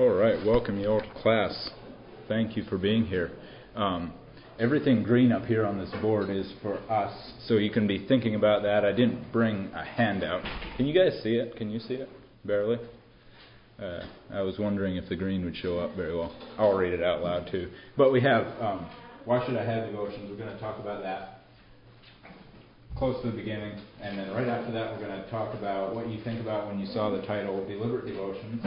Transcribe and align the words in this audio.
All 0.00 0.08
right, 0.08 0.42
welcome 0.46 0.80
you 0.80 0.88
all 0.88 1.02
to 1.02 1.20
class. 1.20 1.68
Thank 2.26 2.56
you 2.56 2.62
for 2.62 2.78
being 2.78 3.04
here. 3.04 3.32
Um, 3.76 4.14
everything 4.58 5.02
green 5.02 5.30
up 5.30 5.44
here 5.44 5.66
on 5.66 5.76
this 5.76 5.90
board 6.00 6.30
is 6.30 6.50
for 6.62 6.78
us, 6.90 7.12
so 7.46 7.58
you 7.58 7.70
can 7.70 7.86
be 7.86 8.06
thinking 8.08 8.34
about 8.34 8.62
that. 8.62 8.82
I 8.86 8.92
didn't 8.92 9.30
bring 9.30 9.66
a 9.74 9.84
handout. 9.84 10.42
Can 10.78 10.86
you 10.86 10.94
guys 10.94 11.20
see 11.22 11.34
it? 11.34 11.54
Can 11.54 11.68
you 11.68 11.80
see 11.80 11.96
it? 11.96 12.08
Barely. 12.46 12.78
Uh, 13.78 14.00
I 14.32 14.40
was 14.40 14.58
wondering 14.58 14.96
if 14.96 15.06
the 15.10 15.16
green 15.16 15.44
would 15.44 15.56
show 15.56 15.78
up 15.80 15.94
very 15.96 16.16
well. 16.16 16.34
I'll 16.56 16.78
read 16.78 16.94
it 16.94 17.02
out 17.02 17.22
loud 17.22 17.50
too. 17.50 17.70
But 17.98 18.10
we 18.10 18.22
have 18.22 18.46
um, 18.58 18.88
why 19.26 19.44
should 19.44 19.58
I 19.58 19.66
have 19.66 19.84
devotions? 19.84 20.30
We're 20.30 20.42
going 20.42 20.56
to 20.56 20.60
talk 20.60 20.80
about 20.80 21.02
that 21.02 21.42
close 22.96 23.20
to 23.22 23.30
the 23.30 23.36
beginning, 23.36 23.78
and 24.00 24.18
then 24.18 24.30
right 24.30 24.48
after 24.48 24.72
that, 24.72 24.92
we're 24.92 25.06
going 25.06 25.22
to 25.22 25.30
talk 25.30 25.52
about 25.52 25.94
what 25.94 26.08
you 26.08 26.24
think 26.24 26.40
about 26.40 26.68
when 26.68 26.80
you 26.80 26.86
saw 26.86 27.10
the 27.10 27.20
title 27.26 27.62
Deliberate 27.68 28.06
Devotions. 28.06 28.64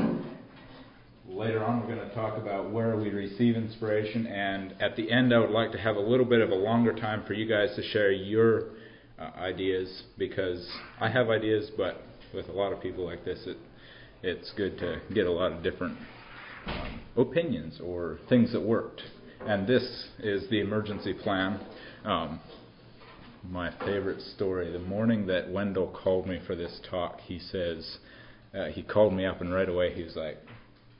Later 1.25 1.63
on, 1.63 1.79
we're 1.79 1.95
going 1.95 2.09
to 2.09 2.13
talk 2.13 2.37
about 2.37 2.69
where 2.69 2.97
we 2.97 3.09
receive 3.09 3.55
inspiration, 3.55 4.27
and 4.27 4.75
at 4.81 4.97
the 4.97 5.09
end, 5.09 5.33
I 5.33 5.39
would 5.39 5.51
like 5.51 5.71
to 5.71 5.77
have 5.77 5.95
a 5.95 6.01
little 6.01 6.25
bit 6.25 6.41
of 6.41 6.49
a 6.49 6.55
longer 6.55 6.93
time 6.93 7.23
for 7.25 7.31
you 7.31 7.47
guys 7.47 7.73
to 7.77 7.81
share 7.81 8.11
your 8.11 8.71
uh, 9.17 9.31
ideas 9.37 10.03
because 10.17 10.69
I 10.99 11.07
have 11.07 11.29
ideas, 11.29 11.71
but 11.77 12.01
with 12.33 12.49
a 12.49 12.51
lot 12.51 12.73
of 12.73 12.81
people 12.81 13.05
like 13.05 13.23
this, 13.23 13.39
it, 13.47 13.55
it's 14.21 14.51
good 14.57 14.77
to 14.79 14.99
get 15.13 15.25
a 15.25 15.31
lot 15.31 15.53
of 15.53 15.63
different 15.63 15.97
um, 16.67 16.99
opinions 17.15 17.79
or 17.81 18.19
things 18.27 18.51
that 18.51 18.61
worked. 18.61 19.01
And 19.47 19.65
this 19.65 20.09
is 20.19 20.49
the 20.49 20.59
emergency 20.59 21.13
plan. 21.13 21.57
Um, 22.03 22.41
my 23.49 23.71
favorite 23.85 24.21
story. 24.21 24.73
The 24.73 24.79
morning 24.79 25.25
that 25.27 25.49
Wendell 25.49 25.97
called 26.03 26.27
me 26.27 26.41
for 26.45 26.55
this 26.57 26.81
talk, 26.89 27.21
he 27.21 27.39
says, 27.39 27.97
uh, 28.53 28.65
he 28.65 28.83
called 28.83 29.13
me 29.13 29.25
up 29.25 29.39
and 29.39 29.53
right 29.53 29.69
away 29.69 29.93
he 29.93 30.03
was 30.03 30.17
like, 30.17 30.37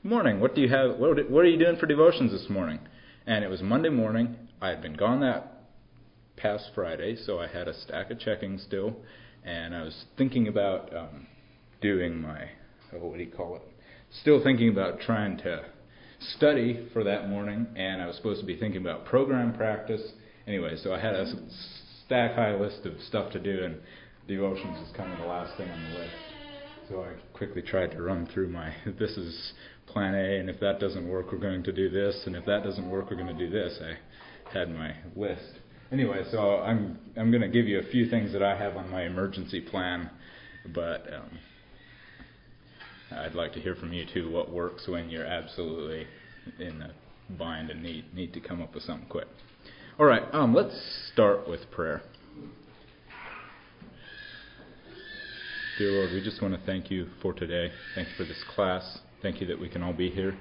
"Morning, 0.06 0.38
what 0.38 0.54
do 0.54 0.60
you 0.60 0.68
have? 0.68 0.98
What, 0.98 1.30
what 1.30 1.46
are 1.46 1.48
you 1.48 1.58
doing 1.58 1.76
for 1.76 1.86
devotions 1.86 2.30
this 2.30 2.50
morning?" 2.50 2.78
And 3.26 3.42
it 3.42 3.48
was 3.48 3.62
Monday 3.62 3.88
morning. 3.88 4.36
I 4.60 4.68
had 4.68 4.82
been 4.82 4.92
gone 4.92 5.20
that 5.20 5.62
past 6.36 6.72
Friday, 6.74 7.16
so 7.16 7.40
I 7.40 7.46
had 7.46 7.68
a 7.68 7.72
stack 7.72 8.10
of 8.10 8.18
checking 8.18 8.58
still, 8.58 8.96
and 9.44 9.74
I 9.74 9.80
was 9.82 10.04
thinking 10.18 10.46
about 10.46 10.94
um, 10.94 11.26
doing 11.80 12.20
my, 12.20 12.50
oh, 12.92 13.06
what 13.06 13.16
do 13.16 13.24
you 13.24 13.30
call 13.30 13.56
it? 13.56 13.62
Still 14.20 14.44
thinking 14.44 14.68
about 14.68 15.00
trying 15.00 15.38
to 15.38 15.64
study 16.20 16.86
for 16.92 17.02
that 17.02 17.30
morning, 17.30 17.66
and 17.74 18.02
I 18.02 18.06
was 18.06 18.16
supposed 18.16 18.40
to 18.40 18.46
be 18.46 18.58
thinking 18.58 18.82
about 18.82 19.06
program 19.06 19.54
practice. 19.54 20.12
Anyway, 20.46 20.76
so 20.76 20.92
I 20.92 21.00
had 21.00 21.14
a 21.14 21.32
stack 22.04 22.34
high 22.34 22.54
list 22.54 22.84
of 22.84 23.00
stuff 23.08 23.32
to 23.32 23.40
do, 23.40 23.64
and 23.64 23.80
devotions 24.28 24.86
is 24.86 24.94
kind 24.94 25.10
of 25.14 25.18
the 25.18 25.24
last 25.24 25.56
thing 25.56 25.70
on 25.70 25.82
the 25.82 25.98
list. 25.98 26.14
So 26.88 27.02
I 27.02 27.14
quickly 27.32 27.62
tried 27.62 27.92
to 27.92 28.02
run 28.02 28.26
through 28.26 28.48
my 28.48 28.74
this 28.98 29.12
is 29.12 29.54
plan 29.86 30.14
A, 30.14 30.38
and 30.38 30.48
if 30.48 30.60
that 30.60 30.80
doesn't 30.80 31.08
work, 31.08 31.32
we're 31.32 31.38
going 31.38 31.62
to 31.62 31.72
do 31.72 31.88
this, 31.88 32.22
and 32.26 32.34
if 32.34 32.44
that 32.46 32.64
doesn't 32.64 32.88
work, 32.88 33.10
we're 33.10 33.16
going 33.16 33.36
to 33.36 33.46
do 33.46 33.50
this. 33.50 33.78
I 33.80 34.52
had 34.52 34.70
my 34.70 34.94
list. 35.14 35.60
Anyway, 35.92 36.22
so 36.30 36.58
I'm 36.58 36.98
I'm 37.16 37.30
going 37.30 37.42
to 37.42 37.48
give 37.48 37.66
you 37.66 37.78
a 37.78 37.84
few 37.90 38.08
things 38.08 38.32
that 38.32 38.42
I 38.42 38.56
have 38.56 38.76
on 38.76 38.90
my 38.90 39.04
emergency 39.04 39.60
plan, 39.60 40.10
but 40.74 41.06
um, 41.12 41.38
I'd 43.12 43.34
like 43.34 43.52
to 43.52 43.60
hear 43.60 43.74
from 43.74 43.92
you 43.92 44.04
too. 44.12 44.30
What 44.30 44.50
works 44.50 44.88
when 44.88 45.10
you're 45.10 45.26
absolutely 45.26 46.06
in 46.58 46.82
a 46.82 46.90
bind 47.38 47.70
and 47.70 47.82
need 47.82 48.12
need 48.14 48.32
to 48.34 48.40
come 48.40 48.62
up 48.62 48.74
with 48.74 48.82
something 48.84 49.08
quick. 49.08 49.28
All 49.98 50.06
right, 50.06 50.22
um, 50.32 50.54
let's 50.54 50.74
start 51.12 51.48
with 51.48 51.70
prayer. 51.70 52.02
Dear 55.78 55.90
Lord, 55.90 56.12
we 56.12 56.22
just 56.22 56.40
want 56.40 56.54
to 56.54 56.60
thank 56.66 56.90
you 56.90 57.08
for 57.20 57.32
today. 57.32 57.70
Thank 57.94 58.08
you 58.08 58.14
for 58.16 58.24
this 58.24 58.42
class. 58.54 58.98
Thank 59.24 59.40
you 59.40 59.46
that 59.46 59.58
we 59.58 59.70
can 59.70 59.82
all 59.82 59.94
be 59.94 60.10
here. 60.10 60.36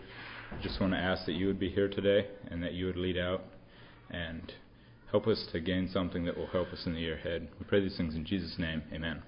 I 0.52 0.62
just 0.62 0.82
want 0.82 0.92
to 0.92 1.00
ask 1.00 1.26
that 1.28 1.36
you 1.36 1.48
would 1.48 1.58
be 1.58 1.70
here 1.70 1.88
today 1.88 2.28
and 2.52 2.62
that 2.64 2.74
you 2.74 2.86
would 2.86 2.98
lead 2.98 3.18
out 3.18 3.42
and 4.10 4.52
help 5.10 5.26
us 5.26 5.48
to 5.54 5.62
gain 5.62 5.90
something 5.94 6.26
that 6.26 6.36
will 6.36 6.48
help 6.48 6.68
us 6.68 6.84
in 6.86 6.94
the 6.94 7.00
year 7.00 7.16
ahead. 7.16 7.48
We 7.58 7.66
pray 7.66 7.80
these 7.80 7.96
things 7.96 8.14
in 8.14 8.26
Jesus' 8.26 8.56
name. 8.58 8.84
Amen. 8.92 9.24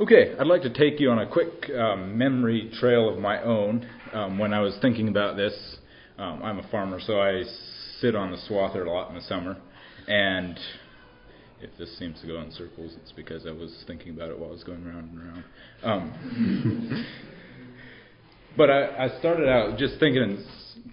Okay, 0.00 0.34
I'd 0.36 0.48
like 0.48 0.62
to 0.62 0.74
take 0.74 0.98
you 0.98 1.10
on 1.10 1.20
a 1.20 1.30
quick 1.30 1.70
um, 1.78 2.18
memory 2.18 2.72
trail 2.80 3.08
of 3.08 3.20
my 3.20 3.40
own. 3.40 3.88
Um, 4.12 4.36
when 4.36 4.52
I 4.52 4.58
was 4.58 4.76
thinking 4.82 5.06
about 5.06 5.36
this, 5.36 5.76
um, 6.18 6.42
I'm 6.42 6.58
a 6.58 6.68
farmer, 6.70 6.98
so 6.98 7.20
I 7.20 7.44
sit 8.00 8.16
on 8.16 8.32
the 8.32 8.38
swather 8.50 8.84
a 8.84 8.90
lot 8.90 9.10
in 9.10 9.14
the 9.14 9.22
summer. 9.22 9.56
And 10.08 10.58
if 11.60 11.70
this 11.78 11.96
seems 11.98 12.20
to 12.20 12.26
go 12.26 12.40
in 12.40 12.50
circles, 12.52 12.94
it's 13.02 13.12
because 13.12 13.46
I 13.46 13.52
was 13.52 13.84
thinking 13.86 14.10
about 14.10 14.30
it 14.30 14.38
while 14.38 14.50
I 14.50 14.52
was 14.52 14.64
going 14.64 14.84
round 14.84 15.10
and 15.10 15.20
round. 15.22 15.44
Um, 15.82 17.06
but 18.56 18.70
I, 18.70 19.06
I 19.06 19.18
started 19.18 19.48
out 19.48 19.78
just 19.78 19.98
thinking, 19.98 20.44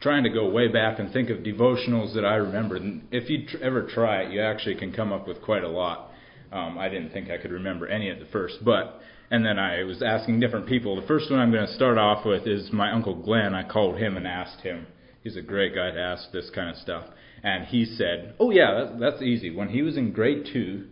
trying 0.02 0.24
to 0.24 0.30
go 0.30 0.50
way 0.50 0.68
back 0.68 1.00
and 1.00 1.12
think 1.12 1.30
of 1.30 1.40
devotionals 1.40 2.14
that 2.16 2.26
I 2.26 2.36
remembered. 2.36 2.82
And 2.82 3.04
if 3.12 3.30
you 3.30 3.46
tr- 3.48 3.64
ever 3.64 3.88
try 3.88 4.24
it, 4.24 4.32
you 4.32 4.42
actually 4.42 4.76
can 4.76 4.94
come 4.94 5.12
up 5.12 5.28
with 5.28 5.42
quite 5.42 5.64
a 5.64 5.70
lot. 5.70 6.12
Um, 6.52 6.78
I 6.78 6.88
didn't 6.88 7.12
think 7.12 7.30
I 7.30 7.38
could 7.38 7.52
remember 7.52 7.88
any 7.88 8.10
at 8.10 8.20
the 8.20 8.28
first, 8.28 8.64
but 8.64 9.02
and 9.32 9.44
then 9.44 9.58
I 9.58 9.84
was 9.84 10.04
asking 10.04 10.40
different 10.40 10.68
people. 10.68 11.00
The 11.00 11.08
first 11.08 11.32
one 11.32 11.40
I'm 11.40 11.52
going 11.52 11.66
to 11.66 11.74
start 11.74 11.98
off 11.98 12.26
with 12.26 12.46
is 12.46 12.72
my 12.72 12.92
uncle 12.92 13.16
Glenn. 13.16 13.56
I 13.56 13.68
called 13.68 13.98
him 13.98 14.16
and 14.16 14.28
asked 14.28 14.62
him 14.62 14.86
He's 15.24 15.38
a 15.38 15.42
great 15.42 15.74
guy 15.74 15.92
to 15.92 16.00
ask 16.00 16.32
this 16.32 16.50
kind 16.54 16.70
of 16.70 16.76
stuff. 16.76 17.06
And 17.44 17.66
he 17.66 17.86
said, 17.86 18.36
"Oh 18.40 18.52
yeah, 18.52 18.74
that's, 18.74 19.00
that's 19.00 19.22
easy." 19.22 19.50
When 19.50 19.70
he 19.70 19.82
was 19.82 19.98
in 19.98 20.12
grade 20.12 20.46
two, 20.52 20.88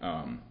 um, 0.00 0.42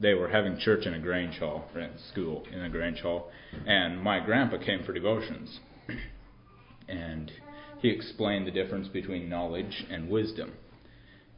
they 0.00 0.14
were 0.14 0.28
having 0.28 0.58
church 0.58 0.86
in 0.86 0.94
a 0.94 0.98
Grange 0.98 1.38
Hall, 1.38 1.64
in 1.74 1.90
school 2.10 2.44
in 2.52 2.62
a 2.62 2.68
Grange 2.68 3.00
Hall, 3.00 3.30
and 3.66 4.00
my 4.00 4.18
grandpa 4.18 4.58
came 4.58 4.82
for 4.82 4.92
devotions, 4.92 5.60
and 6.88 7.30
he 7.78 7.88
explained 7.88 8.46
the 8.46 8.50
difference 8.50 8.88
between 8.88 9.28
knowledge 9.28 9.84
and 9.90 10.08
wisdom, 10.08 10.52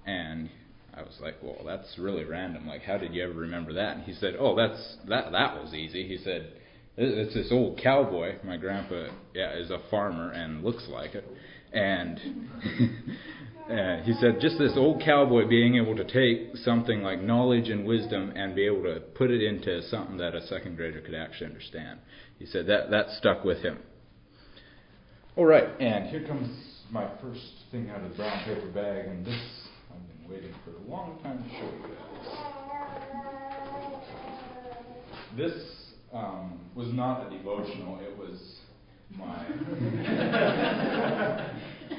and 0.06 0.48
I 0.94 1.02
was 1.02 1.18
like, 1.20 1.36
"Well, 1.42 1.62
that's 1.64 1.98
really 1.98 2.24
random. 2.24 2.66
Like, 2.66 2.82
how 2.82 2.98
did 2.98 3.14
you 3.14 3.24
ever 3.24 3.34
remember 3.34 3.74
that?" 3.74 3.96
And 3.96 4.04
he 4.04 4.14
said, 4.14 4.36
"Oh, 4.38 4.54
that's 4.54 4.96
that 5.08 5.32
that 5.32 5.62
was 5.62 5.74
easy." 5.74 6.06
He 6.06 6.18
said 6.18 6.52
it's 6.96 7.34
this 7.34 7.48
old 7.50 7.80
cowboy. 7.82 8.36
My 8.44 8.56
grandpa, 8.56 9.08
yeah, 9.34 9.56
is 9.56 9.70
a 9.70 9.78
farmer 9.90 10.30
and 10.30 10.62
looks 10.62 10.86
like 10.88 11.14
it. 11.14 11.26
And 11.72 12.18
uh, 13.70 14.02
he 14.02 14.12
said, 14.14 14.38
just 14.40 14.58
this 14.58 14.72
old 14.76 15.02
cowboy 15.02 15.48
being 15.48 15.76
able 15.76 15.96
to 15.96 16.04
take 16.04 16.56
something 16.58 17.02
like 17.02 17.20
knowledge 17.20 17.70
and 17.70 17.86
wisdom 17.86 18.32
and 18.36 18.54
be 18.54 18.66
able 18.66 18.82
to 18.82 19.00
put 19.00 19.30
it 19.30 19.42
into 19.42 19.82
something 19.88 20.18
that 20.18 20.34
a 20.34 20.46
second 20.46 20.76
grader 20.76 21.00
could 21.00 21.14
actually 21.14 21.46
understand. 21.46 22.00
He 22.38 22.46
said 22.46 22.66
that 22.66 22.90
that 22.90 23.10
stuck 23.18 23.44
with 23.44 23.58
him. 23.58 23.78
All 25.34 25.46
right, 25.46 25.68
and 25.80 26.08
here 26.08 26.26
comes 26.26 26.50
my 26.90 27.08
first 27.22 27.40
thing 27.70 27.88
out 27.88 28.02
of 28.02 28.10
the 28.10 28.16
brown 28.16 28.44
paper 28.44 28.66
bag, 28.66 29.06
and 29.06 29.24
this 29.24 29.40
I've 29.90 30.20
been 30.20 30.30
waiting 30.30 30.52
for 30.62 30.72
a 30.72 30.90
long 30.90 31.18
time 31.22 31.42
to 31.42 31.48
show 31.48 31.64
you 31.64 31.80
guys. 31.88 32.02
This 35.38 35.81
um, 36.12 36.60
was 36.74 36.92
not 36.92 37.26
a 37.26 37.30
devotional. 37.36 37.98
It 38.00 38.16
was 38.16 38.56
my 39.16 39.46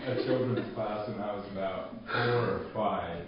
a 0.08 0.16
children's 0.26 0.74
class 0.74 1.08
when 1.10 1.20
I 1.22 1.36
was 1.36 1.46
about 1.52 1.92
four 2.12 2.50
or 2.50 2.66
five. 2.74 3.26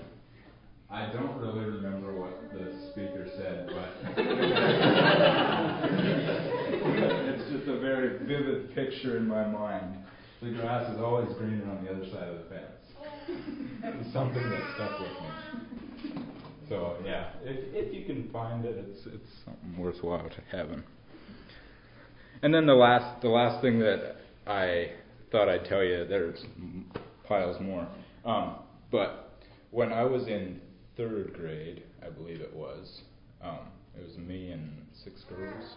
I 0.90 1.12
don't 1.12 1.38
really 1.38 1.66
remember 1.66 2.20
what 2.20 2.52
the 2.54 2.72
speaker 2.92 3.28
said, 3.36 3.68
but 3.68 3.90
it's 7.28 7.52
just 7.52 7.68
a 7.68 7.80
very 7.80 8.18
vivid 8.20 8.74
picture 8.76 9.18
in 9.18 9.28
my 9.28 9.46
mind. 9.48 9.98
The 10.42 10.52
grass 10.52 10.90
is 10.94 11.00
always 11.00 11.34
greener 11.38 11.70
on 11.70 11.84
the 11.84 11.92
other 11.92 12.06
side 12.12 12.30
of 12.30 12.38
the 12.38 12.44
fence. 12.50 12.86
It's 13.84 14.14
something 14.14 14.50
that 14.50 14.62
stuck 14.76 15.00
with 15.00 15.10
me. 15.10 15.16
So 16.70 16.98
yeah, 17.06 17.30
if 17.44 17.58
if 17.74 17.94
you 17.94 18.06
can 18.06 18.30
find 18.32 18.66
it, 18.66 18.76
it's 18.78 19.06
it's 19.06 19.30
something 19.46 19.78
worthwhile 19.78 20.30
to 20.30 20.42
having. 20.52 20.84
And 22.42 22.54
then 22.54 22.66
the 22.66 22.74
last 22.74 23.22
the 23.22 23.30
last 23.30 23.62
thing 23.62 23.80
that 23.80 24.18
I 24.48 24.92
thought 25.32 25.50
I'd 25.50 25.66
tell 25.66 25.84
you, 25.84 26.06
there's 26.08 26.44
piles 27.28 27.60
more. 27.62 27.88
Um, 28.24 28.56
but 28.92 29.40
when 29.72 29.92
I 29.92 30.04
was 30.04 30.28
in 30.28 30.62
third 30.98 31.34
grade, 31.34 31.84
I 32.06 32.10
believe 32.10 32.42
it 32.42 32.56
was, 32.56 33.02
um, 33.44 33.60
it 33.98 34.08
was 34.08 34.18
me 34.18 34.52
and 34.52 34.86
six 35.04 35.24
girls, 35.26 35.76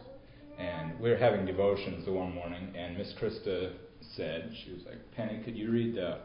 and 0.58 0.98
we 1.00 1.10
were 1.10 1.16
having 1.16 1.44
devotions 1.44 2.04
the 2.04 2.12
one 2.12 2.34
morning, 2.34 2.72
and 2.76 2.96
Miss 2.96 3.12
Krista 3.20 3.72
said, 4.16 4.52
she 4.64 4.72
was 4.72 4.82
like, 4.86 4.98
Penny, 5.16 5.42
could 5.44 5.56
you 5.56 5.70
read 5.70 5.94
the 5.94 6.18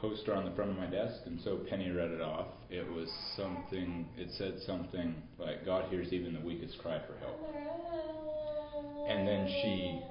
poster 0.00 0.34
on 0.34 0.44
the 0.44 0.50
front 0.52 0.70
of 0.70 0.76
my 0.76 0.86
desk, 0.86 1.20
and 1.26 1.40
so 1.42 1.58
Penny 1.68 1.90
read 1.90 2.10
it 2.10 2.20
off. 2.20 2.46
It 2.70 2.90
was 2.92 3.08
something, 3.36 4.06
it 4.16 4.28
said 4.36 4.58
something 4.66 5.14
like, 5.38 5.64
God 5.64 5.90
hears 5.90 6.12
even 6.12 6.34
the 6.34 6.40
weakest 6.40 6.78
cry 6.78 7.00
for 7.06 7.18
help. 7.18 7.40
And 9.08 9.26
then 9.26 9.46
she 9.62 10.02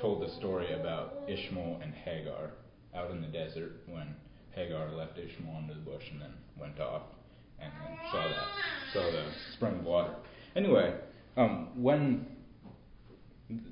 told 0.00 0.22
the 0.22 0.30
story 0.36 0.72
about 0.72 1.14
Ishmael 1.26 1.80
and 1.82 1.94
Hagar 1.94 2.50
out 2.94 3.10
in 3.10 3.20
the 3.20 3.28
desert 3.28 3.72
when 3.88 4.14
Hagar 4.52 4.90
left 4.92 5.18
Ishmael 5.18 5.56
under 5.56 5.74
the 5.74 5.80
bush 5.80 6.02
and 6.12 6.20
then 6.20 6.34
went 6.58 6.78
off 6.78 7.02
and 7.60 7.72
then 7.82 8.10
saw 8.10 8.28
that, 8.28 8.48
saw 8.92 9.10
the 9.10 9.24
spring 9.56 9.78
of 9.78 9.84
water. 9.84 10.14
Anyway, 10.54 10.94
um, 11.36 11.68
when 11.74 12.26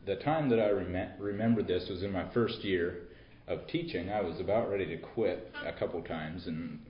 the 0.07 0.17
time 0.17 0.49
that 0.51 0.59
I 0.59 0.71
rem- 0.71 1.13
remembered 1.19 1.67
this 1.67 1.89
was 1.89 2.03
in 2.03 2.13
my 2.13 2.33
first 2.33 2.65
year 2.65 3.09
of 3.53 3.67
teaching. 3.69 4.11
I 4.11 4.21
was 4.21 4.41
about 4.41 4.71
ready 4.71 4.87
to 4.87 4.97
quit 4.97 5.53
a 5.65 5.73
couple 5.73 6.03
times, 6.03 6.47
and 6.47 6.81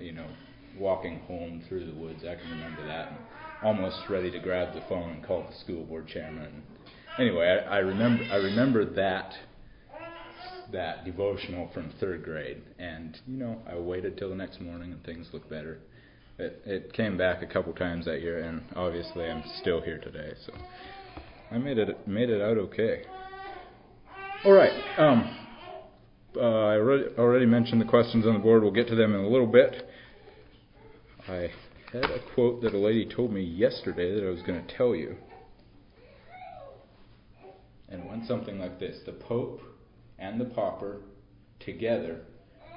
you 0.00 0.12
know, 0.12 0.26
walking 0.78 1.20
home 1.20 1.62
through 1.68 1.86
the 1.86 1.94
woods. 1.94 2.22
I 2.24 2.34
can 2.34 2.50
remember 2.50 2.84
that. 2.84 3.08
And 3.08 3.18
almost 3.62 4.08
ready 4.08 4.30
to 4.30 4.38
grab 4.38 4.74
the 4.74 4.82
phone 4.88 5.10
and 5.10 5.24
call 5.24 5.46
the 5.48 5.56
school 5.56 5.84
board 5.84 6.08
chairman. 6.08 6.62
Anyway, 7.18 7.46
I, 7.46 7.76
I 7.76 7.78
remember 7.78 8.24
I 8.30 8.36
remember 8.36 8.84
that 8.94 9.34
that 10.72 11.04
devotional 11.04 11.70
from 11.74 11.92
third 12.00 12.24
grade, 12.24 12.62
and 12.78 13.18
you 13.26 13.36
know, 13.36 13.58
I 13.70 13.76
waited 13.76 14.16
till 14.16 14.30
the 14.30 14.34
next 14.34 14.60
morning 14.60 14.92
and 14.92 15.04
things 15.04 15.28
looked 15.32 15.50
better. 15.50 15.78
It 16.38 16.62
it 16.64 16.92
came 16.92 17.16
back 17.16 17.42
a 17.42 17.46
couple 17.46 17.72
times 17.74 18.06
that 18.06 18.20
year, 18.20 18.42
and 18.42 18.62
obviously 18.74 19.26
I'm 19.26 19.44
still 19.60 19.80
here 19.80 19.98
today. 19.98 20.32
So 20.46 20.52
I 21.50 21.58
made 21.58 21.78
it 21.78 22.08
made 22.08 22.30
it 22.30 22.40
out 22.40 22.58
okay. 22.58 23.04
All 24.44 24.52
right. 24.52 24.72
Um, 24.98 25.41
Uh, 26.34 26.40
I 26.40 26.76
already, 26.76 27.04
already 27.18 27.46
mentioned 27.46 27.80
the 27.80 27.86
questions 27.86 28.26
on 28.26 28.32
the 28.32 28.38
board. 28.38 28.62
We'll 28.62 28.72
get 28.72 28.88
to 28.88 28.94
them 28.94 29.14
in 29.14 29.20
a 29.20 29.28
little 29.28 29.46
bit. 29.46 29.86
I 31.28 31.50
had 31.92 32.04
a 32.04 32.20
quote 32.34 32.62
that 32.62 32.72
a 32.72 32.78
lady 32.78 33.04
told 33.04 33.32
me 33.32 33.42
yesterday 33.42 34.14
that 34.14 34.26
I 34.26 34.30
was 34.30 34.40
going 34.42 34.64
to 34.64 34.76
tell 34.76 34.94
you. 34.94 35.16
And 37.90 38.02
it 38.02 38.08
went 38.08 38.26
something 38.26 38.58
like 38.58 38.80
this 38.80 39.00
The 39.04 39.12
Pope 39.12 39.60
and 40.18 40.40
the 40.40 40.46
Pauper 40.46 41.02
together 41.60 42.20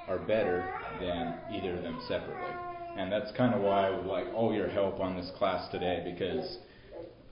are 0.07 0.19
better 0.19 0.69
than 0.99 1.35
either 1.51 1.77
of 1.77 1.83
them 1.83 2.01
separately. 2.09 2.53
And 2.97 3.09
that's 3.09 3.31
kind 3.37 3.53
of 3.53 3.61
why 3.61 3.87
I 3.87 3.89
would 3.89 4.05
like 4.05 4.27
all 4.35 4.53
your 4.53 4.67
help 4.67 4.99
on 4.99 5.15
this 5.15 5.31
class 5.37 5.71
today 5.71 6.05
because 6.13 6.57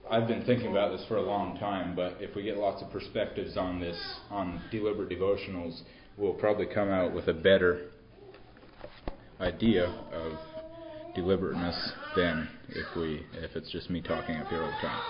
I've 0.09 0.27
been 0.27 0.45
thinking 0.45 0.71
about 0.71 0.95
this 0.95 1.05
for 1.07 1.17
a 1.17 1.21
long 1.21 1.57
time, 1.57 1.95
but 1.95 2.17
if 2.19 2.35
we 2.35 2.43
get 2.43 2.57
lots 2.57 2.81
of 2.81 2.89
perspectives 2.91 3.57
on 3.57 3.79
this, 3.79 3.97
on 4.29 4.61
deliberate 4.71 5.09
devotionals, 5.09 5.81
we'll 6.17 6.33
probably 6.33 6.65
come 6.65 6.89
out 6.89 7.13
with 7.13 7.27
a 7.27 7.33
better 7.33 7.89
idea 9.39 9.85
of 10.11 10.33
deliberateness 11.15 11.91
than 12.15 12.49
if 12.69 12.95
we 12.95 13.25
if 13.33 13.55
it's 13.55 13.71
just 13.71 13.89
me 13.89 14.01
talking 14.01 14.35
up 14.35 14.47
here 14.47 14.61
all 14.61 14.71
the 14.71 14.87
time. 14.87 15.01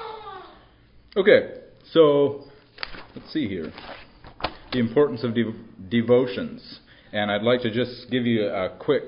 Okay, 1.16 1.62
so 1.92 2.44
let's 3.16 3.32
see 3.32 3.48
here. 3.48 3.72
The 4.72 4.80
importance 4.80 5.24
of 5.24 5.36
de- 5.36 5.54
devotions. 5.90 6.80
And 7.12 7.30
I'd 7.30 7.44
like 7.44 7.62
to 7.62 7.72
just 7.72 8.10
give 8.10 8.26
you 8.26 8.48
a 8.48 8.76
quick 8.80 9.04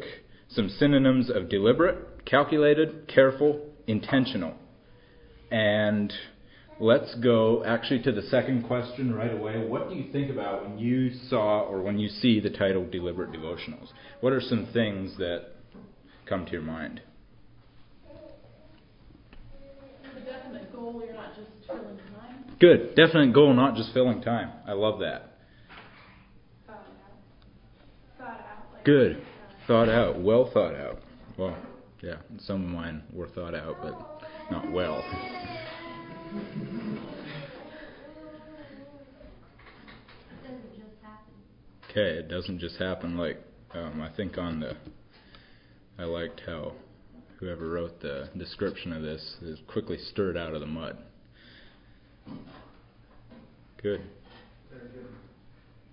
some 0.50 0.70
synonyms 0.70 1.32
of 1.32 1.50
deliberate, 1.50 2.24
calculated, 2.26 3.08
careful, 3.08 3.60
intentional. 3.88 4.54
And 5.50 6.14
let's 6.80 7.16
go 7.16 7.64
actually 7.66 8.02
to 8.04 8.12
the 8.12 8.24
second 8.24 8.64
question 8.68 9.14
right 9.14 9.32
away. 9.32 9.66
What 9.66 9.90
do 9.90 9.96
you 9.96 10.12
think 10.12 10.30
about 10.30 10.68
when 10.68 10.78
you 10.78 11.12
saw 11.30 11.62
or 11.62 11.82
when 11.82 12.00
you 12.00 12.10
see 12.10 12.40
the 12.40 12.50
title 12.50 12.86
Deliberate 12.86 13.32
Devotionals? 13.32 13.90
What 14.22 14.34
are 14.34 14.42
some 14.42 14.68
things 14.74 15.18
that 15.18 15.48
come 16.28 16.46
to 16.46 16.52
your 16.52 16.62
mind? 16.62 17.02
definite 20.26 20.74
goal, 20.74 21.04
you're 21.06 21.14
not 21.14 21.36
just 21.36 21.50
filling 21.68 21.98
time. 21.98 22.56
Good. 22.60 22.96
Definite 22.96 23.34
goal, 23.34 23.54
not 23.54 23.76
just 23.76 23.94
filling 23.94 24.22
time. 24.22 24.52
I 24.68 24.74
love 24.74 25.00
that. 25.00 25.38
Thought 26.66 26.76
out. 26.76 28.18
Thought 28.18 28.28
out. 28.28 28.74
Like 28.74 28.86
Good. 28.86 29.18
Uh, 29.18 29.68
thought 29.68 29.90
out. 29.90 30.22
Well 30.22 30.50
thought 30.54 30.76
out. 30.76 31.00
Well, 31.38 31.58
yeah, 32.02 32.16
some 32.40 32.64
of 32.64 32.70
mine 32.70 33.04
were 33.12 33.28
thought 33.28 33.56
out, 33.56 33.78
but 33.82 34.22
not 34.52 34.72
well. 34.72 35.04
Okay, 41.98 42.18
it 42.20 42.28
doesn't 42.28 42.60
just 42.60 42.76
happen 42.76 43.18
like 43.18 43.42
um, 43.74 44.02
I 44.02 44.14
think 44.18 44.38
on 44.38 44.60
the. 44.60 44.76
I 45.98 46.04
liked 46.04 46.42
how 46.46 46.74
whoever 47.40 47.70
wrote 47.70 48.02
the 48.02 48.30
description 48.38 48.92
of 48.92 49.02
this 49.02 49.38
is 49.42 49.60
quickly 49.68 49.98
stirred 50.12 50.36
out 50.36 50.54
of 50.54 50.60
the 50.60 50.68
mud. 50.68 50.98
Good. 53.82 54.02
They're 54.70 54.80
a 54.80 54.88
good, 54.88 55.08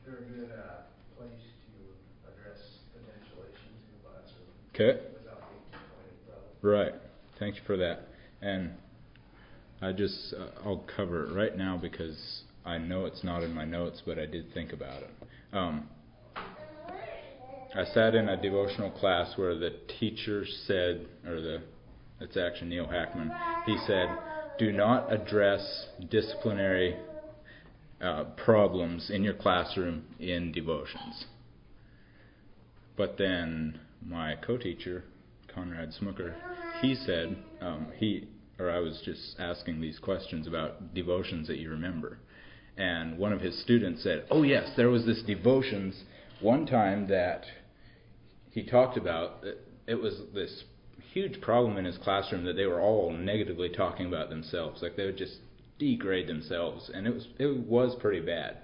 they're 0.04 0.16
a 0.16 0.22
good 0.22 0.50
uh, 0.50 0.82
place 1.16 1.30
to 1.30 2.32
address 2.32 2.58
potential 2.94 3.44
issues 3.46 3.78
in 3.86 3.92
the 3.94 4.08
classroom 4.08 4.48
Okay. 4.74 5.06
without 5.14 5.38
being 5.50 5.62
too 5.70 5.78
pointed 5.94 6.26
problem. 6.26 6.50
Right. 6.62 6.94
Thank 7.38 7.54
you 7.54 7.62
for 7.64 7.76
that. 7.76 8.08
And 8.40 8.72
I 9.82 9.90
just 9.90 10.32
uh, 10.38 10.46
I'll 10.64 10.84
cover 10.96 11.24
it 11.24 11.34
right 11.34 11.56
now 11.58 11.76
because 11.76 12.42
I 12.64 12.78
know 12.78 13.04
it's 13.06 13.24
not 13.24 13.42
in 13.42 13.52
my 13.52 13.64
notes, 13.64 14.00
but 14.06 14.16
I 14.16 14.26
did 14.26 14.54
think 14.54 14.72
about 14.72 15.02
it. 15.02 15.10
Um, 15.52 15.88
I 17.74 17.84
sat 17.84 18.14
in 18.14 18.28
a 18.28 18.40
devotional 18.40 18.90
class 18.90 19.32
where 19.36 19.58
the 19.58 19.70
teacher 19.98 20.44
said, 20.66 21.06
or 21.26 21.40
the 21.40 21.62
it's 22.20 22.36
actually 22.36 22.68
Neil 22.68 22.86
Hackman. 22.86 23.34
He 23.64 23.76
said, 23.76 24.18
"Do 24.56 24.70
not 24.70 25.12
address 25.12 25.88
disciplinary 26.08 27.00
uh, 28.00 28.24
problems 28.36 29.10
in 29.10 29.24
your 29.24 29.34
classroom 29.34 30.04
in 30.20 30.52
devotions." 30.52 31.24
But 32.96 33.18
then 33.18 33.80
my 34.00 34.36
co-teacher, 34.36 35.02
Conrad 35.52 35.92
Smooker, 36.00 36.34
he 36.80 36.94
said 36.94 37.36
um, 37.60 37.88
he 37.96 38.28
or 38.62 38.70
I 38.70 38.78
was 38.78 39.00
just 39.04 39.36
asking 39.38 39.80
these 39.80 39.98
questions 39.98 40.46
about 40.46 40.94
devotions 40.94 41.48
that 41.48 41.58
you 41.58 41.70
remember, 41.70 42.18
and 42.76 43.18
one 43.18 43.32
of 43.32 43.40
his 43.40 43.60
students 43.60 44.02
said, 44.02 44.24
"Oh 44.30 44.42
yes, 44.42 44.72
there 44.76 44.90
was 44.90 45.04
this 45.04 45.22
devotions 45.22 46.04
one 46.40 46.66
time 46.66 47.06
that 47.08 47.44
he 48.50 48.62
talked 48.62 48.96
about. 48.96 49.44
It 49.86 49.96
was 49.96 50.20
this 50.32 50.64
huge 51.12 51.40
problem 51.40 51.76
in 51.76 51.84
his 51.84 51.98
classroom 51.98 52.44
that 52.44 52.54
they 52.54 52.66
were 52.66 52.80
all 52.80 53.10
negatively 53.10 53.68
talking 53.68 54.06
about 54.06 54.30
themselves, 54.30 54.82
like 54.82 54.96
they 54.96 55.06
would 55.06 55.18
just 55.18 55.38
degrade 55.78 56.28
themselves, 56.28 56.90
and 56.94 57.06
it 57.06 57.14
was 57.14 57.28
it 57.38 57.66
was 57.66 57.94
pretty 57.96 58.20
bad." 58.20 58.58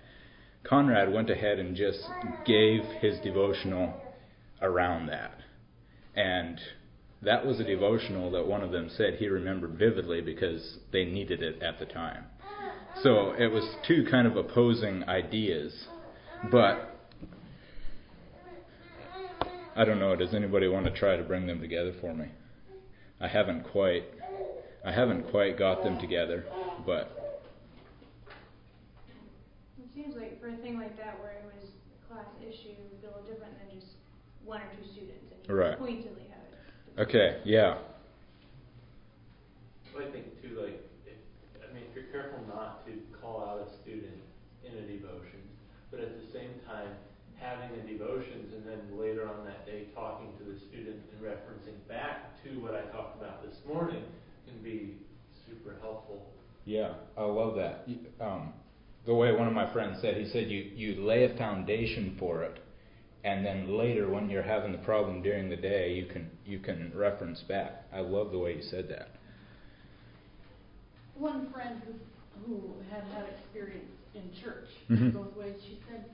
Conrad 0.64 1.12
went 1.12 1.30
ahead 1.30 1.58
and 1.58 1.76
just 1.76 2.12
gave 2.44 2.84
his 3.00 3.20
devotional 3.20 3.94
around 4.60 5.06
that. 5.06 5.40
And 6.14 6.60
that 7.22 7.44
was 7.44 7.58
a 7.58 7.64
devotional 7.64 8.30
that 8.30 8.46
one 8.46 8.62
of 8.62 8.70
them 8.70 8.88
said 8.96 9.14
he 9.14 9.28
remembered 9.28 9.72
vividly 9.72 10.20
because 10.20 10.78
they 10.92 11.04
needed 11.04 11.42
it 11.42 11.60
at 11.62 11.78
the 11.78 11.86
time. 11.86 12.24
So 12.94 13.32
it 13.32 13.48
was 13.48 13.76
two 13.86 14.06
kind 14.10 14.26
of 14.26 14.36
opposing 14.36 15.04
ideas, 15.08 15.88
but 16.42 16.94
I 19.74 19.84
don't 19.84 19.98
know. 20.00 20.14
Does 20.16 20.34
anybody 20.34 20.68
want 20.68 20.86
to 20.86 20.92
try 20.92 21.16
to 21.16 21.22
bring 21.22 21.46
them 21.46 21.60
together 21.60 21.92
for 22.00 22.14
me? 22.14 22.26
I 23.20 23.28
haven't 23.28 23.64
quite, 23.64 24.04
I 24.84 24.92
haven't 24.92 25.30
quite 25.30 25.58
got 25.58 25.82
them 25.82 25.98
together, 25.98 26.44
but 26.84 27.14
It 29.78 29.88
seems 29.94 30.14
like 30.16 30.40
for 30.40 30.48
a 30.48 30.56
thing 30.58 30.78
like 30.78 30.96
that 30.96 31.18
where 31.20 31.32
it 31.32 31.44
was 31.44 31.70
a 31.70 32.12
class 32.12 32.26
issue, 32.40 32.70
it 32.70 32.78
would 32.90 33.00
be 33.00 33.06
a 33.06 33.10
little 33.10 33.26
different 33.26 33.58
than 33.58 33.80
just 33.80 33.92
one 34.44 34.60
or 34.60 34.70
two 34.76 34.86
students 34.92 35.26
and 35.48 35.56
Right. 35.56 35.78
pointedly. 35.78 36.27
Okay, 36.98 37.40
yeah, 37.44 37.78
I 39.98 40.10
think 40.12 40.40
too, 40.40 40.54
like, 40.62 40.78
if, 41.06 41.18
I 41.58 41.72
mean, 41.74 41.84
if 41.90 41.94
you're 41.94 42.10
careful 42.14 42.38
not 42.46 42.86
to 42.86 42.92
call 43.20 43.42
out 43.42 43.66
a 43.66 43.68
student 43.82 44.22
in 44.62 44.72
a 44.78 44.86
devotion, 44.86 45.42
but 45.90 46.00
at 46.00 46.14
the 46.14 46.32
same 46.32 46.54
time, 46.66 46.94
having 47.36 47.70
a 47.78 47.82
devotions 47.86 48.52
and 48.54 48.66
then 48.66 48.98
later 48.98 49.28
on 49.28 49.44
that 49.44 49.66
day 49.66 49.86
talking 49.94 50.28
to 50.38 50.44
the 50.44 50.58
student 50.70 50.98
and 51.12 51.22
referencing 51.22 51.76
back 51.88 52.42
to 52.42 52.60
what 52.60 52.74
I 52.74 52.82
talked 52.92 53.20
about 53.20 53.42
this 53.42 53.56
morning 53.66 54.02
can 54.46 54.62
be 54.62 54.96
super 55.46 55.76
helpful. 55.80 56.26
Yeah, 56.64 56.94
I 57.16 57.22
love 57.22 57.56
that. 57.56 57.86
Um, 58.20 58.52
the 59.06 59.14
way 59.14 59.32
one 59.32 59.46
of 59.46 59.54
my 59.54 59.72
friends 59.72 59.98
said, 60.00 60.16
he 60.16 60.28
said 60.30 60.50
you, 60.50 60.70
you 60.74 61.04
lay 61.04 61.24
a 61.24 61.36
foundation 61.36 62.16
for 62.18 62.42
it, 62.42 62.58
and 63.28 63.44
then 63.44 63.76
later 63.76 64.08
when 64.08 64.30
you're 64.30 64.42
having 64.42 64.72
the 64.72 64.78
problem 64.78 65.22
during 65.22 65.50
the 65.50 65.56
day, 65.56 65.92
you 65.92 66.06
can 66.06 66.30
you 66.46 66.58
can 66.58 66.90
reference 66.94 67.42
back. 67.42 67.84
I 67.92 68.00
love 68.00 68.32
the 68.32 68.38
way 68.38 68.56
you 68.56 68.62
said 68.62 68.88
that. 68.88 69.10
One 71.14 71.52
friend 71.52 71.82
who, 71.84 71.92
who 72.46 72.72
had 72.90 73.02
had 73.12 73.24
experience 73.28 73.90
in 74.14 74.22
church 74.42 74.68
Mhm. 74.88 75.12
both 75.12 75.36
ways, 75.36 75.56
she 75.66 75.78
said, 75.90 76.04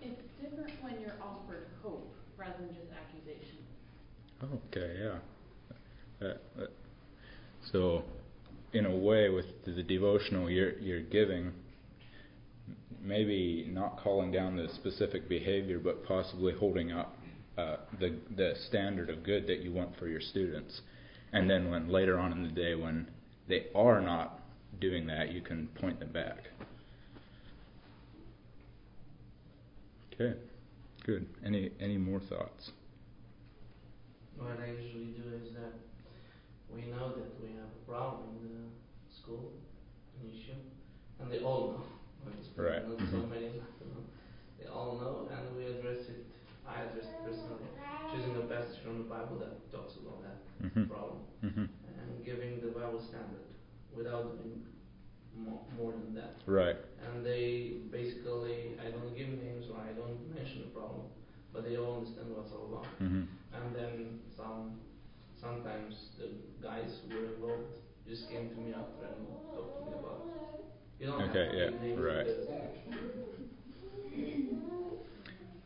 it's 0.00 0.20
different 0.42 0.72
when 0.82 1.00
you're 1.00 1.20
offered 1.22 1.66
hope 1.82 2.12
rather 2.36 2.58
than 2.58 2.74
just 2.74 2.90
accusation. 2.90 3.58
Okay, 4.42 4.96
yeah. 5.04 5.18
That, 6.18 6.38
that, 6.56 6.70
so, 7.70 8.02
in 8.72 8.86
a 8.86 8.96
way, 8.96 9.28
with 9.28 9.46
the 9.64 9.82
devotional 9.82 10.50
you're 10.50 10.78
you're 10.78 11.02
giving, 11.02 11.52
maybe 13.06 13.66
not 13.70 13.98
calling 13.98 14.32
down 14.32 14.56
the 14.56 14.68
specific 14.74 15.28
behavior, 15.28 15.78
but 15.78 16.04
possibly 16.04 16.52
holding 16.52 16.92
up 16.92 17.16
uh, 17.56 17.76
the 18.00 18.18
the 18.36 18.54
standard 18.68 19.08
of 19.08 19.22
good 19.22 19.46
that 19.46 19.60
you 19.60 19.72
want 19.72 19.96
for 19.98 20.08
your 20.08 20.20
students. 20.20 20.80
And 21.32 21.48
then 21.48 21.70
when 21.70 21.88
later 21.88 22.18
on 22.18 22.32
in 22.32 22.42
the 22.42 22.50
day 22.50 22.74
when 22.74 23.08
they 23.48 23.66
are 23.74 24.00
not 24.00 24.40
doing 24.80 25.06
that, 25.06 25.32
you 25.32 25.40
can 25.40 25.68
point 25.80 25.98
them 26.00 26.12
back. 26.12 26.38
Okay, 30.12 30.38
good. 31.04 31.26
Any 31.44 31.70
any 31.80 31.96
more 31.96 32.20
thoughts? 32.20 32.72
What 34.36 34.58
I 34.60 34.70
usually 34.70 35.12
do 35.16 35.34
is 35.42 35.54
that 35.54 35.72
we 36.74 36.82
know 36.86 37.08
that 37.08 37.40
we 37.40 37.48
have 37.52 37.64
a 37.64 37.90
problem 37.90 38.36
in 38.42 38.48
the 38.48 39.14
school, 39.22 39.52
an 40.20 40.30
issue, 40.30 40.52
and 41.20 41.32
they 41.32 41.38
all 41.38 41.72
know. 41.72 41.95
Right. 42.56 42.82
Not 42.88 42.98
so 43.10 43.18
Mhm. 43.18 43.28
many, 43.28 43.46
you 43.80 43.86
know. 43.86 44.02
They 44.58 44.66
all 44.66 44.96
know, 44.96 45.28
and 45.30 45.56
we 45.56 45.66
address 45.66 46.08
it. 46.08 46.24
I 46.66 46.80
address 46.80 47.04
it 47.06 47.22
personally, 47.22 47.68
choosing 48.10 48.36
a 48.36 48.40
passage 48.40 48.78
from 48.82 48.98
the 48.98 49.04
Bible 49.04 49.36
that 49.38 49.70
talks 49.70 49.94
about 49.96 50.20
that 50.22 50.36
Mhm. 50.62 50.86
problem, 50.88 51.18
Mhm. 51.42 51.68
and 51.98 52.24
giving 52.24 52.60
the 52.60 52.68
Bible 52.68 53.00
standard 53.00 53.44
without 53.92 54.36
doing 54.36 54.62
more, 55.34 55.60
more 55.76 55.92
than 55.92 56.14
that. 56.14 56.34
Right. 56.46 56.76
And 56.98 57.24
they 57.24 57.74
basically, 57.90 58.74
I 58.78 58.88
don't 58.90 59.14
give 59.14 59.28
names 59.28 59.68
or 59.68 59.76
I 59.78 59.92
don't 59.92 60.18
mention 60.28 60.60
the 60.60 60.66
problem, 60.68 61.02
but 61.52 61.62
they 61.64 61.76
all 61.76 61.94
understand 61.96 62.30
what's 62.34 62.50
all 62.52 62.64
about. 62.64 62.86
Mhm. 63.00 63.26
And 63.52 63.74
then 63.74 64.20
some, 64.36 64.76
sometimes 65.40 66.08
the 66.18 66.28
guys 66.60 66.98
who 67.02 67.14
were 67.14 67.24
involved 67.24 67.74
just 68.06 68.28
came 68.28 68.48
to 68.48 68.56
me 68.56 68.72
after 68.72 69.04
and 69.04 69.36
talked 69.52 69.76
to 69.76 69.82
me 69.82 69.92
about. 69.92 70.22
You 70.98 71.06
don't 71.08 71.22
Okay, 71.22 71.48
yeah, 71.54 71.94
right. 72.00 72.26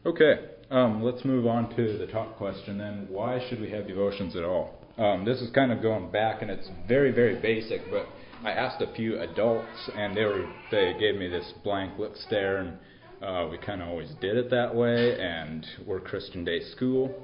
Okay, 0.05 0.49
um, 0.71 1.03
let's 1.05 1.25
move 1.25 1.47
on 1.47 1.75
to 1.77 1.99
the 1.99 2.07
top 2.09 2.37
question 2.37 2.79
then. 2.79 3.07
Why 3.09 3.41
should 3.49 3.61
we 3.61 3.71
have 3.71 3.87
devotions 3.87 4.35
at 4.35 4.43
all? 4.43 4.75
Um, 4.99 5.25
this 5.25 5.41
is 5.41 5.51
kind 5.51 5.71
of 5.71 5.83
going 5.83 6.11
back, 6.11 6.43
and 6.43 6.51
it's 6.51 6.69
very, 6.89 7.13
very 7.13 7.41
basic. 7.41 7.81
But 7.91 8.07
I 8.45 8.51
asked 8.53 8.83
a 8.83 8.93
few 8.95 9.21
adults, 9.21 9.91
and 9.95 10.17
they 10.17 10.25
were 10.25 10.53
they 10.73 10.95
gave 10.99 11.15
me 11.15 11.29
this 11.29 11.53
blank 11.63 11.97
look 11.97 12.17
stare, 12.17 12.57
and 12.57 12.79
uh, 13.23 13.49
we 13.49 13.59
kind 13.59 13.83
of 13.83 13.89
always 13.89 14.11
did 14.21 14.37
it 14.37 14.51
that 14.51 14.75
way. 14.75 15.17
And 15.21 15.65
we're 15.87 16.01
Christian 16.01 16.45
day 16.45 16.61
school, 16.75 17.15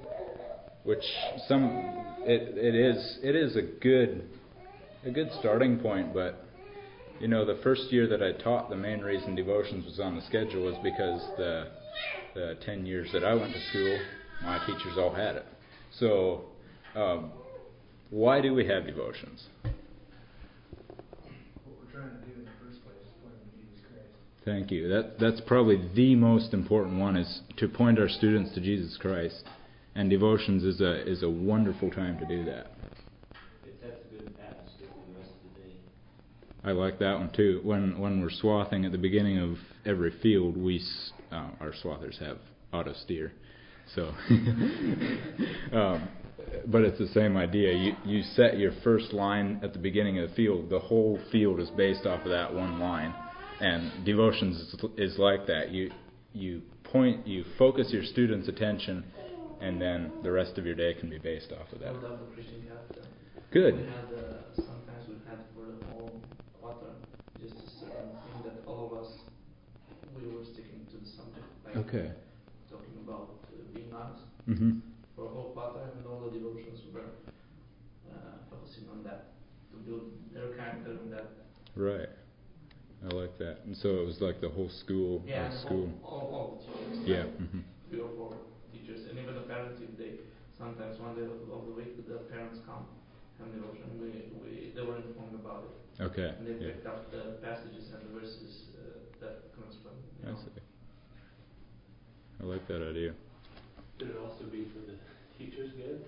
which 0.84 1.04
some 1.48 1.64
it 2.20 2.56
it 2.56 2.76
is 2.76 3.18
it 3.22 3.34
is 3.34 3.56
a 3.56 3.62
good 3.62 4.28
a 5.04 5.10
good 5.10 5.30
starting 5.40 5.80
point, 5.80 6.14
but 6.14 6.45
you 7.20 7.28
know, 7.28 7.44
the 7.44 7.60
first 7.62 7.92
year 7.92 8.06
that 8.08 8.22
I 8.22 8.32
taught, 8.32 8.70
the 8.70 8.76
main 8.76 9.00
reason 9.00 9.34
devotions 9.34 9.84
was 9.84 10.00
on 10.00 10.16
the 10.16 10.22
schedule 10.22 10.64
was 10.64 10.76
because 10.82 11.22
the 11.36 11.68
the 12.34 12.56
ten 12.64 12.84
years 12.84 13.08
that 13.12 13.24
I 13.24 13.34
went 13.34 13.52
to 13.52 13.60
school, 13.70 13.98
my 14.42 14.58
teachers 14.66 14.98
all 14.98 15.14
had 15.14 15.36
it. 15.36 15.46
So, 15.98 16.44
um, 16.94 17.32
why 18.10 18.40
do 18.40 18.54
we 18.54 18.66
have 18.66 18.86
devotions? 18.86 19.44
What 19.62 19.72
we're 21.80 21.92
trying 21.92 22.10
to 22.10 22.26
do 22.26 22.32
in 22.38 22.44
the 22.44 22.50
first 22.62 22.84
place 22.84 22.96
is 23.00 23.08
point 23.22 23.34
to 23.40 23.58
Jesus 23.58 23.80
Christ. 23.88 24.10
Thank 24.44 24.70
you. 24.70 24.88
That 24.88 25.18
that's 25.18 25.40
probably 25.40 25.88
the 25.94 26.14
most 26.14 26.52
important 26.52 26.98
one 26.98 27.16
is 27.16 27.40
to 27.56 27.68
point 27.68 27.98
our 27.98 28.08
students 28.08 28.54
to 28.54 28.60
Jesus 28.60 28.96
Christ, 29.00 29.44
and 29.94 30.10
devotions 30.10 30.62
is 30.62 30.80
a 30.80 31.08
is 31.10 31.22
a 31.22 31.30
wonderful 31.30 31.90
time 31.90 32.18
to 32.18 32.26
do 32.26 32.44
that. 32.44 32.72
It 33.64 33.74
sets 33.80 33.96
a 34.04 34.14
good 34.14 34.34
atmosphere 34.38 34.88
for 34.92 35.12
the 35.12 35.18
rest 35.18 35.30
of 35.32 35.54
the 35.54 35.60
day. 35.62 35.76
I 36.66 36.72
like 36.72 36.98
that 36.98 37.18
one 37.18 37.30
too. 37.34 37.60
When 37.62 37.98
when 37.98 38.20
we're 38.20 38.30
swathing 38.30 38.84
at 38.84 38.92
the 38.92 38.98
beginning 38.98 39.38
of 39.38 39.56
every 39.84 40.12
field, 40.22 40.56
we 40.56 40.82
uh, 41.30 41.50
our 41.60 41.72
swathers 41.82 42.18
have 42.18 42.38
auto 42.72 42.92
steer, 42.92 43.32
so. 43.94 44.12
um, 45.72 46.08
but 46.66 46.82
it's 46.82 46.98
the 46.98 47.08
same 47.08 47.36
idea. 47.36 47.72
You 47.72 47.94
you 48.04 48.22
set 48.22 48.58
your 48.58 48.72
first 48.82 49.12
line 49.12 49.60
at 49.62 49.72
the 49.72 49.78
beginning 49.78 50.18
of 50.18 50.30
the 50.30 50.34
field. 50.34 50.70
The 50.70 50.78
whole 50.78 51.18
field 51.32 51.60
is 51.60 51.70
based 51.70 52.06
off 52.06 52.24
of 52.24 52.30
that 52.30 52.52
one 52.52 52.78
line, 52.78 53.14
and 53.60 54.04
devotions 54.04 54.56
is, 54.56 54.84
is 54.96 55.18
like 55.18 55.46
that. 55.46 55.70
You 55.70 55.90
you 56.32 56.62
point 56.84 57.26
you 57.26 57.44
focus 57.58 57.88
your 57.90 58.04
students' 58.04 58.48
attention, 58.48 59.04
and 59.60 59.80
then 59.80 60.12
the 60.22 60.30
rest 60.30 60.58
of 60.58 60.66
your 60.66 60.74
day 60.74 60.94
can 60.94 61.10
be 61.10 61.18
based 61.18 61.52
off 61.52 61.72
of 61.72 61.80
that. 61.80 61.94
love 61.94 62.20
the 62.20 62.34
Christian 62.34 62.62
character. 62.66 63.02
Good. 63.52 63.76
We 63.76 63.82
had, 63.84 64.10
uh, 64.12 64.42
sometimes 64.54 65.08
we 65.08 65.14
had 65.28 65.38
for 65.54 65.66
the 65.66 65.86
whole 65.92 66.20
quarter, 66.60 66.92
just 67.40 67.54
a 67.54 67.68
certain 67.80 68.10
thing 68.10 68.42
that 68.44 68.66
all 68.66 68.90
of 68.92 69.04
us, 69.04 69.12
we 70.26 70.34
were 70.34 70.44
sticking 70.44 70.82
to 70.90 70.96
the 70.98 71.06
subject, 71.06 71.46
like 71.64 71.76
Okay. 71.86 72.10
talking 72.70 72.98
about 73.06 73.38
uh, 73.46 73.62
being 73.74 73.92
honest. 73.94 74.24
Mhm. 74.48 74.82
For 75.14 75.24
a 75.24 75.28
whole 75.28 75.50
quarter, 75.54 75.86
and 75.96 76.04
all 76.06 76.20
the 76.26 76.30
devotions 76.38 76.80
were 76.92 77.06
uh, 78.10 78.36
focusing 78.50 78.84
on 78.90 79.02
that, 79.04 79.32
to 79.70 79.76
build 79.86 80.10
their 80.34 80.48
character 80.58 80.92
and 80.98 81.12
that. 81.12 81.30
Right. 81.76 82.08
I 83.04 83.08
like 83.14 83.38
that. 83.38 83.60
And 83.64 83.76
so 83.76 84.00
it 84.00 84.06
was 84.06 84.20
like 84.20 84.40
the 84.40 84.48
whole 84.48 84.68
school. 84.68 85.22
Yeah, 85.26 85.50
school. 85.60 85.88
all, 86.02 86.10
all, 86.10 86.26
all 86.34 86.48
the 86.58 86.96
teachers. 86.96 87.08
Yeah. 87.08 87.24
like 87.24 87.38
hmm 87.52 87.60
Three 87.88 88.00
or 88.00 88.10
four 88.16 88.34
teachers, 88.72 89.06
and 89.08 89.18
even 89.18 89.34
the 89.36 89.46
parents, 89.46 89.80
if 89.80 89.96
they, 89.96 90.18
sometimes 90.58 90.98
one 90.98 91.14
day 91.14 91.22
of 91.22 91.38
the 91.68 91.72
week, 91.76 91.94
the 92.08 92.18
parents 92.32 92.58
come, 92.66 92.82
have 93.38 93.52
devotion, 93.54 93.86
we, 94.00 94.10
we, 94.42 94.72
they 94.74 94.82
were 94.82 94.96
informed 94.98 95.38
about 95.38 95.70
it. 95.70 96.02
Okay. 96.02 96.34
And 96.34 96.44
they 96.48 96.56
Yeah. 96.58 96.72
picked 96.74 96.86
up 96.86 97.10
the 97.14 97.38
passages 97.44 97.92
and 97.94 98.02
the 98.04 98.12
verses 98.20 98.66
that 99.26 99.50
comes 99.58 99.74
from. 99.82 99.98
You 100.22 100.30
I 100.30 100.38
see. 100.38 100.62
I 102.38 102.44
like 102.44 102.66
that 102.68 102.86
idea. 102.86 103.12
Should 103.98 104.10
it 104.10 104.18
also 104.22 104.44
be 104.52 104.68
for 104.70 104.84
the 104.86 104.94
teachers 105.38 105.72
good? 105.74 106.04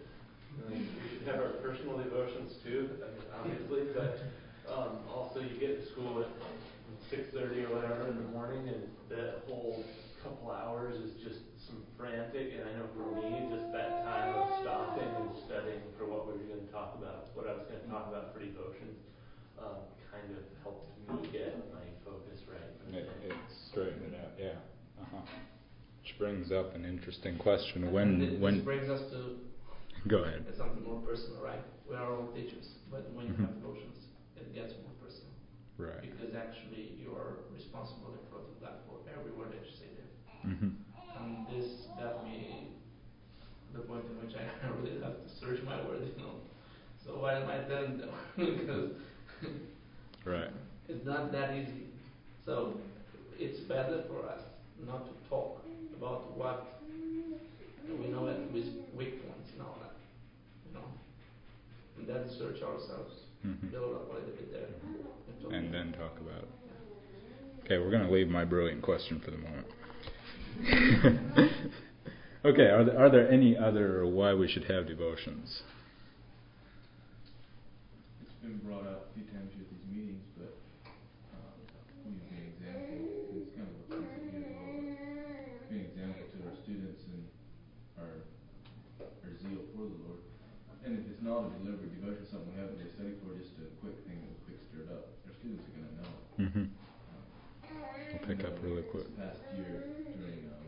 Like, 0.69 0.79
we 0.79 1.07
should 1.11 1.27
have 1.27 1.41
our 1.41 1.59
personal 1.65 1.99
devotions 1.99 2.55
too, 2.65 2.91
obviously, 3.35 3.91
but 3.95 4.23
um, 4.71 5.03
also 5.09 5.41
you 5.41 5.59
get 5.59 5.81
to 5.81 5.85
school 5.93 6.21
at 6.21 6.31
six 7.11 7.31
thirty 7.33 7.65
or 7.65 7.75
whatever 7.75 8.09
in 8.09 8.17
the 8.17 8.29
morning, 8.35 8.69
and 8.69 8.83
that 9.09 9.45
whole 9.47 9.85
couple 10.23 10.51
hours 10.51 10.97
is 10.97 11.15
just 11.23 11.41
some 11.65 11.81
frantic. 11.97 12.53
And 12.59 12.69
I 12.69 12.73
know 12.77 12.89
for 12.93 13.07
me, 13.17 13.49
just 13.55 13.73
that 13.73 14.05
time 14.05 14.35
of 14.35 14.61
stopping 14.61 15.09
and 15.09 15.31
studying 15.47 15.81
for 15.97 16.05
what 16.05 16.27
we 16.27 16.37
were 16.37 16.49
going 16.49 16.65
to 16.67 16.73
talk 16.73 16.97
about, 16.99 17.33
what 17.33 17.47
I 17.47 17.55
was 17.57 17.65
going 17.71 17.81
to 17.81 17.89
talk 17.89 18.09
about 18.09 18.35
for 18.35 18.41
devotions, 18.41 18.99
um, 19.57 19.81
kind 20.13 20.29
of 20.37 20.43
helped 20.63 20.89
me 21.09 21.29
get 21.33 21.57
my 21.75 21.85
focus 22.05 22.41
right. 22.49 22.73
It, 22.95 23.09
it 23.29 23.37
straightened 23.71 24.13
it 24.13 24.15
out. 24.19 24.33
Yeah. 24.39 24.59
Uh-huh. 25.03 25.23
Which 26.03 26.19
brings 26.19 26.51
up 26.53 26.75
an 26.75 26.85
interesting 26.85 27.37
question. 27.39 27.93
When 27.93 28.19
thi- 28.21 28.37
when 28.41 28.57
This 28.57 28.65
brings 28.65 28.89
us 28.89 29.03
to 29.13 29.37
go 30.09 30.25
ahead. 30.25 30.45
something 30.57 30.83
more 30.85 31.01
personal, 31.05 31.43
right? 31.43 31.61
We 31.89 31.95
are 31.97 32.09
all 32.09 32.29
teachers, 32.35 32.67
but 32.91 33.11
when 33.13 33.27
you 33.27 33.35
have 33.45 33.55
devotions, 33.61 34.09
it 34.37 34.55
gets 34.55 34.73
more 34.85 34.95
personal. 35.05 35.33
Right. 35.79 36.01
Because 36.03 36.35
actually 36.35 36.97
you 36.99 37.13
are 37.15 37.45
responsible 37.55 38.13
in 38.17 38.25
front 38.33 38.45
of 38.49 38.57
God 38.61 38.77
for 38.89 38.99
every 39.13 39.33
word 39.37 39.53
that 39.53 39.63
you 39.63 39.75
say 39.77 39.89
there. 39.95 40.11
hmm 40.53 40.75
And 41.19 41.47
this 41.47 41.87
got 42.01 42.25
me 42.25 42.73
the 43.73 43.81
point 43.85 44.05
in 44.11 44.17
which 44.27 44.35
I 44.35 44.43
really 44.81 44.99
have 45.05 45.21
to 45.21 45.29
search 45.41 45.61
my 45.65 45.77
words, 45.87 46.03
you 46.09 46.17
know. 46.23 46.41
So 47.05 47.21
why 47.21 47.39
am 47.39 47.49
I 47.49 47.63
telling 47.69 47.99
them? 47.99 48.11
because 48.37 48.91
Right. 50.25 50.51
it's 50.89 51.05
not 51.07 51.33
that 51.33 51.55
easy. 51.55 51.87
So 52.45 52.75
it's 53.39 53.61
better 53.61 54.03
for 54.09 54.27
us 54.29 54.41
not 54.87 55.07
to 55.07 55.29
talk 55.29 55.63
about 55.97 56.37
what 56.37 56.81
we 57.89 58.09
know 58.09 58.29
at 58.29 58.53
with 58.53 58.67
weak 58.97 59.23
points 59.27 59.51
in 59.55 59.61
our 59.63 59.69
life, 59.69 59.97
you 60.67 60.75
know. 60.75 60.85
And 61.99 62.07
then 62.07 62.29
search 62.39 62.63
ourselves, 62.63 63.15
Mhm. 63.47 63.71
build 63.71 63.95
up 63.97 64.11
a 64.11 64.13
little 64.15 64.31
bit 64.31 64.53
there, 64.53 64.67
and 64.67 65.43
talk 65.43 65.53
And 65.53 65.73
then 65.73 65.93
talk 65.93 66.19
about 66.21 66.43
it. 66.43 66.49
Okay, 67.65 67.79
we're 67.79 67.91
going 67.91 68.07
to 68.07 68.13
leave 68.13 68.29
my 68.29 68.45
brilliant 68.45 68.83
question 68.83 69.21
for 69.21 69.31
the 69.31 69.39
moment. 69.39 69.67
okay, 72.45 72.69
are 72.71 72.85
there, 72.85 72.99
are 72.99 73.11
there 73.11 73.31
any 73.31 73.57
other 73.57 74.07
why 74.07 74.35
we 74.35 74.49
should 74.49 74.65
have 74.65 74.87
devotions? 74.87 75.63
It's 78.23 78.33
been 78.43 78.59
brought 78.59 78.87
up 78.87 79.09
a 79.11 79.15
few 79.15 79.25
times 79.33 79.53
here 79.55 79.63
at 79.65 79.71
these 79.71 79.87
meetings, 79.93 80.25
but 80.39 80.57
um, 81.35 81.55
we 82.05 82.11
need 82.13 82.25
to 82.25 82.31
be 82.33 82.37
an 82.41 82.47
example. 82.57 82.99
It's 83.37 83.53
kind 83.55 83.69
of 83.69 83.75
what 83.77 83.87
comes 83.91 84.09
in 84.17 84.31
here 84.33 84.49
as 84.49 84.57
well. 84.57 84.81
But 85.61 85.71
be 85.71 85.77
an 85.79 85.87
example 85.93 86.25
to 86.33 86.37
our 86.49 86.57
students 86.65 87.01
and 87.13 87.23
our 88.01 88.13
our 89.29 89.33
zeal 89.45 89.63
for 89.77 89.85
the 89.93 89.99
Lord. 90.09 90.23
And 90.89 90.97
if 90.99 91.05
it's 91.11 91.21
not 91.23 91.45
a 91.45 91.49
deliberate 91.61 91.93
devotion, 92.01 92.25
something 92.33 92.49
we 92.55 92.59
haven't 92.59 92.81
really 92.81 92.91
studied 92.97 93.21
for, 93.21 93.37
just 93.37 93.53
a 93.61 93.69
quick 93.85 93.99
thing 94.09 94.17
that 94.25 94.31
will 94.33 94.43
quick 94.49 94.59
stir 94.73 94.89
it 94.89 94.91
up, 94.91 95.13
our 95.29 95.35
students 95.37 95.69
are 95.69 95.75
going 95.77 95.87
to 95.93 95.97
know. 96.01 96.13
Mm-hmm. 96.49 96.67
Um, 96.73 97.25
I'll 98.17 98.25
pick 98.25 98.41
up 98.49 98.57
really 98.65 98.87
quick. 98.89 99.05
This 99.13 99.21
past 99.21 99.43
year 99.59 99.85
during 100.17 100.49
um, 100.49 100.65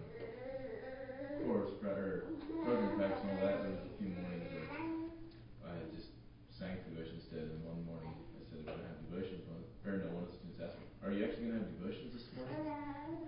chorus 1.40 1.73
pra- 1.81 1.97
or 1.97 2.28
program 2.68 3.00
practice 3.00 3.23
and 3.25 3.33
all 3.33 3.40
that, 3.49 3.57
there 3.64 3.73
was 3.73 3.85
a 3.88 3.95
few 3.97 4.12
mornings 4.12 4.45
where 4.52 5.73
I 5.73 5.73
had 5.81 5.88
just 5.97 6.12
sang 6.52 6.76
devotion 6.85 7.16
instead. 7.16 7.49
And 7.49 7.64
one 7.64 7.81
morning 7.88 8.12
I 8.12 8.45
said, 8.52 8.61
"We're 8.61 8.76
gonna 8.76 8.85
have 8.92 9.00
devotions." 9.09 9.40
One, 9.49 9.64
or 9.88 9.97
no, 10.04 10.12
one 10.12 10.28
of 10.28 10.37
the 10.37 10.37
students 10.37 10.61
asked 10.61 10.76
me, 10.76 10.85
"Are 11.00 11.12
you 11.16 11.25
actually 11.25 11.49
gonna 11.49 11.64
have 11.64 11.71
devotions 11.81 12.12
this 12.12 12.28
morning?" 12.37 12.61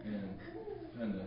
And 0.04 0.28
kind 0.92 1.14
of 1.16 1.24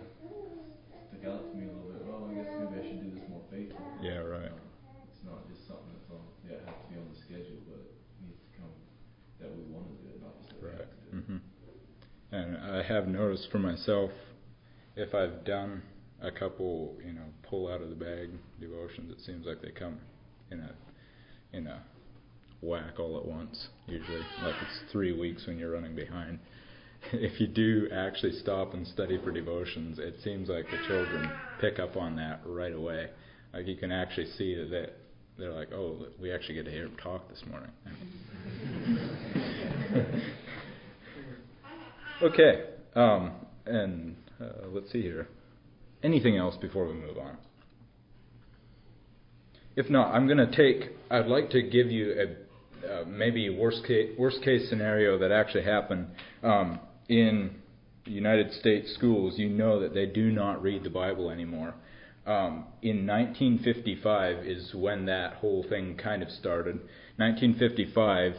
stuck 1.10 1.26
out 1.26 1.42
to 1.50 1.52
me 1.58 1.66
a 1.66 1.74
little 1.74 1.90
bit. 1.90 2.06
Well, 2.06 2.30
I 2.30 2.38
guess 2.38 2.54
maybe 2.54 2.76
I 2.78 2.84
should 2.86 3.02
do 3.02 3.10
this 3.18 3.26
more 3.34 3.42
faithfully. 3.50 3.98
Yeah, 4.06 4.22
right. 4.22 4.54
Um, 4.54 4.62
it's 5.10 5.26
not 5.26 5.42
just 5.50 5.66
something 5.66 5.90
that's 5.90 6.12
on. 6.14 6.22
Yeah, 6.46 6.62
it 6.62 6.70
has 6.70 6.78
to 6.78 6.86
be 6.94 7.02
on 7.02 7.10
the 7.10 7.18
schedule, 7.18 7.66
but 7.66 7.82
it 7.82 7.98
needs 8.22 8.38
to 8.46 8.50
come 8.62 8.70
that 9.42 9.50
we 9.50 9.66
want 9.74 9.90
to 9.90 9.96
do 10.06 10.14
it, 10.14 10.22
not 10.22 10.38
just 10.38 10.54
that 10.54 10.62
we 10.62 10.70
Right. 10.70 10.86
Have 12.88 13.08
noticed 13.08 13.50
for 13.52 13.60
myself, 13.60 14.12
if 14.96 15.14
I've 15.14 15.44
done 15.46 15.84
a 16.22 16.32
couple, 16.32 16.96
you 17.06 17.14
know, 17.14 17.26
pull 17.44 17.72
out 17.72 17.82
of 17.82 17.90
the 17.90 17.96
bag 17.96 18.30
devotions, 18.60 19.12
it 19.12 19.24
seems 19.26 19.46
like 19.46 19.62
they 19.62 19.72
come 19.72 20.00
in 20.52 20.60
a 20.60 20.76
in 21.56 21.68
a 21.68 21.82
whack 22.62 23.00
all 23.00 23.18
at 23.18 23.26
once. 23.26 23.68
Usually, 23.88 24.22
like 24.44 24.56
it's 24.62 24.92
three 24.92 25.18
weeks 25.18 25.46
when 25.48 25.58
you're 25.58 25.72
running 25.72 25.96
behind. 25.96 26.40
if 27.14 27.40
you 27.40 27.48
do 27.48 27.88
actually 27.94 28.34
stop 28.40 28.74
and 28.74 28.88
study 28.88 29.20
for 29.24 29.32
devotions, 29.32 30.00
it 30.00 30.16
seems 30.24 30.50
like 30.50 30.66
the 30.66 30.78
children 30.88 31.30
pick 31.62 31.80
up 31.80 31.96
on 31.96 32.16
that 32.16 32.42
right 32.46 32.74
away. 32.74 33.10
Like 33.54 33.68
you 33.68 33.76
can 33.76 33.92
actually 33.92 34.32
see 34.38 34.56
that 34.56 34.70
they, 34.70 34.88
they're 35.38 35.54
like, 35.54 35.72
"Oh, 35.74 36.08
we 36.20 36.32
actually 36.32 36.56
get 36.56 36.66
to 36.66 36.72
hear 36.72 36.86
him 36.86 36.98
talk 37.02 37.30
this 37.30 37.44
morning." 37.50 37.72
okay, 42.24 42.64
and 42.96 44.16
uh, 44.42 44.68
let's 44.70 44.92
see 44.92 45.02
here. 45.02 45.28
Anything 46.04 46.38
else 46.38 46.56
before 46.58 46.88
we 46.88 46.94
move 46.94 47.18
on? 47.18 47.38
If 49.76 49.90
not, 49.90 50.14
I'm 50.14 50.28
going 50.28 50.38
to 50.38 50.56
take. 50.56 50.92
I'd 51.10 51.28
like 51.28 51.50
to 51.52 51.62
give 51.62 51.92
you 51.92 52.14
a 52.14 52.46
uh, 52.88 53.04
maybe 53.06 53.50
worst 53.50 53.84
case 53.86 54.12
worst 54.18 54.42
case 54.44 54.70
scenario 54.70 55.18
that 55.18 55.32
actually 55.32 55.64
happened 55.64 56.08
um, 56.44 56.80
in 57.10 57.56
United 58.06 58.54
States 58.54 58.94
schools. 58.94 59.38
You 59.38 59.50
know 59.50 59.80
that 59.82 59.94
they 59.94 60.06
do 60.06 60.32
not 60.32 60.62
read 60.62 60.84
the 60.84 60.90
Bible 60.90 61.30
anymore. 61.30 61.74
Um, 62.26 62.66
in 62.82 63.06
1955 63.06 64.46
is 64.46 64.74
when 64.74 65.06
that 65.06 65.34
whole 65.36 65.64
thing 65.68 65.96
kind 65.96 66.24
of 66.24 66.30
started. 66.30 66.76
1955. 67.18 68.34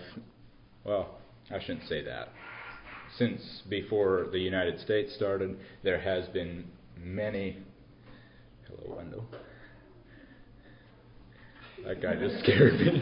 Well, 0.85 1.19
I 1.51 1.61
shouldn't 1.61 1.89
say 1.89 2.03
that. 2.03 2.29
Since 3.19 3.63
before 3.71 4.27
the 4.31 4.39
United 4.39 4.79
States 4.81 5.15
started, 5.15 5.57
there 5.83 5.99
has 5.99 6.29
been 6.29 6.67
many. 6.99 7.57
Hello, 8.67 8.97
Wendell. 8.97 9.25
That 11.87 12.03
guy 12.03 12.17
just 12.17 12.39
scared 12.43 12.75
me. 12.75 12.87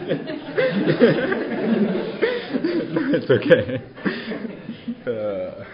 it's 3.12 3.30
okay. 3.30 3.82
Uh, 5.04 5.64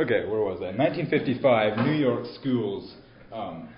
okay, 0.00 0.26
where 0.28 0.40
was 0.40 0.58
I? 0.60 0.76
1955, 0.76 1.86
New 1.86 1.92
York 1.92 2.26
schools 2.38 2.96
um, 3.32 3.68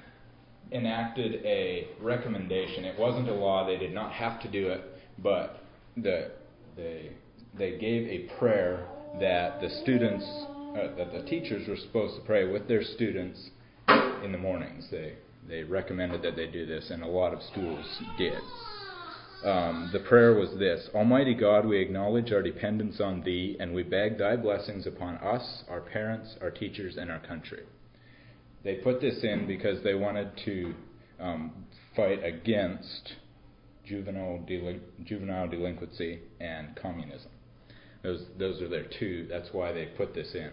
enacted 0.73 1.45
a 1.45 1.89
recommendation. 2.01 2.85
It 2.85 2.99
wasn't 2.99 3.29
a 3.29 3.35
law; 3.35 3.67
they 3.67 3.77
did 3.77 3.95
not 3.95 4.13
have 4.13 4.43
to 4.43 4.51
do 4.51 4.69
it, 4.69 4.83
but 5.19 5.61
the, 5.97 6.33
they 6.77 7.13
they 7.59 7.79
gave 7.79 8.09
a 8.09 8.39
prayer 8.39 8.87
that 9.21 9.61
the 9.61 9.69
students, 9.83 10.25
uh, 10.25 10.95
that 10.97 11.13
the 11.13 11.23
teachers 11.29 11.69
were 11.69 11.77
supposed 11.77 12.17
to 12.17 12.23
pray 12.23 12.51
with 12.51 12.67
their 12.69 12.83
students 12.83 13.51
in 14.25 14.33
the 14.33 14.39
mornings. 14.39 14.89
They 14.91 15.15
they 15.49 15.65
recommended 15.65 16.23
that 16.23 16.37
they 16.37 16.47
do 16.47 16.67
this, 16.67 16.91
and 16.91 17.03
a 17.03 17.07
lot 17.07 17.35
of 17.35 17.43
schools 17.43 17.85
did. 18.17 18.39
Um, 19.45 19.91
the 19.93 19.99
prayer 19.99 20.35
was 20.35 20.57
this 20.57 20.89
Almighty 20.95 21.35
God, 21.35 21.67
we 21.67 21.81
acknowledge 21.81 22.31
our 22.33 22.43
dependence 22.43 23.01
on 23.01 23.23
Thee, 23.23 23.57
and 23.59 23.75
we 23.75 23.83
beg 23.83 24.19
Thy 24.19 24.37
blessings 24.37 24.87
upon 24.87 25.17
us, 25.17 25.65
our 25.69 25.81
parents, 25.81 26.37
our 26.41 26.51
teachers, 26.51 26.97
and 26.97 27.11
our 27.11 27.19
country. 27.19 27.65
They 28.63 28.77
put 28.77 29.01
this 29.01 29.25
in 29.25 29.49
because 29.49 29.83
they 29.83 29.95
wanted 29.95 30.31
to 30.45 30.75
um, 31.19 31.53
fight 31.97 32.23
against 32.25 33.15
juvenile, 33.85 34.47
juvenile 35.05 35.49
delinquency 35.49 36.21
and 36.41 36.77
communism. 36.77 37.31
Those, 38.03 38.25
those 38.39 38.61
are 38.61 38.69
their 38.69 38.87
two. 38.99 39.27
That's 39.31 39.49
why 39.53 39.73
they 39.73 39.87
put 39.87 40.15
this 40.15 40.35
in. 40.35 40.51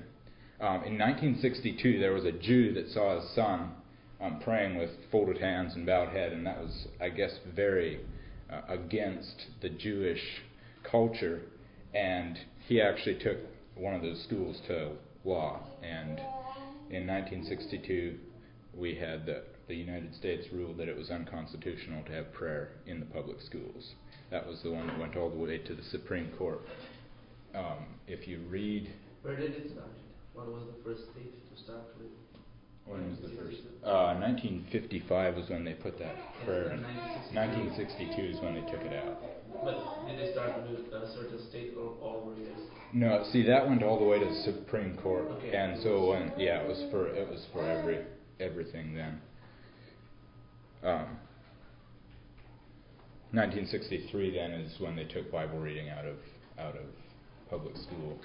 Um, 0.62 0.84
in 0.84 0.98
1962, 0.98 2.00
there 2.00 2.14
was 2.14 2.26
a 2.26 2.32
Jew 2.32 2.74
that 2.74 2.90
saw 2.90 3.20
his 3.20 3.30
son 3.34 3.72
um, 4.22 4.40
praying 4.44 4.78
with 4.78 4.90
folded 5.12 5.38
hands 5.38 5.74
and 5.76 5.86
bowed 5.86 6.10
head, 6.10 6.34
and 6.34 6.46
that 6.46 6.60
was, 6.60 6.88
I 7.00 7.10
guess, 7.10 7.32
very 7.56 8.02
uh, 8.52 8.62
against 8.68 9.46
the 9.62 9.70
Jewish 9.70 10.22
culture. 10.84 11.42
And 11.94 12.38
he 12.68 12.82
actually 12.82 13.16
took 13.16 13.38
one 13.76 13.94
of 13.94 14.02
those 14.02 14.22
schools 14.24 14.60
to 14.68 14.92
law. 15.24 15.62
And 15.82 16.20
in 16.90 17.08
1962, 17.08 18.18
we 18.76 18.96
had 18.96 19.26
the, 19.26 19.44
the 19.68 19.76
United 19.76 20.14
States 20.16 20.48
ruled 20.52 20.78
that 20.78 20.88
it 20.88 20.98
was 20.98 21.10
unconstitutional 21.10 22.04
to 22.06 22.12
have 22.12 22.34
prayer 22.34 22.74
in 22.86 23.00
the 23.00 23.06
public 23.06 23.42
schools. 23.42 23.94
That 24.32 24.46
was 24.46 24.62
the 24.62 24.72
one 24.72 24.88
that 24.88 25.00
went 25.00 25.16
all 25.16 25.30
the 25.30 25.38
way 25.38 25.58
to 25.58 25.74
the 25.74 25.84
Supreme 25.84 26.32
Court. 26.38 26.62
Um, 27.60 27.86
if 28.08 28.28
you 28.28 28.40
read. 28.50 28.90
Where 29.22 29.36
did 29.36 29.52
it 29.52 29.72
start? 29.74 29.92
What 30.34 30.48
was 30.48 30.64
the 30.68 30.84
first 30.84 31.12
state 31.12 31.34
to 31.52 31.64
start 31.64 31.82
with? 32.00 32.08
When 32.86 33.10
was 33.10 33.20
the 33.20 33.36
first? 33.36 33.58
Uh, 33.84 34.16
1955 34.18 35.36
was 35.36 35.50
when 35.50 35.66
they 35.66 35.74
put 35.74 36.00
that 36.00 36.16
prayer 36.46 36.72
in. 36.72 36.82
1962 37.36 38.22
is 38.22 38.42
when 38.42 38.56
they 38.56 38.72
took 38.72 38.82
it 38.82 38.94
out. 38.94 39.20
But 39.64 40.08
did 40.08 40.18
they 40.20 40.32
start 40.32 40.54
with 40.64 40.94
a 40.94 41.12
certain 41.14 41.40
state 41.50 41.74
or 41.78 41.94
all 42.02 42.34
this? 42.38 42.48
No, 42.94 43.26
see 43.32 43.44
that 43.44 43.68
went 43.68 43.84
all 43.84 44.00
the 44.00 44.06
way 44.06 44.20
to 44.20 44.26
the 44.26 44.42
Supreme 44.44 44.98
Court, 44.98 45.26
Okay. 45.30 45.56
and 45.56 45.84
so 45.84 46.10
when 46.10 46.32
yeah, 46.38 46.62
it 46.62 46.68
was 46.68 46.84
for 46.90 47.08
it 47.08 47.30
was 47.30 47.46
for 47.54 47.70
every 47.70 48.00
everything 48.40 48.96
then. 48.96 49.22
Um, 50.82 51.20
1963 53.32 54.34
then 54.34 54.52
is 54.52 54.80
when 54.80 54.96
they 54.96 55.04
took 55.04 55.32
Bible 55.32 55.60
reading 55.60 55.90
out 55.90 56.06
of 56.06 56.16
out 56.58 56.76
of 56.76 56.86
public 57.50 57.76
school 57.78 58.20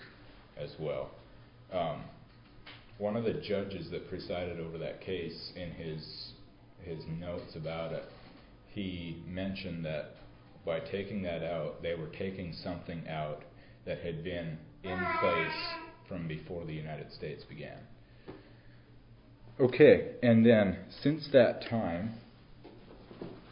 as 0.56 0.70
well. 0.78 1.10
Um, 1.72 2.02
one 2.98 3.16
of 3.16 3.24
the 3.24 3.34
judges 3.34 3.90
that 3.90 4.08
presided 4.08 4.60
over 4.60 4.78
that 4.78 5.00
case 5.00 5.52
in 5.56 5.70
his 5.72 6.32
his 6.82 7.02
notes 7.18 7.56
about 7.56 7.92
it, 7.92 8.04
he 8.68 9.22
mentioned 9.26 9.84
that 9.84 10.16
by 10.66 10.80
taking 10.80 11.22
that 11.22 11.42
out, 11.42 11.82
they 11.82 11.94
were 11.94 12.08
taking 12.08 12.52
something 12.52 13.08
out 13.08 13.42
that 13.86 13.98
had 14.00 14.22
been 14.22 14.58
in 14.82 14.98
place 15.20 15.62
from 16.08 16.28
before 16.28 16.64
the 16.64 16.72
United 16.72 17.10
States 17.12 17.44
began. 17.44 17.78
Okay, 19.60 20.12
and 20.22 20.44
then 20.44 20.78
since 21.02 21.28
that 21.32 21.62
time, 21.68 22.14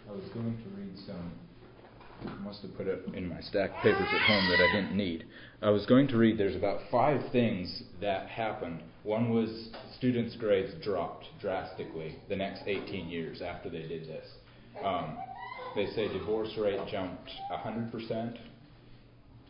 I 0.08 0.12
was 0.12 0.28
going 0.34 0.56
to 0.56 0.80
read 0.80 0.98
some. 1.06 1.32
Must 2.42 2.62
have 2.62 2.76
put 2.76 2.86
it 2.86 3.04
in 3.14 3.28
my 3.28 3.40
stack 3.40 3.70
of 3.70 3.76
papers 3.76 4.08
at 4.12 4.20
home 4.22 4.48
that 4.50 4.60
I 4.60 4.72
didn't 4.72 4.96
need. 4.96 5.24
I 5.60 5.70
was 5.70 5.86
going 5.86 6.08
to 6.08 6.16
read. 6.16 6.38
There's 6.38 6.56
about 6.56 6.80
five 6.90 7.20
things 7.32 7.82
that 8.00 8.28
happened 8.28 8.82
one 9.04 9.30
was 9.30 9.70
students' 9.96 10.36
grades 10.36 10.72
dropped 10.82 11.26
drastically 11.40 12.16
the 12.28 12.36
next 12.36 12.62
18 12.66 13.08
years 13.08 13.42
after 13.42 13.68
they 13.68 13.82
did 13.82 14.06
this. 14.06 14.26
Um, 14.84 15.16
they 15.74 15.86
say 15.86 16.06
divorce 16.08 16.56
rate 16.56 16.80
jumped 16.88 17.30
100%. 17.50 18.38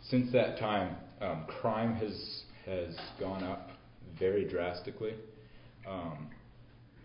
Since 0.08 0.32
that 0.32 0.58
time, 0.58 0.96
um, 1.20 1.44
crime 1.60 1.94
has 1.96 2.42
has 2.66 2.96
gone 3.18 3.42
up 3.42 3.70
very 4.18 4.48
drastically. 4.48 5.14
Um, 5.86 6.28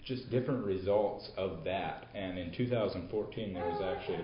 just 0.05 0.29
different 0.29 0.63
results 0.63 1.29
of 1.35 1.63
that. 1.65 2.05
And 2.13 2.37
in 2.37 2.53
2014, 2.53 3.53
there 3.53 3.65
was 3.65 3.81
actually 3.81 4.23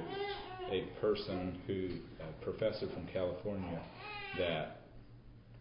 a 0.71 0.81
person 0.99 1.59
who, 1.67 1.89
a 2.19 2.43
professor 2.43 2.87
from 2.87 3.05
California, 3.07 3.79
that 4.37 4.81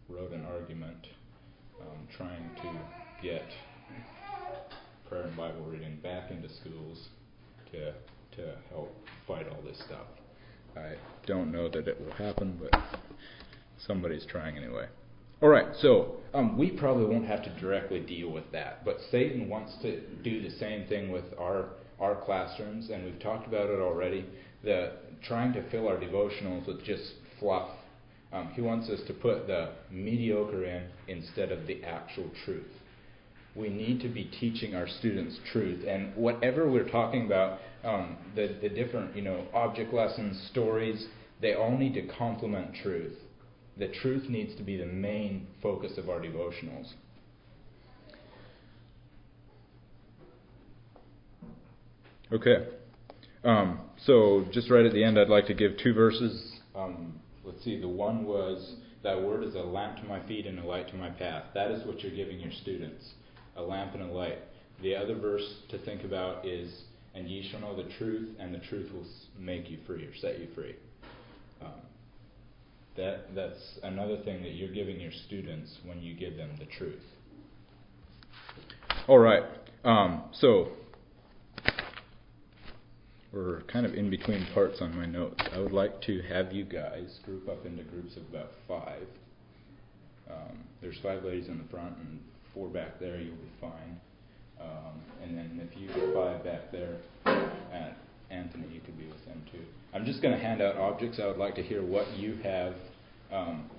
wrote 0.09 0.31
an 0.31 0.45
argument 0.45 1.07
um, 1.81 2.07
trying 2.15 2.49
to 2.61 2.69
get 3.21 3.45
prayer 5.07 5.23
and 5.23 5.37
Bible 5.37 5.65
reading 5.65 5.97
back 6.01 6.31
into 6.31 6.49
schools 6.49 7.09
to 7.71 7.93
to 8.35 8.55
help 8.71 8.95
fight 9.27 9.45
all 9.47 9.61
this 9.61 9.77
stuff. 9.85 10.07
I 10.75 10.95
don't 11.27 11.51
know 11.51 11.69
that 11.69 11.87
it 11.87 11.99
will 11.99 12.13
happen, 12.13 12.59
but 12.59 12.81
somebody's 13.77 14.25
trying 14.25 14.57
anyway. 14.57 14.87
All 15.41 15.49
right, 15.49 15.67
so 15.79 16.15
um, 16.33 16.57
we 16.57 16.71
probably 16.71 17.05
won't 17.05 17.27
have 17.27 17.43
to 17.43 17.59
directly 17.59 17.99
deal 17.99 18.31
with 18.31 18.51
that, 18.53 18.83
but 18.85 18.97
Satan 19.11 19.49
wants 19.49 19.73
to 19.81 20.01
do 20.23 20.41
the 20.41 20.49
same 20.57 20.87
thing 20.87 21.11
with 21.11 21.25
our 21.37 21.69
our 21.99 22.15
classrooms, 22.15 22.89
and 22.89 23.05
we've 23.05 23.19
talked 23.19 23.47
about 23.47 23.69
it 23.69 23.79
already. 23.79 24.25
The 24.63 24.93
trying 25.27 25.53
to 25.53 25.69
fill 25.69 25.87
our 25.87 25.97
devotionals 25.97 26.67
with 26.67 26.83
just 26.83 27.13
fluff 27.39 27.69
um, 28.33 28.49
he 28.55 28.61
wants 28.61 28.89
us 28.89 28.99
to 29.05 29.13
put 29.13 29.45
the 29.45 29.69
mediocre 29.91 30.65
in 30.65 30.87
instead 31.07 31.51
of 31.51 31.67
the 31.67 31.83
actual 31.83 32.31
truth. 32.43 32.71
We 33.55 33.69
need 33.69 34.01
to 34.01 34.09
be 34.09 34.25
teaching 34.39 34.73
our 34.73 34.87
students 34.87 35.37
truth, 35.51 35.85
and 35.87 36.15
whatever 36.15 36.69
we're 36.69 36.89
talking 36.89 37.27
about, 37.27 37.59
um, 37.83 38.17
the 38.35 38.57
the 38.59 38.69
different 38.69 39.15
you 39.15 39.21
know 39.21 39.45
object 39.53 39.93
lessons, 39.93 40.49
stories, 40.49 41.05
they 41.39 41.53
all 41.53 41.77
need 41.77 41.93
to 41.93 42.07
complement 42.17 42.73
truth. 42.81 43.13
The 43.77 43.89
truth 43.89 44.27
needs 44.27 44.55
to 44.55 44.63
be 44.63 44.77
the 44.77 44.87
main 44.87 45.45
focus 45.61 45.99
of 45.99 46.09
our 46.09 46.19
devotionals. 46.19 46.91
Okay. 52.31 52.67
Um, 53.43 53.79
so, 54.05 54.45
just 54.51 54.69
right 54.69 54.85
at 54.85 54.93
the 54.93 55.03
end, 55.03 55.19
I'd 55.19 55.29
like 55.29 55.47
to 55.47 55.53
give 55.53 55.77
two 55.77 55.93
verses. 55.93 56.59
Um, 56.75 57.19
let's 57.43 57.63
see, 57.63 57.79
the 57.79 57.87
one 57.87 58.25
was 58.25 58.75
That 59.03 59.21
word 59.21 59.43
is 59.43 59.55
a 59.55 59.59
lamp 59.59 59.97
to 59.97 60.03
my 60.05 60.25
feet 60.27 60.47
and 60.47 60.57
a 60.59 60.65
light 60.65 60.87
to 60.89 60.95
my 60.95 61.09
path. 61.09 61.43
That 61.53 61.71
is 61.71 61.85
what 61.85 62.01
you're 62.01 62.15
giving 62.15 62.39
your 62.39 62.53
students 62.61 63.03
a 63.55 63.61
lamp 63.61 63.93
and 63.93 64.03
a 64.03 64.07
light. 64.07 64.39
The 64.81 64.95
other 64.95 65.15
verse 65.15 65.47
to 65.69 65.77
think 65.79 66.03
about 66.03 66.45
is, 66.45 66.83
and 67.13 67.29
ye 67.29 67.47
shall 67.49 67.59
know 67.59 67.75
the 67.75 67.89
truth, 67.97 68.29
and 68.39 68.53
the 68.53 68.59
truth 68.59 68.91
will 68.91 69.05
make 69.37 69.69
you 69.69 69.77
free 69.85 70.05
or 70.05 70.15
set 70.15 70.39
you 70.39 70.47
free. 70.55 70.75
Um, 71.61 71.71
that 72.97 73.35
that's 73.35 73.79
another 73.83 74.17
thing 74.23 74.41
that 74.43 74.53
you're 74.53 74.73
giving 74.73 74.99
your 74.99 75.11
students 75.27 75.77
when 75.85 76.01
you 76.01 76.15
give 76.15 76.37
them 76.37 76.49
the 76.59 76.65
truth. 76.65 77.01
All 79.07 79.19
right. 79.19 79.43
Um, 79.83 80.23
so 80.33 80.69
we're 83.33 83.61
kind 83.61 83.85
of 83.85 83.95
in 83.95 84.09
between 84.09 84.45
parts 84.53 84.79
on 84.79 84.95
my 84.95 85.05
notes. 85.05 85.41
I 85.51 85.59
would 85.59 85.71
like 85.71 86.01
to 86.03 86.21
have 86.29 86.53
you 86.53 86.63
guys 86.63 87.19
group 87.25 87.49
up 87.49 87.65
into 87.65 87.83
groups 87.83 88.15
of 88.15 88.23
about 88.29 88.51
five. 88.67 89.07
Um, 90.29 90.59
there's 90.81 90.97
five 91.01 91.23
ladies 91.23 91.47
in 91.47 91.57
the 91.57 91.67
front 91.69 91.97
and 91.97 92.19
four 92.53 92.69
back 92.69 92.99
there. 92.99 93.19
You'll 93.19 93.35
be 93.35 93.51
fine. 93.59 93.99
Um, 94.61 95.01
and 95.23 95.37
then 95.37 95.67
if 95.67 95.79
you 95.79 95.87
get 95.87 96.13
five 96.13 96.43
back 96.43 96.71
there, 96.71 96.97
at 97.25 97.97
Anthony, 98.29 98.67
you 98.71 98.81
could 98.81 98.97
be 98.97 99.07
with 99.07 99.25
them 99.25 99.43
too. 99.51 99.63
I'm 99.93 100.05
just 100.05 100.21
going 100.21 100.33
to 100.33 100.39
hand 100.39 100.61
out 100.61 100.77
objects. 100.77 101.19
I 101.21 101.27
would 101.27 101.37
like 101.37 101.55
to 101.55 101.63
hear 101.63 101.83
what 101.83 102.09
you 102.15 102.35
have. 102.43 102.75
Um, 103.31 103.69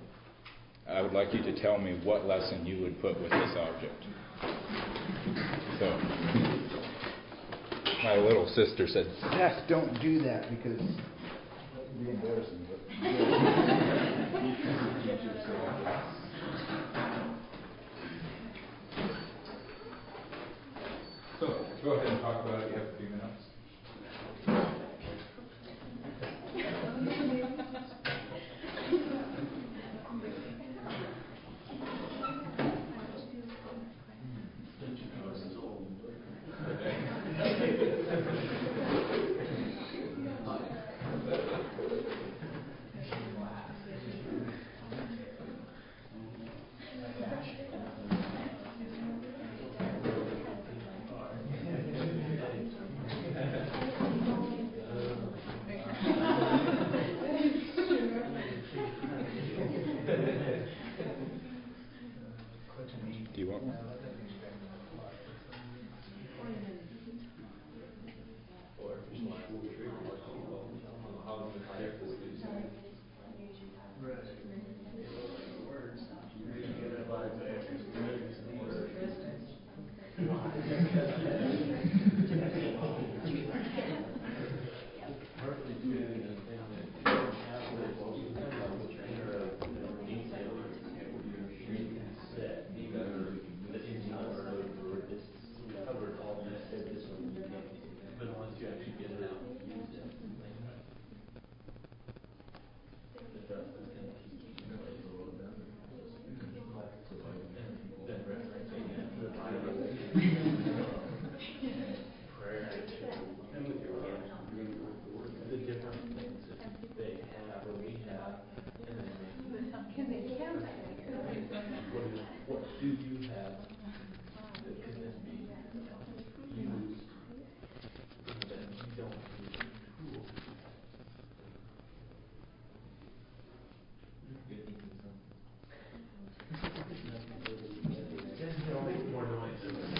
I 0.87 1.01
would 1.01 1.13
like 1.13 1.33
you 1.33 1.41
to 1.41 1.61
tell 1.61 1.79
me 1.79 1.99
what 2.03 2.25
lesson 2.25 2.65
you 2.65 2.81
would 2.83 3.01
put 3.01 3.19
with 3.19 3.31
this 3.31 3.55
object. 3.57 4.05
So, 5.79 6.54
my 8.05 8.17
little 8.17 8.47
sister 8.47 8.87
said, 8.87 9.07
Seth, 9.19 9.67
don't 9.67 9.99
do 9.99 10.21
that 10.21 10.47
because 10.51 10.79
it'd 10.79 12.05
be 12.05 12.11
embarrassing. 12.11 12.67
so, 21.39 21.65
go 21.83 21.93
ahead 21.93 22.07
and 22.07 22.21
talk 22.21 22.45
about 22.45 22.61
it. 22.61 22.69
You 22.69 22.77
have 22.77 22.87
a 22.87 22.97
few 22.97 23.05
minutes. 23.07 23.14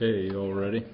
Okay, 0.00 0.32
you 0.32 0.38
all 0.38 0.54
ready? 0.54 0.86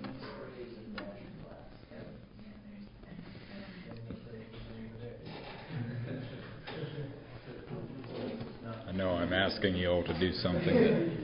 I 8.89 8.93
know 8.93 9.11
I'm 9.11 9.35
asking 9.35 9.75
you 9.75 9.91
all 9.91 10.03
to 10.05 10.19
do 10.19 10.33
something 10.33 10.65
that 10.65 11.19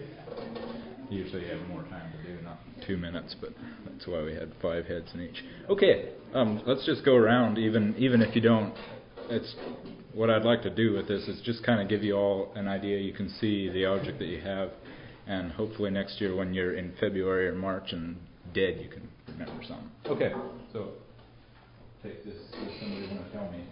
usually 1.08 1.46
you 1.46 1.52
have 1.52 1.66
more 1.68 1.82
time 1.84 2.12
to 2.12 2.36
do, 2.36 2.42
not 2.42 2.58
two 2.86 2.98
minutes, 2.98 3.34
but 3.40 3.48
that's 3.86 4.06
why 4.06 4.24
we 4.24 4.34
had 4.34 4.52
five 4.60 4.84
heads 4.84 5.06
in 5.14 5.22
each. 5.22 5.42
Okay, 5.70 6.10
um, 6.34 6.62
let's 6.66 6.84
just 6.84 7.02
go 7.02 7.14
around, 7.14 7.56
even 7.56 7.94
even 7.96 8.20
if 8.20 8.36
you 8.36 8.42
don't. 8.42 8.74
It's 9.30 9.54
what 10.12 10.28
I'd 10.28 10.44
like 10.44 10.60
to 10.64 10.70
do 10.70 10.92
with 10.92 11.08
this 11.08 11.26
is 11.28 11.40
just 11.40 11.64
kind 11.64 11.80
of 11.80 11.88
give 11.88 12.02
you 12.02 12.14
all 12.14 12.52
an 12.56 12.68
idea. 12.68 12.98
You 12.98 13.14
can 13.14 13.30
see 13.40 13.70
the 13.70 13.86
object 13.86 14.18
that 14.18 14.26
you 14.26 14.42
have, 14.42 14.68
and 15.30 15.52
hopefully 15.52 15.90
next 15.90 16.20
year 16.20 16.34
when 16.34 16.52
you're 16.52 16.74
in 16.74 16.92
February 16.98 17.46
or 17.48 17.54
March 17.54 17.92
and 17.92 18.16
dead, 18.52 18.80
you 18.82 18.88
can 18.90 19.08
remember 19.28 19.62
something. 19.62 19.90
Okay, 20.06 20.32
so 20.72 20.90
take 22.02 22.24
this. 22.24 22.34
Does 22.50 22.80
somebody 22.80 23.06
want 23.14 23.30
to 23.30 23.32
tell 23.32 23.48
me? 23.54 23.62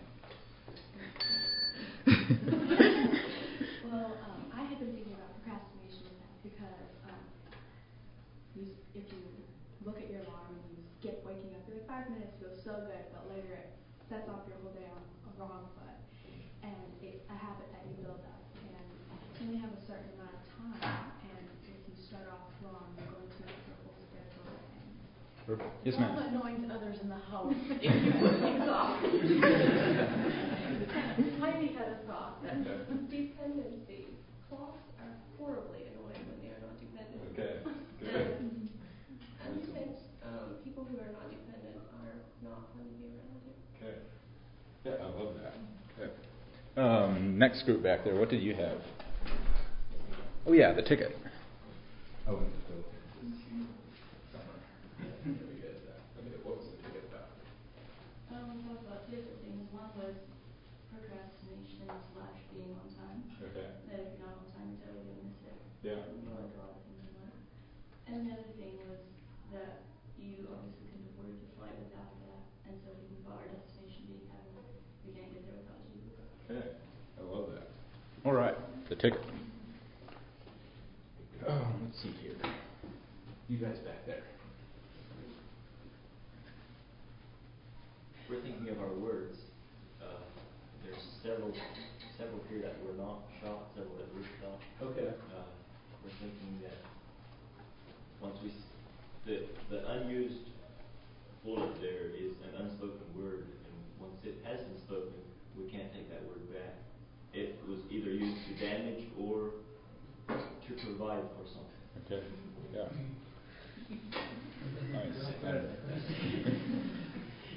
Well, 3.89 4.21
um, 4.23 4.41
I 4.55 4.63
had 4.69 4.79
been 4.79 4.93
thinking 4.95 5.17
about 5.17 5.35
procrastination 5.41 6.07
because, 6.45 6.89
um, 7.11 7.25
you, 8.55 8.71
if 8.95 9.09
you 9.11 9.19
look 9.85 9.97
at 9.99 10.07
your 10.13 10.23
alarm 10.29 10.55
and 10.61 10.65
you 10.77 10.85
skip 11.01 11.25
waking 11.27 11.57
up, 11.57 11.65
you're 11.67 11.83
like 11.83 11.89
five 11.89 12.07
minutes 12.13 12.37
feels 12.39 12.61
so 12.63 12.85
good, 12.87 13.03
but 13.11 13.27
later 13.33 13.67
it 13.67 13.73
sets 14.07 14.29
off 14.29 14.47
your 14.47 14.61
whole 14.63 14.77
day 14.77 14.87
on 14.93 15.01
a 15.01 15.33
wrong 15.41 15.73
foot. 15.75 15.97
And 16.63 16.77
it's 17.01 17.25
a 17.33 17.37
habit 17.37 17.73
that 17.73 17.83
you 17.89 17.97
build 18.05 18.21
up, 18.29 18.43
and 18.61 18.87
you 19.41 19.49
only 19.49 19.59
have 19.59 19.73
a 19.73 19.83
certain 19.89 20.13
amount 20.21 20.37
of 20.37 20.45
time, 20.53 21.17
and 21.33 21.49
if 21.65 21.81
you 21.89 21.97
start 21.97 22.29
off 22.29 22.53
wrong, 22.61 22.93
you're 22.93 23.09
going 23.09 23.25
to 23.25 23.41
mess 23.41 23.57
your 23.69 23.77
whole 23.89 23.97
schedule 24.05 24.53
and 24.53 24.85
Perfect. 24.93 25.38
Yes, 25.49 25.57
It's 25.85 25.97
also 25.97 26.21
ma'am. 26.21 26.29
annoying 26.37 26.69
to 26.69 26.75
others 26.75 26.99
in 27.01 27.09
the 27.09 27.17
house 27.17 27.55
if 27.81 28.05
you 28.05 28.13
put 28.21 28.39
things 28.41 28.69
off. 28.69 29.01
Heidi 31.41 31.69
had 31.73 31.89
a 31.89 31.97
thought 32.07 32.43
that 32.45 32.63
Dependency. 33.11 34.05
Clocks 34.51 34.85
are 35.01 35.17
horribly 35.39 35.85
annoying 35.89 36.21
when 36.29 36.37
they 36.45 36.53
are 36.53 36.61
not 36.61 36.77
dependent. 36.77 37.25
Okay, 37.33 37.65
good. 38.01 38.45
And 39.49 39.65
since, 39.73 39.97
um, 40.27 40.57
people 40.65 40.85
who 40.85 40.99
are 41.01 41.09
not 41.17 41.31
dependent 41.33 41.77
are 41.97 42.21
not 42.45 42.69
fun 42.77 42.85
to 42.85 42.93
be 43.01 43.09
around. 43.09 43.41
Okay. 43.81 43.97
Yeah, 44.85 45.01
I 45.01 45.09
love 45.17 45.33
that. 45.41 45.57
Okay. 45.97 46.13
Um, 46.77 47.39
next 47.39 47.63
group 47.65 47.81
back 47.83 48.05
there, 48.05 48.17
what 48.21 48.29
did 48.29 48.43
you 48.43 48.55
have? 48.55 48.83
Oh 50.47 50.53
yeah, 50.53 50.75
the 50.75 50.83
ticket. 50.83 51.17
Oh, 52.29 52.37
and 52.37 52.45
the 52.45 52.53
summer. 54.37 54.57
There 55.25 55.49
we 55.49 55.65
go. 55.65 55.73
Okay, 56.21 56.37
what 56.45 56.61
was 56.61 56.67
the 56.69 56.77
ticket 56.85 57.09
about? 57.09 57.33
Um, 58.37 58.53
we 58.53 58.61
talked 58.69 58.85
about 58.85 59.09
two 59.09 59.17
different 59.17 59.41
things. 59.49 59.65
One 59.73 59.89
was 59.97 60.13
procrastination 60.93 61.89
slash 62.13 62.37
being 62.53 62.77
on 62.77 62.85
time. 63.01 63.25
Okay. 63.49 63.65
That 63.89 63.97
if 64.03 64.13
you're 64.19 64.27
not 64.29 64.45
on 64.45 64.49
time, 64.53 64.77
you're 64.77 64.83
totally 64.93 65.09
gonna 65.09 65.25
miss 65.25 65.41
it. 65.49 65.57
Yeah. 65.89 66.05
And 66.05 66.21
go 66.29 66.37
into 66.37 66.61
all 66.61 66.77
the 66.77 66.85
things 66.85 67.01
in 67.09 67.17
life. 67.17 67.41
And 68.13 68.17
the 68.29 68.33
other 68.37 68.53
thing 68.61 68.77
was 68.89 69.01
that 69.57 69.85
you 70.21 70.45
obviously 70.49 70.89
couldn't 70.93 71.09
afford 71.17 71.33
to 71.41 71.45
fly 71.57 71.69
without 71.77 72.09
that. 72.25 72.41
And 72.69 72.77
so 72.85 72.89
thinking 73.01 73.21
about 73.25 73.41
our 73.45 73.49
destination 73.53 74.05
being 74.09 74.25
heaven, 74.33 74.53
we 75.05 75.13
can't 75.17 75.29
get 75.33 75.45
there 75.49 75.57
without 75.61 75.81
Jesus. 75.93 76.17
Okay, 76.49 76.73
I 77.17 77.21
love 77.25 77.49
that. 77.57 77.69
All 78.29 78.33
right, 78.37 78.57
the 78.89 78.95
ticket. 78.97 79.21
Oh, 81.49 81.67
let's 81.85 82.03
see 82.03 82.13
here. 82.23 82.33
You 83.49 83.59
guys 83.59 83.79
back 83.79 84.05
there. 84.07 84.23
We're 88.29 88.43
thinking 88.43 88.69
of 88.69 88.79
our 88.81 88.93
words. 88.93 89.39
Uh, 90.03 90.21
there's 90.85 91.01
several, 91.23 91.53
several 92.19 92.41
here 92.51 92.61
that 92.63 92.77
were 92.85 92.97
not 93.01 93.25
shot, 93.41 93.73
several 93.75 93.97
that 93.97 94.09
were 94.13 94.25
shot. 94.41 94.61
Okay. 94.83 95.09
Uh, 95.33 95.49
we're 96.05 96.13
thinking 96.21 96.61
that 96.63 96.77
once 98.21 98.37
we, 98.43 98.51
s- 98.51 98.69
the, 99.25 99.49
the 99.73 99.81
unused 99.93 100.45
bullet 101.45 101.81
there 101.81 102.13
is 102.13 102.37
an 102.45 102.65
unspoken 102.65 103.09
word, 103.17 103.49
and 103.49 103.77
once 104.01 104.17
it 104.25 104.37
has 104.45 104.61
been 104.61 104.81
spoken, 104.85 105.17
we 105.57 105.65
can't 105.73 105.89
take 105.95 106.11
that 106.13 106.21
word 106.29 106.45
back. 106.53 106.77
It 107.33 107.57
was 107.69 107.79
either 107.91 108.11
used 108.13 108.37
to 108.49 108.53
damage 108.61 109.05
or 109.19 109.51
to 111.21 111.27
provide 111.27 111.37
for 111.37 111.47
something. 111.47 111.81
Okay, 112.07 112.23
yeah. 112.75 112.89
Nice. 114.93 115.17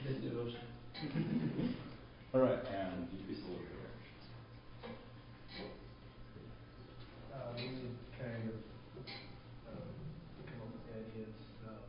This 0.04 0.18
devotion. 0.18 0.60
All 2.34 2.42
right, 2.42 2.58
and 2.74 3.08
Need 3.12 3.20
to 3.22 3.28
be 3.28 3.36
slow 3.36 3.54
here. 3.60 3.78
Uh, 7.32 7.54
we 7.56 7.68
would 7.70 7.96
kind 8.18 8.50
of, 8.50 8.58
um, 9.70 9.94
come 10.50 10.60
up 10.66 10.72
with 10.74 10.90
ideas, 10.92 11.32
um, 11.70 11.86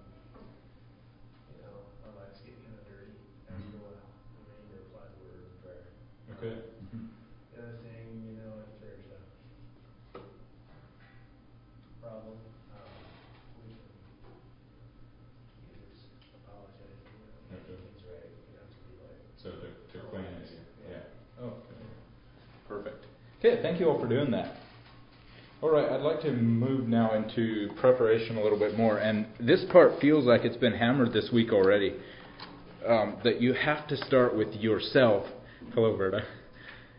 you 1.51 1.59
know, 1.65 1.75
our 2.05 2.13
lives 2.21 2.39
get 2.45 2.55
kind 2.63 2.77
of 2.79 2.85
dirty, 2.87 3.17
and 3.49 3.57
we 3.65 3.73
don't 3.73 3.83
wanna, 3.83 4.03
we 4.37 4.45
may 4.47 4.59
need 4.63 4.77
to 4.77 4.79
apply 4.87 5.09
the 5.09 5.19
word 5.25 5.43
of 5.49 5.53
prayer. 5.65 5.89
okay. 6.37 6.55
Mhm. 6.93 7.09
The 7.53 7.57
other 7.63 7.77
thing, 7.83 8.05
you 8.29 8.35
know, 8.39 8.61
if 8.63 8.73
there's 8.81 9.07
a 9.09 9.19
problem, 12.01 12.39
um, 12.75 12.93
we 13.63 13.73
can, 13.73 13.89
you 15.59 15.75
can 15.75 15.83
just 15.91 16.07
apologize, 16.35 16.99
you 17.09 17.19
know, 17.27 17.39
make 17.51 17.63
Okay. 17.67 17.79
things 17.83 18.03
right, 18.07 18.31
you 18.31 18.55
don't 18.55 18.63
have 18.63 18.73
to 18.73 18.81
be 18.87 18.95
like. 19.03 19.21
So 19.37 19.49
to, 19.59 19.67
to 19.69 19.97
clean 20.11 20.25
it, 20.39 20.49
Yeah. 20.87 21.03
yeah. 21.03 21.43
Oh, 21.43 21.59
okay. 21.67 21.79
Perfect. 22.69 23.05
Okay, 23.45 23.61
thank 23.61 23.81
you 23.81 23.89
all 23.89 23.99
for 23.99 24.07
doing 24.07 24.31
that. 24.31 24.55
All 25.63 25.71
right, 25.71 25.91
I'd 25.91 26.03
like 26.03 26.21
to 26.21 26.31
move 26.31 26.87
now 26.87 27.15
into 27.15 27.71
preparation 27.81 28.37
a 28.37 28.41
little 28.41 28.57
bit 28.57 28.79
more, 28.79 28.99
and 28.99 29.27
this 29.41 29.65
part 29.73 30.01
feels 30.01 30.25
like 30.27 30.45
it's 30.45 30.57
been 30.57 30.75
hammered 30.75 31.13
this 31.13 31.29
week 31.33 31.51
already. 31.53 31.97
Um, 32.87 33.17
that 33.25 33.41
you 33.41 33.53
have 33.53 33.89
to 33.89 33.97
start 33.97 34.37
with 34.37 34.55
yourself. 34.55 35.27
Hello, 35.75 35.97
Verda. 35.97 36.23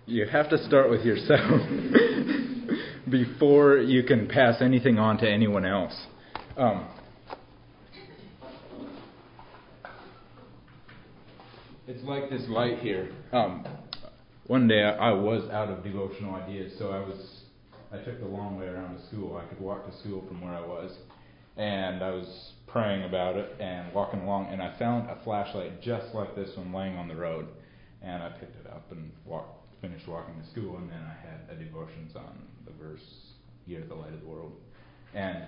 You 0.06 0.26
have 0.26 0.50
to 0.50 0.58
start 0.66 0.90
with 0.90 1.06
yourself 1.06 1.62
before 3.10 3.78
you 3.78 4.04
can 4.04 4.28
pass 4.28 4.62
anything 4.62 5.00
on 5.00 5.18
to 5.20 5.30
anyone 5.30 5.66
else. 5.66 5.98
Um, 6.58 6.90
it's 11.88 12.04
like 12.04 12.30
this 12.30 12.44
light 12.50 12.80
here. 12.80 13.14
Um, 13.32 13.66
one 14.48 14.68
day 14.68 14.84
I, 14.84 15.12
was 15.12 15.50
out 15.52 15.70
of 15.70 15.84
devotional 15.84 16.36
ideas, 16.36 16.74
so 16.78 16.92
I 16.92 17.00
was 17.00 17.42
I 17.92 17.98
took 17.98 18.20
the 18.20 18.26
long 18.26 18.58
way 18.58 18.66
around 18.66 18.98
to 18.98 19.08
school. 19.08 19.38
I 19.38 19.46
could 19.46 19.60
walk 19.60 19.86
to 19.90 19.98
school 20.00 20.24
from 20.28 20.42
where 20.42 20.54
I 20.54 20.66
was, 20.66 20.92
and 21.58 22.04
I 22.04 22.10
was 22.10 22.54
praying 22.68 23.04
about 23.04 23.36
it 23.38 23.56
and 23.60 23.94
walking 23.94 24.22
along, 24.22 24.48
and 24.52 24.62
I 24.62 24.78
found 24.80 25.10
a 25.10 25.18
flashlight 25.24 25.82
just 25.82 26.14
like 26.16 26.36
this 26.36 26.50
one 26.58 26.74
laying 26.74 26.98
on 26.98 27.08
the 27.08 27.16
road, 27.16 27.48
and 28.02 28.24
I 28.24 28.30
picked 28.30 28.56
it 28.66 28.68
up 28.72 28.92
and 28.92 29.12
walked, 29.26 29.80
finished 29.80 30.08
walking 30.08 30.42
to 30.42 30.50
school, 30.50 30.78
and 30.78 30.90
then 30.90 31.04
I 31.04 31.16
had 31.26 31.56
a 31.56 31.64
devotions 31.64 32.16
on 32.16 32.36
the 32.66 32.72
verse, 32.84 33.04
"Ye 33.68 33.76
are 33.76 33.86
the 33.86 33.96
light 33.96 34.14
of 34.14 34.22
the 34.22 34.28
world," 34.28 34.54
and 35.14 35.44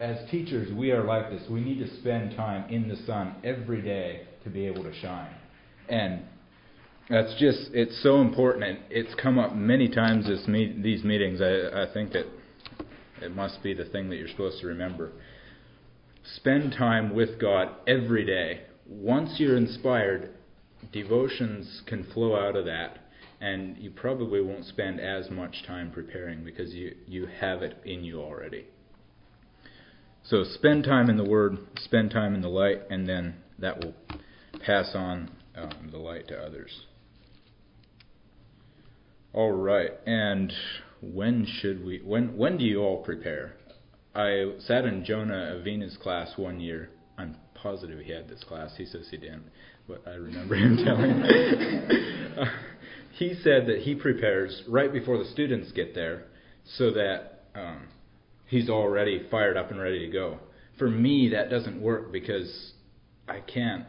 as 0.00 0.28
teachers, 0.30 0.72
we 0.72 0.90
are 0.92 1.04
like 1.04 1.30
this. 1.30 1.48
We 1.48 1.60
need 1.60 1.78
to 1.78 1.88
spend 2.00 2.36
time 2.36 2.68
in 2.70 2.88
the 2.88 2.96
sun 2.96 3.36
every 3.44 3.82
day 3.82 4.26
to 4.44 4.50
be 4.50 4.66
able 4.66 4.82
to 4.84 4.92
shine. 4.94 5.34
And 5.88 6.22
that's 7.08 7.34
just, 7.38 7.70
it's 7.72 8.02
so 8.02 8.20
important. 8.20 8.64
And 8.64 8.78
it's 8.90 9.14
come 9.14 9.38
up 9.38 9.54
many 9.54 9.88
times 9.88 10.26
this 10.26 10.46
meet, 10.48 10.82
these 10.82 11.04
meetings. 11.04 11.40
I, 11.40 11.82
I 11.84 11.92
think 11.92 12.12
that 12.12 12.26
it 13.22 13.34
must 13.34 13.62
be 13.62 13.74
the 13.74 13.84
thing 13.84 14.10
that 14.10 14.16
you're 14.16 14.28
supposed 14.28 14.60
to 14.60 14.66
remember. 14.66 15.12
Spend 16.36 16.74
time 16.76 17.14
with 17.14 17.40
God 17.40 17.68
every 17.86 18.24
day. 18.24 18.62
Once 18.88 19.36
you're 19.38 19.56
inspired, 19.56 20.30
devotions 20.92 21.82
can 21.86 22.04
flow 22.12 22.36
out 22.36 22.56
of 22.56 22.64
that. 22.64 22.98
And 23.40 23.76
you 23.78 23.90
probably 23.90 24.40
won't 24.40 24.64
spend 24.64 24.98
as 24.98 25.30
much 25.30 25.62
time 25.66 25.90
preparing 25.90 26.42
because 26.42 26.72
you, 26.72 26.96
you 27.06 27.26
have 27.26 27.62
it 27.62 27.76
in 27.84 28.02
you 28.02 28.20
already. 28.20 28.66
So 30.24 30.42
spend 30.42 30.84
time 30.84 31.08
in 31.08 31.16
the 31.16 31.24
Word, 31.28 31.58
spend 31.76 32.10
time 32.10 32.34
in 32.34 32.40
the 32.40 32.48
light, 32.48 32.80
and 32.90 33.08
then 33.08 33.36
that 33.58 33.84
will 33.84 33.94
pass 34.64 34.90
on 34.94 35.30
um, 35.54 35.88
the 35.92 35.98
light 35.98 36.28
to 36.28 36.38
others. 36.38 36.86
All 39.36 39.52
right, 39.52 39.90
and 40.06 40.50
when 41.02 41.44
should 41.60 41.84
we? 41.84 42.00
When 42.02 42.38
when 42.38 42.56
do 42.56 42.64
you 42.64 42.80
all 42.80 43.04
prepare? 43.04 43.52
I 44.14 44.52
sat 44.60 44.86
in 44.86 45.04
Jonah 45.04 45.58
Avina's 45.60 45.98
class 46.02 46.32
one 46.36 46.58
year. 46.58 46.88
I'm 47.18 47.36
positive 47.52 47.98
he 48.00 48.12
had 48.12 48.30
this 48.30 48.42
class. 48.44 48.72
He 48.78 48.86
says 48.86 49.08
he 49.10 49.18
didn't, 49.18 49.44
but 49.86 50.00
I 50.06 50.14
remember 50.14 50.54
him 50.54 50.78
telling 50.84 51.20
me. 51.20 51.28
he 53.18 53.34
said 53.42 53.66
that 53.66 53.80
he 53.80 53.94
prepares 53.94 54.62
right 54.66 54.90
before 54.90 55.18
the 55.18 55.26
students 55.26 55.70
get 55.72 55.94
there, 55.94 56.28
so 56.64 56.92
that 56.92 57.42
um, 57.54 57.88
he's 58.46 58.70
already 58.70 59.26
fired 59.30 59.58
up 59.58 59.70
and 59.70 59.78
ready 59.78 60.06
to 60.06 60.10
go. 60.10 60.38
For 60.78 60.88
me, 60.88 61.28
that 61.34 61.50
doesn't 61.50 61.78
work 61.78 62.10
because 62.10 62.72
I 63.28 63.40
can't. 63.40 63.84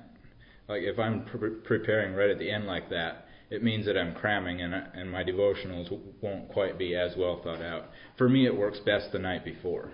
Like 0.67 0.81
if 0.81 0.99
I'm 0.99 1.23
pre- 1.23 1.61
preparing 1.63 2.15
right 2.15 2.29
at 2.31 2.37
the 2.37 2.51
end 2.51 2.65
like 2.65 2.89
that, 2.89 3.26
it 3.49 3.63
means 3.63 3.85
that 3.85 3.97
I'm 3.97 4.13
cramming 4.13 4.61
and 4.61 4.73
and 4.73 5.11
my 5.11 5.23
devotionals 5.23 5.89
won't 6.21 6.49
quite 6.49 6.77
be 6.77 6.95
as 6.95 7.15
well 7.17 7.41
thought 7.43 7.61
out. 7.61 7.85
For 8.17 8.27
me, 8.27 8.45
it 8.45 8.55
works 8.55 8.79
best 8.79 9.11
the 9.11 9.19
night 9.19 9.45
before. 9.45 9.91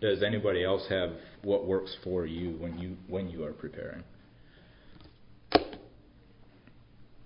Does 0.00 0.22
anybody 0.22 0.62
else 0.62 0.86
have 0.90 1.12
what 1.42 1.66
works 1.66 1.96
for 2.04 2.26
you 2.26 2.50
when 2.58 2.78
you 2.78 2.96
when 3.08 3.28
you 3.28 3.44
are 3.44 3.52
preparing? 3.52 4.04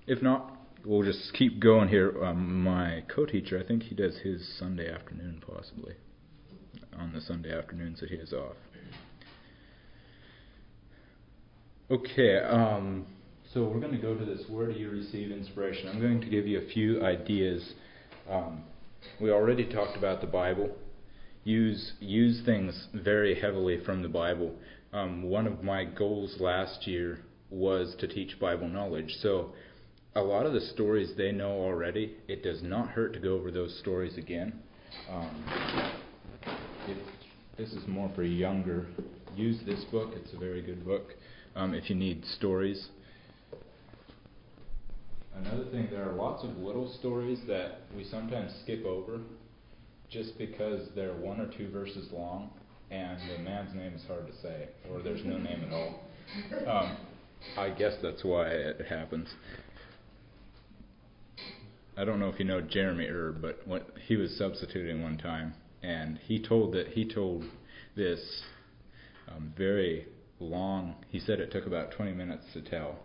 If 0.06 0.22
not, 0.22 0.56
we'll 0.84 1.02
just 1.02 1.32
keep 1.34 1.60
going 1.60 1.88
here. 1.88 2.24
Um, 2.24 2.62
my 2.62 3.04
co-teacher, 3.14 3.60
I 3.60 3.66
think 3.66 3.84
he 3.84 3.94
does 3.94 4.16
his 4.18 4.56
Sunday 4.58 4.92
afternoon 4.92 5.42
possibly 5.46 5.94
on 6.98 7.12
the 7.12 7.20
Sunday 7.20 7.56
afternoons 7.56 8.00
that 8.00 8.08
he 8.08 8.16
is 8.16 8.32
off. 8.32 8.56
Okay, 11.90 12.38
um, 12.38 13.06
so 13.52 13.64
we're 13.64 13.80
going 13.80 13.92
to 13.92 13.98
go 13.98 14.16
to 14.16 14.24
this. 14.24 14.42
Where 14.48 14.66
do 14.66 14.78
you 14.78 14.90
receive 14.90 15.32
inspiration? 15.32 15.88
I'm 15.88 16.00
going 16.00 16.20
to 16.20 16.28
give 16.28 16.46
you 16.46 16.60
a 16.60 16.68
few 16.72 17.02
ideas. 17.02 17.72
Um, 18.28 18.62
we 19.20 19.30
already 19.30 19.64
talked 19.64 19.96
about 19.96 20.20
the 20.20 20.26
Bible. 20.26 20.70
Use 21.42 21.94
use 22.00 22.42
things 22.44 22.88
very 22.94 23.40
heavily 23.40 23.82
from 23.84 24.02
the 24.02 24.08
Bible. 24.08 24.54
Um, 24.92 25.22
one 25.24 25.46
of 25.46 25.64
my 25.64 25.84
goals 25.84 26.36
last 26.38 26.86
year 26.86 27.20
was 27.50 27.96
to 27.98 28.06
teach 28.06 28.38
Bible 28.38 28.68
knowledge. 28.68 29.12
So 29.20 29.52
a 30.14 30.20
lot 30.20 30.46
of 30.46 30.52
the 30.52 30.60
stories 30.60 31.12
they 31.16 31.32
know 31.32 31.50
already. 31.50 32.16
It 32.28 32.44
does 32.44 32.62
not 32.62 32.90
hurt 32.90 33.14
to 33.14 33.18
go 33.18 33.34
over 33.34 33.50
those 33.50 33.76
stories 33.80 34.16
again. 34.16 34.60
Um, 35.10 35.44
if 36.86 36.98
this 37.56 37.72
is 37.72 37.86
more 37.88 38.10
for 38.14 38.22
younger, 38.22 38.86
use 39.34 39.58
this 39.66 39.82
book. 39.90 40.12
It's 40.14 40.32
a 40.34 40.38
very 40.38 40.62
good 40.62 40.84
book 40.84 41.14
um, 41.56 41.74
if 41.74 41.90
you 41.90 41.96
need 41.96 42.24
stories. 42.36 42.88
Another 45.36 45.64
thing, 45.70 45.88
there 45.90 46.08
are 46.08 46.14
lots 46.14 46.44
of 46.44 46.56
little 46.58 46.92
stories 46.98 47.38
that 47.46 47.82
we 47.96 48.04
sometimes 48.04 48.52
skip 48.62 48.84
over 48.84 49.20
just 50.10 50.36
because 50.38 50.88
they're 50.94 51.14
one 51.14 51.40
or 51.40 51.46
two 51.56 51.70
verses 51.70 52.08
long 52.12 52.50
and 52.90 53.18
the 53.30 53.38
man's 53.42 53.74
name 53.74 53.94
is 53.94 54.02
hard 54.06 54.26
to 54.26 54.32
say 54.42 54.68
or 54.90 55.00
there's 55.02 55.24
no 55.24 55.38
name 55.38 55.64
at 55.66 55.72
all. 55.72 56.00
Um, 56.66 56.96
I 57.56 57.70
guess 57.70 57.94
that's 58.02 58.24
why 58.24 58.48
it 58.48 58.86
happens. 58.88 59.28
I 61.96 62.04
don't 62.04 62.18
know 62.18 62.28
if 62.28 62.38
you 62.38 62.44
know 62.44 62.60
Jeremy 62.60 63.06
Erb, 63.06 63.42
but 63.42 63.60
he 64.06 64.16
was 64.16 64.36
substituting 64.36 65.02
one 65.02 65.18
time, 65.18 65.54
and 65.82 66.18
he 66.18 66.40
told 66.40 66.72
that 66.72 66.88
he 66.88 67.04
told 67.04 67.44
this 67.96 68.42
um, 69.28 69.52
very 69.56 70.06
long. 70.38 70.94
He 71.08 71.18
said 71.20 71.40
it 71.40 71.50
took 71.50 71.66
about 71.66 71.92
20 71.92 72.12
minutes 72.12 72.44
to 72.54 72.62
tell. 72.62 72.96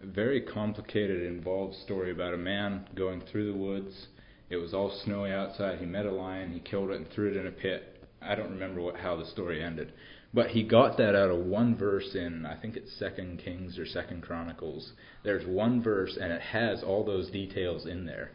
Very 0.00 0.40
complicated, 0.40 1.24
involved 1.24 1.74
story 1.74 2.12
about 2.12 2.34
a 2.34 2.38
man 2.38 2.88
going 2.94 3.20
through 3.20 3.52
the 3.52 3.58
woods. 3.58 4.06
It 4.48 4.56
was 4.56 4.72
all 4.72 4.90
snowy 4.90 5.32
outside. 5.32 5.78
He 5.80 5.86
met 5.86 6.06
a 6.06 6.12
lion. 6.12 6.52
He 6.52 6.60
killed 6.60 6.90
it 6.90 6.96
and 6.96 7.08
threw 7.10 7.30
it 7.30 7.36
in 7.36 7.46
a 7.46 7.50
pit. 7.50 7.98
I 8.20 8.34
don't 8.34 8.50
remember 8.50 8.80
what 8.80 8.96
how 8.96 9.16
the 9.16 9.26
story 9.26 9.62
ended, 9.62 9.92
but 10.34 10.50
he 10.50 10.62
got 10.62 10.96
that 10.98 11.14
out 11.14 11.30
of 11.30 11.46
one 11.46 11.76
verse 11.76 12.14
in 12.14 12.46
I 12.46 12.56
think 12.56 12.76
it's 12.76 12.92
Second 12.92 13.38
Kings 13.38 13.78
or 13.78 13.86
Second 13.86 14.22
Chronicles. 14.22 14.92
There's 15.22 15.46
one 15.46 15.82
verse 15.82 16.16
and 16.20 16.32
it 16.32 16.42
has 16.42 16.82
all 16.82 17.04
those 17.04 17.30
details 17.30 17.86
in 17.86 18.06
there. 18.06 18.32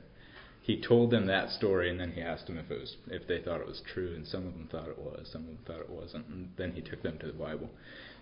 He 0.62 0.80
told 0.80 1.12
them 1.12 1.26
that 1.28 1.50
story 1.50 1.90
and 1.90 2.00
then 2.00 2.12
he 2.12 2.22
asked 2.22 2.48
them 2.48 2.58
if 2.58 2.72
it 2.72 2.80
was 2.80 2.96
if 3.08 3.28
they 3.28 3.42
thought 3.42 3.60
it 3.60 3.68
was 3.68 3.82
true 3.94 4.14
and 4.16 4.26
some 4.26 4.48
of 4.48 4.54
them 4.54 4.70
thought 4.72 4.88
it 4.88 4.98
was, 4.98 5.30
some 5.32 5.42
of 5.42 5.48
them 5.48 5.60
thought 5.66 5.82
it 5.82 5.90
wasn't, 5.90 6.28
and 6.28 6.50
then 6.58 6.72
he 6.72 6.82
took 6.82 7.02
them 7.04 7.18
to 7.20 7.28
the 7.28 7.34
Bible. 7.34 7.70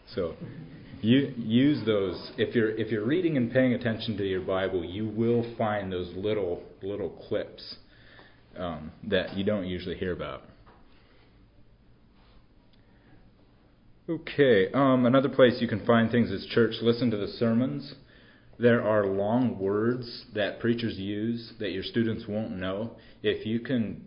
So 0.07 0.35
you 1.01 1.33
use 1.37 1.85
those 1.85 2.31
if 2.37 2.53
you're 2.55 2.71
if 2.71 2.91
you're 2.91 3.05
reading 3.05 3.37
and 3.37 3.51
paying 3.51 3.73
attention 3.73 4.17
to 4.17 4.23
your 4.23 4.41
Bible, 4.41 4.83
you 4.83 5.07
will 5.07 5.55
find 5.57 5.91
those 5.91 6.11
little 6.15 6.63
little 6.81 7.09
clips 7.27 7.75
um, 8.57 8.91
that 9.03 9.35
you 9.35 9.43
don't 9.43 9.65
usually 9.65 9.95
hear 9.95 10.11
about. 10.11 10.43
Okay, 14.09 14.69
um, 14.73 15.05
another 15.05 15.29
place 15.29 15.57
you 15.61 15.67
can 15.67 15.85
find 15.85 16.11
things 16.11 16.31
is 16.31 16.45
church. 16.47 16.73
Listen 16.81 17.09
to 17.11 17.17
the 17.17 17.27
sermons. 17.27 17.93
There 18.59 18.83
are 18.83 19.05
long 19.05 19.57
words 19.57 20.25
that 20.35 20.59
preachers 20.59 20.97
use 20.97 21.53
that 21.59 21.71
your 21.71 21.83
students 21.83 22.25
won't 22.27 22.51
know. 22.51 22.91
If 23.23 23.45
you 23.45 23.59
can, 23.59 24.03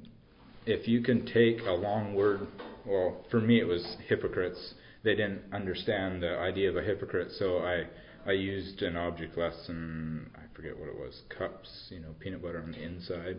if 0.66 0.87
you 0.87 1.00
can 1.00 1.24
take 1.26 1.61
a 1.66 1.72
long 1.72 2.14
word, 2.14 2.46
well, 2.85 3.24
for 3.30 3.40
me 3.40 3.61
it 3.61 3.66
was 3.66 3.96
hypocrites. 4.07 4.74
They 5.05 5.14
didn't 5.14 5.43
understand 5.53 6.23
the 6.23 6.38
idea 6.38 6.71
of 6.71 6.77
a 6.77 6.83
hypocrite, 6.83 7.31
so 7.38 7.59
I 7.59 7.85
I 8.27 8.33
used 8.33 8.81
an 8.83 8.97
object 8.97 9.37
lesson. 9.37 10.31
I 10.35 10.55
forget 10.57 10.79
what 10.79 10.88
it 10.88 10.99
was. 10.99 11.23
Cups, 11.29 11.88
you 11.90 12.01
know, 12.01 12.14
peanut 12.21 12.43
butter 12.43 12.62
on 12.62 12.73
the 12.73 12.83
inside, 12.83 13.37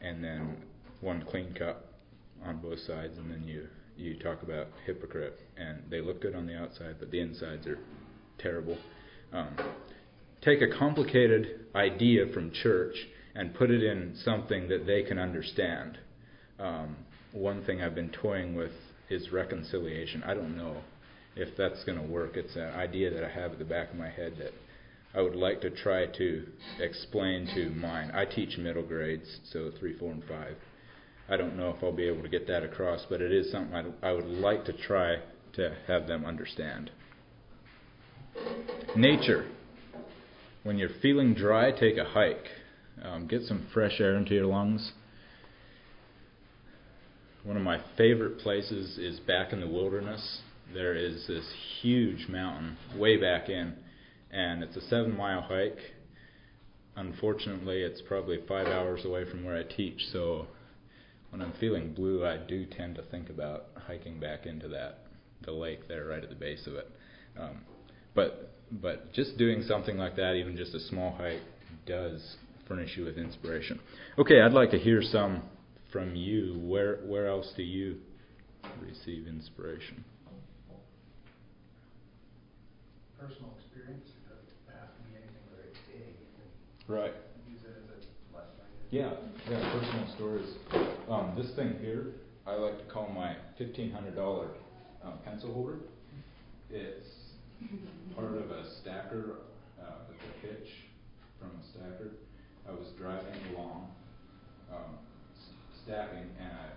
and 0.00 0.24
then 0.24 0.56
one 1.02 1.22
clean 1.30 1.52
cup 1.52 1.92
on 2.42 2.58
both 2.58 2.80
sides, 2.80 3.18
and 3.18 3.30
then 3.30 3.44
you 3.46 3.68
you 3.96 4.18
talk 4.18 4.42
about 4.42 4.68
hypocrite, 4.86 5.38
and 5.56 5.82
they 5.90 6.00
look 6.00 6.22
good 6.22 6.34
on 6.34 6.46
the 6.46 6.56
outside, 6.56 6.96
but 6.98 7.10
the 7.10 7.20
insides 7.20 7.66
are 7.66 7.78
terrible. 8.38 8.78
Um, 9.32 9.56
take 10.40 10.62
a 10.62 10.68
complicated 10.68 11.66
idea 11.74 12.26
from 12.32 12.50
church 12.50 12.96
and 13.34 13.54
put 13.54 13.70
it 13.70 13.82
in 13.82 14.16
something 14.24 14.68
that 14.68 14.86
they 14.86 15.02
can 15.02 15.18
understand. 15.18 15.98
Um, 16.58 16.96
one 17.32 17.64
thing 17.64 17.82
I've 17.82 17.94
been 17.94 18.10
toying 18.10 18.54
with 18.54 18.72
is 19.14 19.32
reconciliation. 19.32 20.22
I 20.24 20.34
don't 20.34 20.56
know 20.56 20.82
if 21.36 21.56
that's 21.56 21.84
going 21.84 21.98
to 21.98 22.06
work. 22.06 22.36
It's 22.36 22.56
an 22.56 22.74
idea 22.74 23.10
that 23.10 23.24
I 23.24 23.28
have 23.28 23.52
at 23.52 23.58
the 23.58 23.64
back 23.64 23.90
of 23.90 23.96
my 23.96 24.10
head 24.10 24.34
that 24.38 24.52
I 25.16 25.22
would 25.22 25.36
like 25.36 25.60
to 25.60 25.70
try 25.70 26.06
to 26.06 26.46
explain 26.80 27.46
to 27.54 27.70
mine. 27.70 28.10
I 28.12 28.24
teach 28.24 28.58
middle 28.58 28.82
grades, 28.82 29.38
so 29.52 29.70
three, 29.78 29.96
four, 29.96 30.10
and 30.10 30.24
five. 30.24 30.56
I 31.28 31.36
don't 31.36 31.56
know 31.56 31.70
if 31.70 31.82
I'll 31.82 31.92
be 31.92 32.08
able 32.08 32.22
to 32.22 32.28
get 32.28 32.46
that 32.48 32.64
across, 32.64 33.06
but 33.08 33.22
it 33.22 33.32
is 33.32 33.50
something 33.50 33.74
I'd, 33.74 33.92
I 34.02 34.12
would 34.12 34.26
like 34.26 34.64
to 34.66 34.72
try 34.72 35.16
to 35.54 35.76
have 35.86 36.06
them 36.06 36.24
understand. 36.24 36.90
Nature. 38.96 39.46
When 40.64 40.78
you're 40.78 40.90
feeling 41.00 41.34
dry, 41.34 41.70
take 41.70 41.96
a 41.96 42.04
hike. 42.04 42.46
Um, 43.02 43.26
get 43.26 43.42
some 43.42 43.66
fresh 43.72 44.00
air 44.00 44.16
into 44.16 44.34
your 44.34 44.46
lungs. 44.46 44.92
One 47.44 47.58
of 47.58 47.62
my 47.62 47.78
favorite 47.98 48.38
places 48.38 48.96
is 48.96 49.20
back 49.20 49.52
in 49.52 49.60
the 49.60 49.68
wilderness. 49.68 50.40
There 50.72 50.94
is 50.94 51.26
this 51.26 51.44
huge 51.82 52.26
mountain 52.26 52.78
way 52.96 53.18
back 53.18 53.50
in, 53.50 53.74
and 54.30 54.62
it's 54.62 54.76
a 54.76 54.80
seven 54.80 55.14
mile 55.14 55.42
hike. 55.42 55.78
Unfortunately, 56.96 57.82
it's 57.82 58.00
probably 58.00 58.38
five 58.48 58.68
hours 58.68 59.04
away 59.04 59.28
from 59.30 59.44
where 59.44 59.58
I 59.58 59.62
teach, 59.62 60.00
so 60.10 60.46
when 61.28 61.42
I'm 61.42 61.52
feeling 61.60 61.92
blue, 61.92 62.24
I 62.24 62.38
do 62.38 62.64
tend 62.64 62.94
to 62.94 63.02
think 63.02 63.28
about 63.28 63.66
hiking 63.76 64.18
back 64.18 64.46
into 64.46 64.68
that 64.68 65.00
the 65.44 65.52
lake 65.52 65.86
there 65.86 66.06
right 66.06 66.22
at 66.22 66.30
the 66.30 66.34
base 66.34 66.66
of 66.66 66.74
it. 66.74 66.90
Um, 67.38 67.60
but 68.14 68.54
but 68.72 69.12
just 69.12 69.36
doing 69.36 69.62
something 69.68 69.98
like 69.98 70.16
that, 70.16 70.32
even 70.36 70.56
just 70.56 70.74
a 70.74 70.80
small 70.80 71.14
hike, 71.18 71.42
does 71.86 72.36
furnish 72.66 72.96
you 72.96 73.04
with 73.04 73.18
inspiration. 73.18 73.80
Okay, 74.18 74.40
I'd 74.40 74.52
like 74.52 74.70
to 74.70 74.78
hear 74.78 75.02
some 75.02 75.42
from 75.94 76.16
you. 76.16 76.58
Where 76.58 76.96
where 77.06 77.28
else 77.28 77.52
do 77.56 77.62
you 77.62 77.98
receive 78.82 79.28
inspiration? 79.28 80.04
Personal 83.20 83.54
experience, 83.56 84.08
it 84.08 84.28
doesn't 84.28 84.76
have 84.76 84.90
to 84.90 85.02
be 85.06 85.14
anything 85.14 85.46
very 85.54 85.70
big. 85.86 86.16
Right. 86.88 87.14
Use 87.48 87.62
it 87.62 87.76
as 87.96 88.04
a 88.04 88.36
lesson. 88.36 88.66
Yeah, 88.90 89.12
yeah, 89.48 89.62
personal 89.72 90.14
stories. 90.16 90.50
Um, 91.08 91.32
this 91.38 91.54
thing 91.54 91.76
here, 91.80 92.08
I 92.44 92.54
like 92.56 92.76
to 92.84 92.92
call 92.92 93.08
my 93.08 93.36
fifteen 93.56 93.92
hundred 93.92 94.16
dollar 94.16 94.48
um, 95.04 95.14
pencil 95.24 95.54
holder. 95.54 95.78
It's 96.70 97.06
part 98.16 98.34
of 98.34 98.50
a 98.50 98.64
stacker 98.80 99.36
uh, 99.80 99.92
with 100.08 100.18
a 100.18 100.46
hitch 100.46 100.68
from 101.38 101.50
a 101.50 101.64
stacker. 101.70 102.10
I 102.68 102.72
was 102.72 102.88
driving 102.98 103.54
along, 103.54 103.90
um, 104.72 104.98
stacking, 105.84 106.32
and 106.40 106.72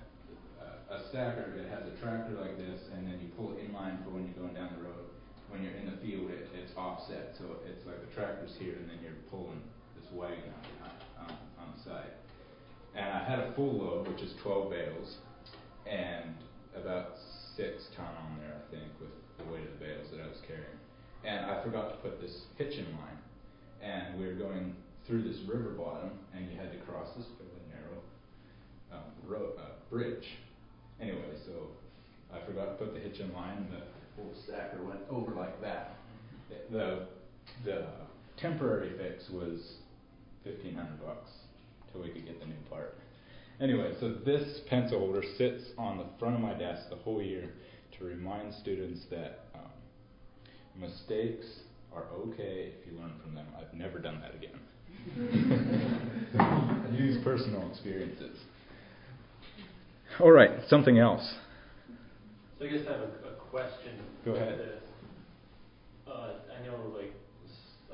uh, 0.60 0.96
a 0.96 1.08
stacker 1.10 1.56
it 1.56 1.72
has 1.72 1.88
a 1.88 1.96
tractor 2.04 2.36
like 2.36 2.60
this, 2.60 2.80
and 2.92 3.08
then 3.08 3.18
you 3.24 3.32
pull 3.40 3.56
it 3.56 3.64
in 3.64 3.72
line 3.72 4.04
for 4.04 4.12
when 4.12 4.28
you're 4.28 4.40
going 4.44 4.54
down 4.54 4.76
the 4.76 4.84
road. 4.84 5.08
When 5.48 5.64
you're 5.64 5.80
in 5.80 5.88
the 5.88 5.98
field, 6.04 6.28
it, 6.30 6.52
it's 6.52 6.76
offset, 6.76 7.32
so 7.40 7.64
it's 7.64 7.88
like 7.88 8.04
the 8.04 8.12
tractor's 8.12 8.52
here, 8.60 8.76
and 8.76 8.92
then 8.92 9.00
you're 9.00 9.16
pulling 9.32 9.64
this 9.96 10.12
wagon 10.12 10.52
on, 10.84 10.92
on, 11.24 11.32
on 11.56 11.68
the 11.72 11.80
side. 11.88 12.12
And 12.96 13.08
I 13.08 13.24
had 13.24 13.40
a 13.40 13.56
full 13.56 13.80
load, 13.80 14.12
which 14.12 14.20
is 14.20 14.36
12 14.44 14.70
bales, 14.70 15.16
and 15.88 16.36
about 16.76 17.16
six 17.56 17.88
ton 17.96 18.12
on 18.12 18.38
there, 18.44 18.60
I 18.60 18.64
think, 18.76 18.92
with 19.00 19.16
the 19.40 19.48
weight 19.48 19.64
of 19.64 19.80
the 19.80 19.86
bales 19.88 20.12
that 20.12 20.20
I 20.20 20.28
was 20.28 20.44
carrying. 20.44 20.78
And 21.24 21.48
I 21.48 21.64
forgot 21.64 21.96
to 21.96 21.98
put 22.04 22.20
this 22.20 22.52
hitch 22.60 22.76
in 22.76 22.86
line. 23.00 23.20
And 23.82 24.20
we 24.20 24.28
were 24.28 24.36
going 24.36 24.76
through 25.08 25.24
this 25.24 25.40
river 25.48 25.72
bottom, 25.80 26.12
and 26.36 26.52
you 26.52 26.58
had 26.60 26.72
to 26.76 26.80
cross 26.84 27.08
this 27.16 27.26
narrow 27.40 27.67
um, 28.92 29.00
uh, 29.36 29.62
bridge. 29.90 30.26
Anyway, 31.02 31.36
so 31.46 31.52
I 32.34 32.46
forgot 32.46 32.66
to 32.66 32.74
put 32.74 32.94
the 32.94 33.00
hitch 33.00 33.20
in 33.20 33.34
line, 33.34 33.58
and 33.58 33.72
the 33.72 33.84
whole 34.16 34.34
stacker 34.44 34.84
went 34.84 35.02
over 35.10 35.32
like 35.32 35.62
that. 35.62 35.96
The 36.72 37.08
the 37.64 37.86
temporary 38.38 38.98
fix 38.98 39.30
was 39.30 39.76
fifteen 40.44 40.76
hundred 40.76 41.06
bucks 41.06 41.30
till 41.92 42.02
we 42.02 42.10
could 42.10 42.26
get 42.26 42.40
the 42.40 42.46
new 42.46 42.56
part. 42.70 42.98
Anyway, 43.60 43.94
so 44.00 44.14
this 44.26 44.62
pencil 44.70 45.00
holder 45.00 45.24
sits 45.38 45.64
on 45.78 45.98
the 45.98 46.06
front 46.20 46.36
of 46.36 46.42
my 46.42 46.54
desk 46.54 46.90
the 46.90 46.96
whole 46.98 47.22
year 47.22 47.50
to 47.98 48.06
remind 48.06 48.54
students 48.54 49.02
that 49.10 49.46
um, 49.56 49.72
mistakes 50.80 51.46
are 51.94 52.06
okay 52.16 52.74
if 52.80 52.86
you 52.86 52.98
learn 53.00 53.14
from 53.24 53.34
them. 53.34 53.48
I've 53.58 53.74
never 53.74 53.98
done 53.98 54.22
that 54.22 54.36
again. 54.36 54.60
Use 56.98 57.24
personal 57.24 57.68
experiences. 57.72 58.38
All 60.20 60.32
right, 60.32 60.50
something 60.68 60.98
else. 60.98 61.36
So 62.60 62.66
I 62.66 62.70
guess 62.70 62.82
I 62.88 62.94
have 62.94 63.02
a, 63.02 63.30
a 63.30 63.34
question. 63.52 64.02
Go 64.26 64.32
ahead. 64.34 64.58
This. 64.58 64.82
Uh, 66.08 66.32
I 66.58 66.66
know, 66.66 66.78
like, 66.96 67.14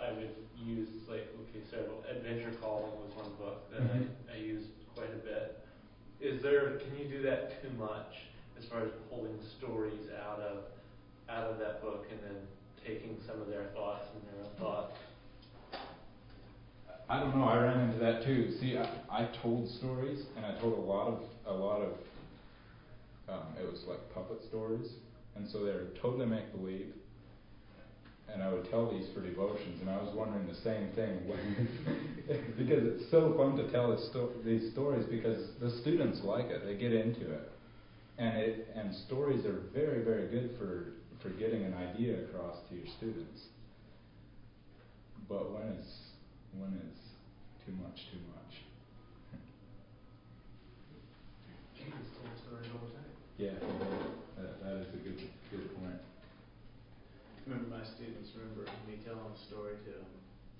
I 0.01 0.13
would 0.13 0.31
use, 0.57 0.87
like, 1.09 1.27
okay, 1.49 1.65
several. 1.69 2.03
Adventure 2.09 2.53
Calling 2.61 2.91
was 3.03 3.11
one 3.15 3.31
book 3.37 3.69
that 3.71 3.81
Mhm. 3.81 4.07
I, 4.31 4.35
I 4.35 4.37
used 4.37 4.69
quite 4.95 5.11
a 5.11 5.17
bit. 5.17 5.59
Is 6.21 6.41
there, 6.41 6.79
can 6.79 6.95
you 6.97 7.09
do 7.09 7.21
that 7.23 7.61
too 7.61 7.69
much 7.77 8.07
as 8.57 8.65
far 8.69 8.83
as 8.83 8.91
pulling 9.09 9.37
stories 9.59 10.07
out 10.25 10.39
of, 10.39 10.59
out 11.27 11.51
of 11.51 11.59
that 11.59 11.81
book 11.81 12.05
and 12.09 12.19
then 12.23 12.37
taking 12.87 13.17
some 13.27 13.41
of 13.41 13.47
their 13.47 13.65
thoughts 13.75 14.07
and 14.15 14.23
their 14.31 14.45
own 14.45 14.55
thoughts? 14.57 14.93
I 17.09 17.19
don't 17.19 17.35
know. 17.37 17.43
I 17.43 17.57
ran 17.61 17.89
into 17.89 17.99
that 17.99 18.23
too. 18.23 18.55
See, 18.61 18.77
I, 18.77 18.87
I 19.11 19.29
told 19.41 19.67
stories, 19.69 20.23
and 20.37 20.45
I 20.45 20.57
told 20.61 20.73
a 20.77 20.81
lot 20.81 21.07
of 21.09 21.19
a 21.45 21.53
lot 21.53 21.81
of. 21.81 21.91
Um, 23.29 23.55
it 23.59 23.65
was 23.69 23.83
like 23.87 23.99
puppet 24.13 24.43
stories, 24.49 24.89
and 25.35 25.47
so 25.49 25.63
they're 25.63 25.87
totally 26.01 26.25
make 26.25 26.51
believe. 26.51 26.93
and 28.33 28.41
I 28.41 28.51
would 28.51 28.69
tell 28.69 28.89
these 28.91 29.07
for 29.13 29.21
devotions, 29.21 29.79
and 29.81 29.89
I 29.89 29.97
was 30.01 30.13
wondering 30.15 30.47
the 30.47 30.55
same 30.55 30.89
thing 30.95 31.19
because 32.57 32.83
it's 32.83 33.09
so 33.11 33.33
fun 33.37 33.55
to 33.57 33.71
tell 33.71 33.95
sto- 34.09 34.31
these 34.43 34.71
stories 34.71 35.05
because 35.09 35.37
the 35.61 35.69
students 35.81 36.19
like 36.23 36.45
it, 36.45 36.65
they 36.65 36.75
get 36.75 36.93
into 36.93 37.31
it, 37.31 37.51
and 38.17 38.37
it 38.37 38.67
and 38.75 38.93
stories 39.07 39.45
are 39.45 39.59
very 39.73 40.03
very 40.03 40.27
good 40.29 40.57
for 40.57 40.93
for 41.21 41.29
getting 41.37 41.63
an 41.63 41.73
idea 41.73 42.23
across 42.25 42.57
to 42.69 42.75
your 42.75 42.87
students. 42.97 43.41
But 45.29 45.51
when 45.53 45.67
it's 45.79 45.93
when 46.57 46.73
it's 46.89 47.01
too 47.65 47.71
much, 47.81 47.99
too 48.11 48.19
much. 48.35 48.53
Jesus 51.77 52.07
told 52.17 52.33
stories 52.45 52.69
all 52.73 52.87
the 52.87 52.93
time. 52.93 53.02
Yeah, 53.37 53.49
that, 54.37 54.63
that 54.63 54.73
is 54.81 54.87
a 54.93 54.97
good 55.03 55.17
good 55.51 55.75
point. 55.77 55.97
remember 57.47 57.69
my 57.77 57.83
students 57.97 58.29
remember 58.37 58.69
me 58.87 59.01
telling 59.05 59.19
a 59.19 59.39
story 59.49 59.75
to 59.85 59.91
them. 59.91 60.05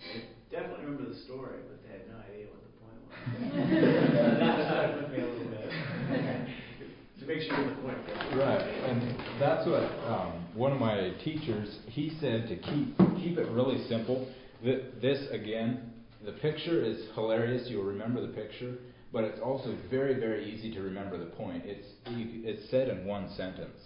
They 0.01 0.23
definitely 0.49 0.85
remember 0.85 1.09
the 1.13 1.19
story, 1.21 1.59
but 1.69 1.77
they 1.85 1.93
had 1.93 2.09
no 2.09 2.17
idea 2.25 2.49
what 2.49 2.61
the 2.65 2.73
point 2.81 2.99
was. 3.05 3.13
that 4.39 4.57
stuck 4.65 5.01
with 5.01 5.09
me 5.13 5.19
a 5.21 5.27
little 5.29 5.49
bit. 5.53 5.69
to 7.19 7.25
make 7.27 7.41
sure 7.45 7.57
the 7.69 7.75
point 7.81 7.97
was. 8.09 8.37
Right, 8.37 8.65
and 8.89 8.99
that's 9.39 9.67
what 9.67 9.83
um, 10.09 10.45
one 10.55 10.71
of 10.73 10.79
my 10.79 11.13
teachers 11.23 11.77
he 11.87 12.17
said 12.19 12.47
to 12.49 12.55
keep 12.57 12.97
keep 13.21 13.37
it 13.37 13.47
really 13.51 13.85
simple. 13.87 14.27
Th- 14.63 14.83
This 15.01 15.19
again, 15.31 15.91
the 16.25 16.33
picture 16.33 16.83
is 16.83 17.05
hilarious. 17.13 17.67
You'll 17.69 17.83
remember 17.85 18.25
the 18.25 18.33
picture, 18.33 18.75
but 19.13 19.23
it's 19.23 19.39
also 19.39 19.77
very 19.89 20.19
very 20.19 20.51
easy 20.51 20.73
to 20.73 20.81
remember 20.81 21.17
the 21.17 21.31
point. 21.37 21.63
It's 21.65 21.87
it's 22.07 22.69
said 22.69 22.89
in 22.89 23.05
one 23.05 23.29
sentence, 23.37 23.79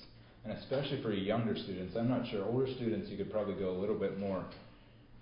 and 0.43 0.53
especially 0.53 1.01
for 1.03 1.11
younger 1.11 1.55
students. 1.55 1.95
I'm 1.95 2.09
not 2.09 2.25
sure 2.27 2.45
older 2.45 2.67
students 2.75 3.09
you 3.09 3.17
could 3.17 3.31
probably 3.31 3.55
go 3.55 3.69
a 3.69 3.77
little 3.77 3.99
bit 3.99 4.17
more 4.17 4.45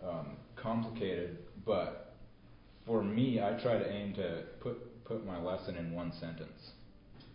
um, 0.07 0.37
complicated, 0.55 1.39
but 1.65 2.13
for 2.85 3.03
me, 3.03 3.41
I 3.41 3.59
try 3.61 3.77
to 3.77 3.91
aim 3.91 4.13
to 4.13 4.43
put 4.61 5.03
put 5.05 5.25
my 5.25 5.41
lesson 5.41 5.75
in 5.75 5.91
one 5.91 6.13
sentence. 6.19 6.71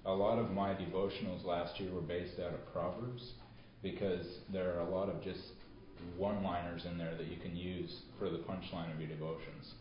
A 0.06 0.12
lot 0.12 0.38
of 0.38 0.50
my 0.52 0.72
devotionals 0.74 1.44
last 1.44 1.78
year 1.78 1.92
were 1.92 2.00
based 2.00 2.40
out 2.40 2.54
of 2.54 2.72
Proverbs 2.72 3.32
because 3.82 4.26
there 4.52 4.74
are 4.76 4.80
a 4.80 4.90
lot 4.90 5.08
of 5.08 5.22
just 5.22 5.40
one 6.16 6.42
liners 6.42 6.84
in 6.86 6.96
there 6.96 7.14
that 7.16 7.26
you 7.26 7.36
can 7.36 7.54
use 7.56 8.00
for 8.18 8.30
the 8.30 8.38
punchline 8.38 8.92
of 8.94 9.00
your 9.00 9.08
devotions. 9.08 9.74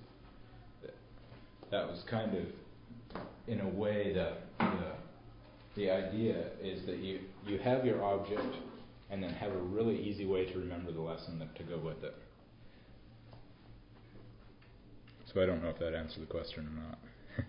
That 1.72 1.88
was 1.88 2.04
kind 2.10 2.36
of, 2.36 2.46
in 3.48 3.60
a 3.62 3.68
way, 3.68 4.14
the, 4.14 4.34
the, 4.60 4.92
the 5.76 5.90
idea 5.92 6.48
is 6.62 6.86
that 6.86 6.98
you, 7.00 7.20
you 7.48 7.58
have 7.60 7.86
your 7.86 8.04
object 8.04 8.56
and 9.10 9.24
then 9.24 9.32
have 9.32 9.52
a 9.52 9.58
really 9.58 9.98
easy 10.00 10.26
way 10.26 10.46
to 10.46 10.60
remember 10.60 10.92
the 10.92 11.02
lesson 11.02 11.40
that, 11.40 11.56
to 11.56 11.64
go 11.64 11.78
with 11.80 12.04
it. 12.04 12.16
So 15.34 15.42
I 15.42 15.46
don't 15.46 15.62
know 15.64 15.70
if 15.70 15.80
that 15.80 15.94
answered 15.94 16.22
the 16.24 16.28
question 16.32 16.68
or 16.68 16.82
not. 16.90 17.00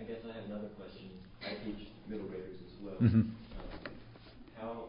I 0.00 0.04
guess 0.04 0.18
I 0.24 0.34
have 0.34 0.44
another 0.46 0.68
question. 0.80 1.10
I 1.42 1.54
teach 1.64 1.88
middle 2.08 2.26
graders 2.26 2.56
as 2.66 2.82
well. 2.82 2.94
Mhm. 3.00 3.14
Um, 3.20 3.36
how 4.58 4.84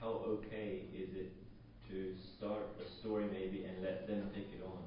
how 0.00 0.08
okay 0.26 0.82
is 0.94 1.14
it 1.14 1.32
to 1.90 2.14
start 2.36 2.62
a 2.84 3.00
story 3.00 3.26
maybe 3.32 3.64
and 3.64 3.82
let 3.82 4.06
them 4.08 4.28
take 4.34 4.48
it 4.52 4.62
on? 4.64 4.82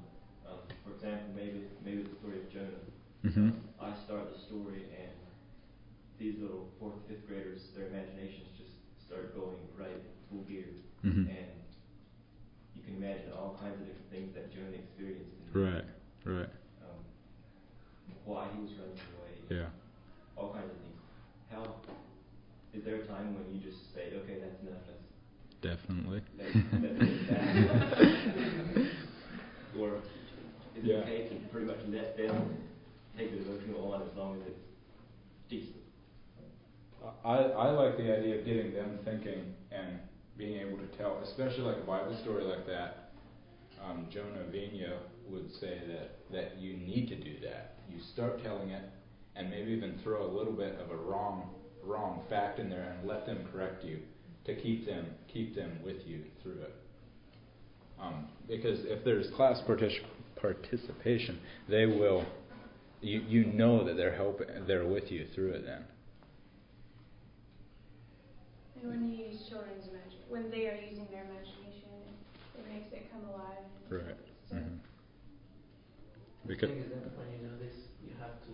Um, 0.52 0.58
for 0.84 0.92
example, 0.94 1.32
maybe 1.34 1.64
maybe 1.84 2.02
the 2.02 2.14
story 2.20 2.38
of 2.38 2.50
Jonah. 2.52 2.84
Mhm. 3.24 3.36
Um, 3.52 3.65
I 3.86 3.94
start 4.04 4.34
the 4.34 4.40
story 4.50 4.82
and 4.98 5.14
these 6.18 6.34
little 6.42 6.66
fourth 6.80 6.98
fifth 7.06 7.22
graders, 7.28 7.60
their 7.76 7.86
imaginations 7.86 8.48
just 8.58 8.72
start 9.06 9.30
going 9.38 9.54
right 9.78 10.02
full 10.28 10.42
gear, 10.42 10.66
Mhm. 11.04 11.28
and 11.30 11.62
you 12.74 12.82
can 12.82 12.96
imagine 12.96 13.30
all 13.32 13.54
kinds 13.60 13.80
of 13.80 13.86
different 13.86 14.10
things 14.10 14.34
that 14.34 14.50
Jonah 14.50 14.72
experienced. 14.74 15.30
Right, 15.52 15.84
right. 16.24 16.48
Um, 16.82 17.04
why 18.24 18.48
he 18.54 18.60
was 18.62 18.72
running 18.74 18.98
away 19.18 19.38
Yeah. 19.50 19.70
all 20.36 20.52
kinds 20.52 20.72
of 20.72 20.78
things. 20.78 21.00
How 21.48 21.76
is 22.74 22.82
there 22.82 22.96
a 22.96 23.06
time 23.06 23.36
when 23.38 23.48
you 23.54 23.60
just 23.60 23.94
say, 23.94 24.12
okay, 24.16 24.40
that's 24.40 24.60
enough, 24.62 24.82
let's 24.88 25.04
Definitely. 25.60 26.22
or 29.78 29.96
is 30.74 30.84
it 30.84 30.84
Yeah. 30.84 30.96
okay 31.02 31.28
to 31.28 31.34
pretty 31.50 31.66
much 31.66 31.80
let 31.88 32.16
them 32.16 32.65
take 33.16 33.32
the 33.32 33.44
devotional 33.44 33.92
on 33.92 34.02
as 34.02 34.16
long 34.16 34.36
as 34.36 34.48
it's 34.48 34.60
decent? 35.48 35.82
I, 37.24 37.36
I 37.36 37.70
like 37.70 37.96
the 37.96 38.16
idea 38.16 38.38
of 38.38 38.44
getting 38.44 38.74
them 38.74 38.98
thinking 39.04 39.54
and 39.70 39.98
being 40.36 40.60
able 40.60 40.78
to 40.78 40.86
tell, 40.98 41.20
especially 41.24 41.62
like 41.62 41.76
a 41.78 41.86
Bible 41.86 42.16
story 42.22 42.44
like 42.44 42.66
that. 42.66 43.12
Um, 43.82 44.06
Jonah 44.10 44.44
would 45.28 45.52
say 45.60 45.80
that, 45.88 46.18
that 46.32 46.58
you 46.58 46.76
need 46.76 47.08
to 47.08 47.16
do 47.16 47.34
that. 47.44 47.76
You 47.90 48.00
start 48.12 48.42
telling 48.42 48.70
it, 48.70 48.82
and 49.34 49.50
maybe 49.50 49.72
even 49.72 49.98
throw 50.02 50.26
a 50.26 50.32
little 50.32 50.52
bit 50.52 50.78
of 50.80 50.90
a 50.90 50.96
wrong 50.96 51.50
wrong 51.84 52.22
fact 52.28 52.58
in 52.58 52.68
there, 52.68 52.96
and 52.98 53.08
let 53.08 53.26
them 53.26 53.46
correct 53.52 53.84
you 53.84 54.00
to 54.44 54.54
keep 54.54 54.86
them 54.86 55.06
keep 55.32 55.54
them 55.54 55.78
with 55.84 55.96
you 56.04 56.22
through 56.42 56.60
it. 56.62 56.74
Um, 58.00 58.26
because 58.48 58.80
if 58.84 59.04
there's 59.04 59.28
class 59.36 59.60
partic- 59.66 60.04
participation, 60.40 61.38
they 61.68 61.86
will. 61.86 62.24
You 63.00 63.20
you 63.20 63.44
know 63.44 63.84
that 63.84 63.96
they're 63.96 64.14
helping, 64.16 64.48
they're 64.66 64.84
with 64.84 65.10
you 65.10 65.24
through 65.26 65.52
it 65.52 65.64
then. 65.64 65.84
And 68.76 68.88
when 68.88 69.02
you 69.02 69.24
use 69.26 69.48
children's 69.48 69.86
imagine, 69.86 70.20
when 70.28 70.50
they 70.50 70.66
are 70.66 70.74
using 70.76 71.06
their 71.10 71.24
imagination, 71.24 71.88
it 72.54 72.66
makes 72.68 72.92
it 72.92 73.10
come 73.10 73.24
alive. 73.24 73.64
Right. 73.90 74.16
So, 74.48 74.56
Mhm. 74.56 74.78
The 76.42 76.48
Because 76.48 76.68
thing 76.68 76.78
is 76.78 76.90
that 76.90 77.16
when 77.16 77.28
you 77.30 77.38
do 77.38 77.56
this, 77.56 77.74
you 78.00 78.12
have 78.18 78.40
to, 78.46 78.52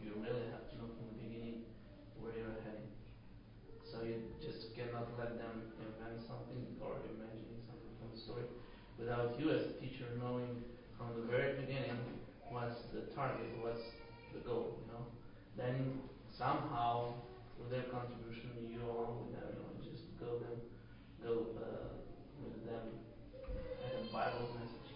you 0.00 0.14
really 0.14 0.44
have 0.50 0.68
to 0.70 0.76
know 0.76 0.88
from 0.96 1.06
the 1.06 1.12
beginning 1.12 1.64
where 2.16 2.32
you're 2.34 2.56
heading. 2.64 2.88
So 3.82 4.00
you 4.00 4.20
just 4.40 4.72
cannot 4.74 5.16
let 5.16 5.36
them 5.38 5.72
invent 5.78 6.20
something 6.20 6.76
or 6.80 6.98
imagine 7.04 7.60
something 7.66 7.92
from 7.98 8.10
the 8.10 8.16
story 8.16 8.44
without 8.96 9.38
you 9.38 9.50
as 9.50 9.64
a 9.66 9.72
teacher 9.72 10.08
knowing 10.16 10.62
from 10.96 11.14
the 11.14 11.22
very 11.22 11.52
beginning 11.52 12.17
what's 12.50 12.80
the 12.92 13.12
target, 13.14 13.46
what's 13.60 13.82
the 14.34 14.40
goal, 14.40 14.78
you 14.80 14.92
know. 14.92 15.04
Then 15.56 16.00
somehow 16.36 17.14
with 17.58 17.70
their 17.70 17.88
contribution, 17.90 18.50
you 18.70 18.82
along 18.84 19.26
with 19.26 19.40
them, 19.40 19.48
you 19.54 19.60
know, 19.62 19.70
just 19.82 20.04
go 20.20 20.38
them, 20.38 20.58
go 21.22 21.32
uh, 21.58 21.98
with 22.42 22.64
them 22.64 22.84
at 23.84 23.92
a 23.98 24.12
Bible 24.12 24.48
message. 24.54 24.92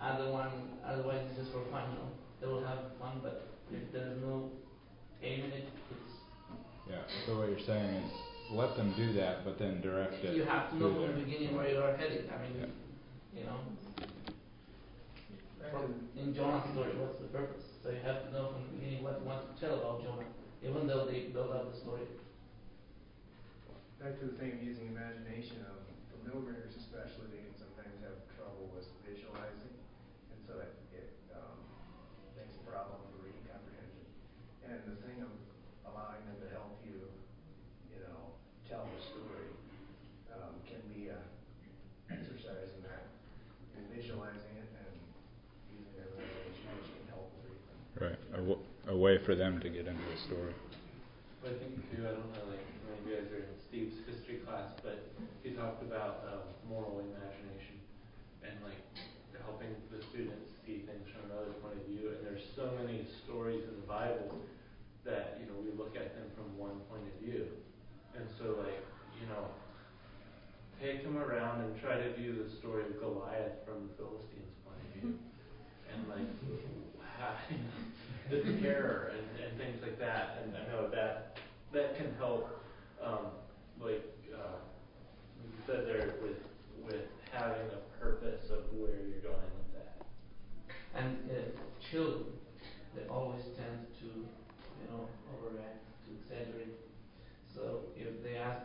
Other 0.00 0.30
one, 0.30 0.78
otherwise 0.86 1.26
it's 1.28 1.38
just 1.38 1.52
for 1.52 1.64
fun, 1.70 1.90
you 1.92 1.98
know. 1.98 2.10
They 2.40 2.46
will 2.46 2.64
have 2.64 2.94
fun, 3.00 3.20
but 3.22 3.48
if 3.72 3.92
there's 3.92 4.22
no 4.22 4.50
aim 5.22 5.44
in 5.44 5.52
it, 5.52 5.68
it's 5.90 6.14
yeah. 6.88 7.02
So 7.26 7.38
what 7.38 7.50
you're 7.50 7.66
saying 7.66 7.94
is 8.06 8.10
let 8.52 8.76
them 8.76 8.94
do 8.96 9.12
that, 9.14 9.44
but 9.44 9.58
then 9.58 9.80
direct 9.82 10.24
it. 10.24 10.34
you 10.36 10.44
have 10.44 10.70
to 10.70 10.76
know 10.76 10.94
from 10.94 11.18
the 11.18 11.24
beginning 11.24 11.56
where 11.56 11.68
you 11.68 11.78
are 11.82 11.96
headed. 11.96 12.30
I 12.32 12.40
mean, 12.42 12.56
Yeah. 12.62 13.40
you 13.40 13.44
know, 13.44 13.58
from, 15.70 16.08
in 16.16 16.34
Jonah's 16.34 16.68
story, 16.72 16.92
what's 16.98 17.18
the 17.20 17.28
purpose? 17.28 17.64
So 17.82 17.90
you 17.90 18.00
have 18.04 18.24
to 18.26 18.28
know 18.32 18.52
from 18.52 18.62
the 18.68 18.72
beginning 18.78 19.02
what 19.04 19.20
you 19.20 19.26
want 19.26 19.46
to 19.48 19.54
tell 19.60 19.78
about 19.78 20.02
Jonah, 20.02 20.28
even 20.64 20.86
though 20.86 21.06
they 21.06 21.30
build 21.32 21.52
up 21.52 21.70
the 21.72 21.78
story. 21.78 22.04
back 23.98 24.14
to 24.22 24.26
the 24.30 24.36
thing 24.38 24.54
of 24.54 24.62
using 24.62 24.88
imagination, 24.94 25.58
um, 25.66 25.82
for 26.10 26.18
middle 26.22 26.42
graders 26.46 26.74
especially, 26.78 27.28
they 27.34 27.42
can 27.42 27.56
sometimes 27.58 27.98
have 28.06 28.18
trouble 28.38 28.70
with 28.70 28.86
visualizing, 29.02 29.74
and 30.30 30.38
so 30.46 30.62
it, 30.62 30.72
it, 30.94 31.10
um, 31.34 31.58
makes 32.38 32.54
a 32.54 32.64
problem 32.64 33.02
for 33.10 33.26
reading 33.26 33.42
comprehension. 33.50 34.06
And 34.62 34.78
the 34.86 34.98
thing 35.02 35.18
of 35.26 35.32
allowing 35.90 36.22
them 36.30 36.38
to 36.46 36.48
help 36.54 36.78
you, 36.86 37.10
you 37.90 37.98
know, 38.06 38.38
tell 38.70 38.86
the 38.86 39.00
story, 39.02 39.50
um, 40.30 40.54
can 40.62 40.82
be 40.94 41.10
a 41.10 41.18
exercise 42.06 42.70
in 42.78 42.82
that, 42.86 43.10
in 43.76 43.82
visualizing 43.90 44.54
it 44.62 44.70
and 44.78 44.94
using 45.74 45.92
their 45.98 46.08
imagination, 46.14 46.70
which 46.78 46.90
can 46.94 47.06
help 47.10 47.34
with 47.34 47.50
reading. 47.50 47.82
Right. 47.98 48.20
A, 48.32 48.40
w- 48.46 48.62
way 48.98 49.18
for 49.22 49.34
them 49.34 49.60
to 49.60 49.68
get 49.70 49.86
into 49.86 50.02
the 50.10 50.20
story. 50.26 50.54
But 51.42 51.54
I 51.54 51.58
think 51.62 51.78
too, 51.94 52.02
I 52.02 52.18
don't 52.18 52.26
know, 52.34 52.44
like, 52.50 52.66
many 52.82 52.98
of 52.98 53.06
you 53.06 53.14
guys 53.14 53.30
are 53.30 53.46
in 53.46 53.54
Steve's 53.70 53.94
history 54.10 54.42
class, 54.42 54.74
but 54.82 55.06
he 55.46 55.54
talked 55.54 55.86
about 55.86 56.26
um, 56.26 56.44
moral 56.66 56.98
imagination 56.98 57.78
and 58.42 58.58
like 58.66 58.82
helping 59.38 59.70
the 59.94 60.02
students 60.10 60.50
see 60.66 60.82
things 60.82 61.06
from 61.14 61.30
another 61.30 61.54
point 61.62 61.78
of 61.78 61.86
view. 61.86 62.10
And 62.10 62.26
there's 62.26 62.42
so 62.58 62.74
many 62.82 63.06
stories 63.24 63.62
in 63.70 63.78
the 63.78 63.86
Bible 63.86 64.34
that 65.06 65.38
you 65.40 65.46
know 65.46 65.56
we 65.62 65.70
look 65.78 65.94
at 65.94 66.12
them 66.18 66.26
from 66.34 66.50
one 66.58 66.82
point 66.90 67.06
of 67.06 67.14
view, 67.22 67.46
and 68.18 68.26
so 68.36 68.60
like 68.60 68.82
you 69.22 69.26
know 69.30 69.46
take 70.82 71.02
them 71.02 71.16
around 71.18 71.62
and 71.62 71.74
try 71.80 71.96
to 71.96 72.12
view 72.14 72.44
the 72.44 72.50
story 72.58 72.84
of 72.84 73.00
Goliath 73.00 73.62
from 73.64 73.88
the 73.88 73.92
Philistines' 73.96 74.54
point 74.66 74.78
of 74.78 74.90
view, 74.94 75.08
and 75.90 75.98
like 76.10 76.28
how, 77.18 77.34
the 78.30 78.60
care 78.60 79.12
and, 79.12 79.44
and 79.44 79.58
things 79.58 79.78
like 79.82 79.98
that. 79.98 80.42
And 80.42 80.54
I 80.56 80.70
know 80.72 80.88
that 80.90 81.38
that 81.72 81.96
can 81.96 82.14
help, 82.18 82.48
um, 83.02 83.26
like 83.80 84.04
uh, 84.34 84.58
you 85.42 85.50
said 85.66 85.86
there, 85.86 86.14
with 86.22 86.38
with 86.84 87.06
having 87.32 87.68
a 87.72 88.00
purpose 88.00 88.50
of 88.50 88.64
where 88.78 88.96
you're 89.06 89.20
going 89.20 89.50
with 89.56 89.72
that. 89.74 90.04
And 90.94 91.18
uh, 91.30 91.34
children, 91.90 92.24
they 92.96 93.06
always 93.08 93.44
tend 93.56 93.86
to, 94.00 94.06
you 94.06 94.86
know, 94.90 95.08
overact, 95.36 95.84
to 96.06 96.08
exaggerate. 96.22 96.74
So 97.54 97.80
if 97.96 98.22
they 98.22 98.36
ask 98.36 98.62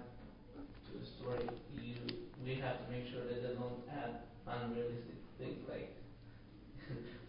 to 0.56 0.92
a 1.02 1.06
story, 1.20 1.50
you 1.76 1.96
we 2.44 2.56
have 2.56 2.86
to 2.86 2.92
make 2.92 3.08
sure 3.08 3.24
that 3.24 3.42
they 3.42 3.56
don't 3.56 3.80
add 3.88 4.28
unrealistic 4.46 5.16
things 5.40 5.64
like 5.70 5.96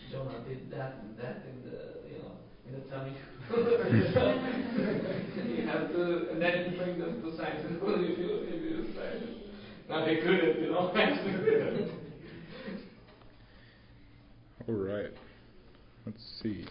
did 0.48 0.70
that 0.70 0.94
and 1.02 1.16
that 1.18 1.42
in 1.48 1.56
the, 1.64 1.78
you 2.08 2.18
know, 2.18 2.32
in 2.66 2.72
the 2.74 2.80
tummy. 2.90 3.14
you 5.50 5.66
have 5.66 5.88
to, 5.92 6.30
and 6.30 6.40
then 6.40 6.72
you 6.72 6.78
bring 6.78 6.98
them 6.98 7.22
to 7.22 7.36
science 7.36 7.66
and 7.68 7.76
if 7.82 8.18
you, 8.18 8.28
if 8.42 8.62
you 8.62 8.94
science. 8.94 9.24
Now 9.88 10.04
they 10.04 10.16
couldn't, 10.16 10.60
you 10.60 10.70
know, 10.70 10.92
actually. 10.96 11.90
All 14.68 14.74
right. 14.74 15.10
Let's 16.06 16.24
see. 16.42 16.64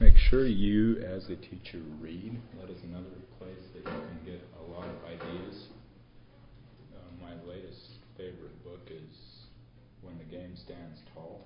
Make 0.00 0.16
sure 0.16 0.46
you, 0.46 0.96
as 0.98 1.24
a 1.26 1.36
teacher, 1.36 1.80
read. 2.00 2.38
That 2.60 2.70
is 2.70 2.82
another 2.84 3.16
place 3.38 3.62
that 3.72 3.80
you 3.80 4.00
can 4.00 4.20
get 4.26 4.40
a 4.58 4.62
lot 4.72 4.84
of 4.84 4.96
ideas. 5.06 5.68
Uh, 6.92 6.98
my 7.22 7.32
latest 7.48 8.02
favorite 8.16 8.64
book 8.64 8.80
is 8.90 9.08
When 10.02 10.18
the 10.18 10.21
Game 10.32 10.56
Stands 10.56 10.98
Tall. 11.12 11.44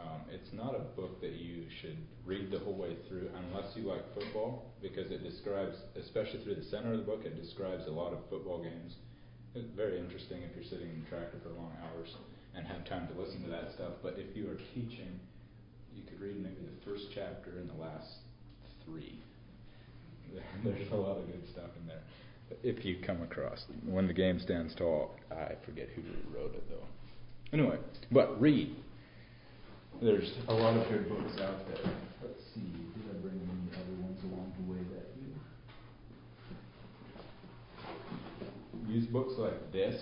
Um, 0.00 0.24
it's 0.32 0.48
not 0.52 0.74
a 0.74 0.80
book 0.96 1.20
that 1.20 1.32
you 1.32 1.64
should 1.80 1.96
read 2.24 2.50
the 2.50 2.58
whole 2.58 2.74
way 2.74 2.96
through 3.08 3.28
unless 3.36 3.76
you 3.76 3.84
like 3.84 4.02
football, 4.14 4.72
because 4.80 5.10
it 5.10 5.22
describes, 5.22 5.76
especially 5.94 6.42
through 6.42 6.56
the 6.56 6.64
center 6.64 6.92
of 6.92 6.98
the 6.98 7.04
book, 7.04 7.24
it 7.24 7.36
describes 7.40 7.86
a 7.86 7.90
lot 7.90 8.12
of 8.12 8.18
football 8.28 8.62
games. 8.62 8.96
It's 9.54 9.68
very 9.76 9.98
interesting 9.98 10.42
if 10.42 10.56
you're 10.56 10.68
sitting 10.68 10.88
in 10.88 11.04
the 11.04 11.08
tractor 11.08 11.38
for 11.42 11.50
long 11.50 11.72
hours 11.84 12.14
and 12.54 12.66
have 12.66 12.84
time 12.88 13.08
to 13.08 13.20
listen 13.20 13.42
to 13.44 13.50
that 13.50 13.72
stuff. 13.72 13.92
But 14.02 14.16
if 14.18 14.34
you 14.36 14.50
are 14.50 14.58
teaching, 14.74 15.20
you 15.94 16.02
could 16.04 16.20
read 16.20 16.36
maybe 16.36 16.64
the 16.64 16.90
first 16.90 17.08
chapter 17.14 17.58
and 17.60 17.68
the 17.68 17.80
last 17.80 18.24
three. 18.84 19.20
There's 20.64 20.92
a 20.92 20.96
lot 20.96 21.18
of 21.18 21.26
good 21.26 21.44
stuff 21.52 21.70
in 21.80 21.86
there. 21.86 22.02
If 22.62 22.84
you 22.84 22.98
come 23.04 23.22
across 23.22 23.64
when 23.84 24.06
the 24.06 24.12
game 24.12 24.38
stands 24.40 24.74
tall, 24.74 25.16
I 25.30 25.54
forget 25.64 25.88
who 25.94 26.02
wrote 26.32 26.54
it 26.54 26.68
though. 26.68 26.86
Anyway, 27.52 27.78
but 28.10 28.40
read. 28.40 28.74
There's 30.02 30.32
a 30.48 30.52
lot 30.52 30.76
of 30.76 30.88
good 30.88 31.08
books 31.08 31.40
out 31.40 31.66
there. 31.68 31.92
Let's 32.22 32.42
see, 32.54 32.60
did 32.60 33.08
I 33.08 33.14
bring 33.22 33.40
any 33.40 33.70
other 33.72 34.02
ones 34.02 34.18
along 34.24 34.52
the 34.58 34.72
way 34.72 34.80
that 34.92 35.06
you 38.88 38.94
use 38.94 39.06
books 39.06 39.34
like 39.38 39.72
this? 39.72 39.96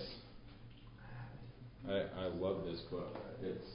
I, 1.87 2.03
I 2.19 2.25
love 2.27 2.65
this 2.65 2.81
book. 2.91 3.15
It's 3.41 3.67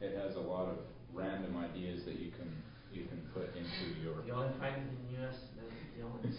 it 0.00 0.16
has 0.16 0.36
a 0.36 0.40
lot 0.40 0.68
of 0.68 0.78
random 1.12 1.56
ideas 1.56 2.04
that 2.04 2.20
you 2.20 2.30
can 2.30 2.48
you 2.92 3.04
can 3.04 3.20
put 3.34 3.50
into 3.56 4.00
your. 4.00 4.24
You 4.24 4.32
only 4.32 4.56
find 4.58 4.76
it 4.76 4.88
in 4.88 5.24
US. 5.24 5.34
That's 5.58 5.74
the 5.96 6.04
only. 6.06 6.30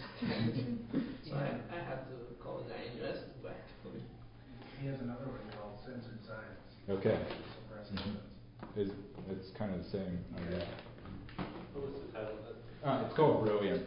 so 1.28 1.36
I, 1.36 1.60
I 1.70 1.78
had 1.84 2.08
to 2.08 2.34
call 2.42 2.60
it 2.60 2.72
the 2.72 3.06
US 3.06 3.18
back. 3.44 3.62
He 4.80 4.86
has 4.86 4.98
another 5.00 5.26
one 5.28 5.44
called 5.52 5.78
Censored 5.84 6.24
Science. 6.26 6.69
Okay. 6.90 7.20
Is 8.76 8.90
it's 9.30 9.56
kind 9.56 9.72
of 9.72 9.84
the 9.84 9.90
same. 9.90 10.18
What 11.72 11.86
was 11.86 11.94
the 12.04 12.12
title 12.12 12.34
of? 12.82 13.02
Uh, 13.02 13.06
it's 13.06 13.16
called 13.16 13.46
Brilliant. 13.46 13.86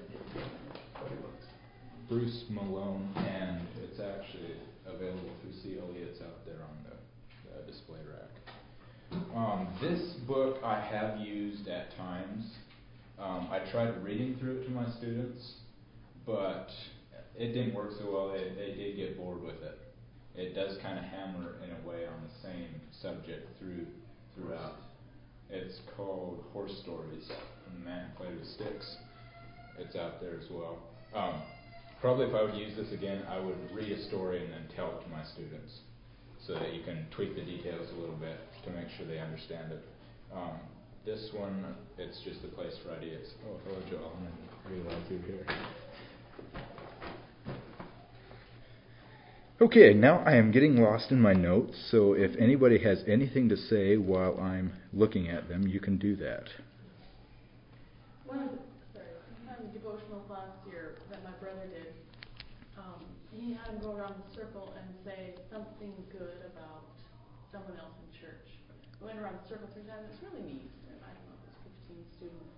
Bruce 2.07 2.45
Malone, 2.49 3.09
and 3.17 3.59
it's 3.83 3.99
actually 3.99 4.55
available 4.85 5.31
through 5.41 5.51
CLE. 5.61 5.95
It's 5.97 6.21
out 6.21 6.45
there 6.45 6.61
on 6.63 6.77
the, 6.85 7.65
the 7.65 7.71
display 7.71 7.99
rack. 8.09 9.19
Um, 9.35 9.67
this 9.81 10.13
book 10.25 10.59
I 10.63 10.79
have 10.79 11.19
used 11.19 11.67
at 11.67 11.93
times. 11.97 12.45
Um, 13.19 13.49
I 13.51 13.59
tried 13.69 14.01
reading 14.01 14.37
through 14.39 14.61
it 14.61 14.63
to 14.65 14.71
my 14.71 14.89
students, 14.97 15.55
but 16.25 16.69
it 17.37 17.51
didn't 17.51 17.73
work 17.73 17.91
so 17.99 18.11
well. 18.11 18.31
They, 18.31 18.53
they 18.55 18.73
did 18.75 18.95
get 18.95 19.17
bored 19.17 19.41
with 19.41 19.61
it. 19.61 19.77
It 20.35 20.55
does 20.55 20.77
kind 20.81 20.97
of 20.97 21.05
hammer 21.05 21.55
in 21.63 21.69
a 21.69 21.87
way 21.87 22.07
on 22.07 22.23
the 22.23 22.47
same 22.47 22.69
subject 23.01 23.57
through 23.59 23.85
throughout. 24.35 24.77
It's 25.49 25.79
called 25.95 26.43
Horse 26.53 26.75
Stories. 26.81 27.27
The 27.27 27.85
Man 27.85 28.09
Played 28.17 28.39
with 28.39 28.47
Sticks. 28.47 28.97
It's 29.77 29.95
out 29.95 30.19
there 30.21 30.39
as 30.39 30.49
well. 30.49 30.79
Um, 31.13 31.41
probably 32.01 32.25
if 32.25 32.33
I 32.33 32.41
would 32.43 32.55
use 32.55 32.75
this 32.75 32.91
again, 32.91 33.23
I 33.29 33.39
would 33.39 33.57
read 33.71 33.91
a 33.91 34.01
story 34.07 34.43
and 34.43 34.51
then 34.51 34.65
tell 34.75 34.97
it 34.97 35.03
to 35.03 35.09
my 35.09 35.23
students 35.33 35.79
so 36.45 36.53
that 36.55 36.73
you 36.73 36.83
can 36.83 37.05
tweak 37.11 37.35
the 37.35 37.41
details 37.41 37.87
a 37.95 37.99
little 37.99 38.15
bit 38.15 38.39
to 38.65 38.71
make 38.71 38.87
sure 38.97 39.05
they 39.05 39.19
understand 39.19 39.71
it. 39.71 39.83
Um, 40.33 40.59
this 41.05 41.29
one, 41.33 41.75
it's 41.97 42.19
just 42.25 42.43
a 42.43 42.47
place 42.55 42.73
for 42.83 42.91
ideas. 42.91 43.29
Oh, 43.47 43.57
hello, 43.65 43.79
Joel. 43.89 44.11
I 44.17 44.69
didn't 44.69 44.83
realize 44.83 45.03
you 45.09 45.19
here. 45.27 45.45
Okay, 49.61 49.93
now 49.93 50.17
I 50.25 50.35
am 50.35 50.49
getting 50.51 50.81
lost 50.81 51.11
in 51.11 51.21
my 51.21 51.33
notes, 51.33 51.77
so 51.91 52.13
if 52.13 52.35
anybody 52.39 52.79
has 52.79 53.03
anything 53.07 53.47
to 53.49 53.55
say 53.55 53.97
while 53.97 54.33
I'm 54.41 54.73
looking 54.91 55.29
at 55.29 55.47
them, 55.47 55.67
you 55.67 55.79
can 55.79 55.97
do 55.97 56.15
that. 56.17 56.49
One 58.25 58.39
of 58.41 58.49
the, 58.49 58.59
sorry, 58.97 59.13
one 59.45 59.69
devotional 59.71 60.25
last 60.27 60.57
year 60.65 60.97
that 61.11 61.23
my 61.23 61.37
brother 61.37 61.69
did, 61.69 61.93
um, 62.81 63.05
he 63.31 63.53
had 63.53 63.69
him 63.69 63.79
go 63.79 63.93
around 63.93 64.15
the 64.25 64.35
circle 64.35 64.73
and 64.73 64.89
say 65.05 65.37
something 65.53 65.93
good 66.11 66.41
about 66.49 66.89
someone 67.53 67.77
else 67.77 67.93
in 68.01 68.09
church. 68.19 68.49
We 68.99 69.05
went 69.05 69.19
around 69.21 69.37
the 69.37 69.47
circle 69.53 69.69
three 69.71 69.85
times. 69.85 70.09
It's 70.09 70.21
really 70.25 70.49
neat. 70.49 70.71
And 70.89 70.97
I 71.05 71.13
don't 71.13 71.29
know, 71.29 71.37
it 71.37 71.69
was 71.69 71.77
15 71.93 72.17
students. 72.17 72.57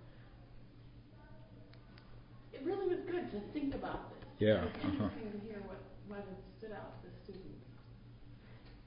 It 2.56 2.64
really 2.64 2.88
was 2.88 3.04
good 3.04 3.28
to 3.36 3.38
think 3.52 3.76
about 3.76 4.08
this. 4.16 4.24
Yeah, 4.40 4.64
It 4.64 4.72
was 4.80 5.12
uh-huh. 5.12 5.12
to 5.12 5.38
hear 5.44 5.60
what, 5.68 5.76
had 6.14 6.38
stood 6.58 6.70
out 6.70 7.02
to 7.02 7.10
the 7.10 7.14
students. 7.24 7.66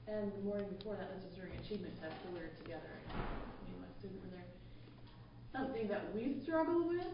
And 0.08 0.32
the 0.32 0.42
morning 0.42 0.72
before 0.78 0.96
that, 0.96 1.12
this 1.12 1.28
was 1.28 1.34
during 1.36 1.52
achievement 1.60 1.94
test, 2.00 2.16
so 2.24 2.32
we 2.32 2.40
were 2.40 2.54
together. 2.56 2.90
Me 3.68 3.76
and 3.76 3.84
my 3.84 3.90
student 4.00 4.24
were 4.24 4.32
there 4.32 4.50
something 5.52 5.88
that 5.88 6.14
we 6.14 6.36
struggle 6.42 6.86
with, 6.88 7.06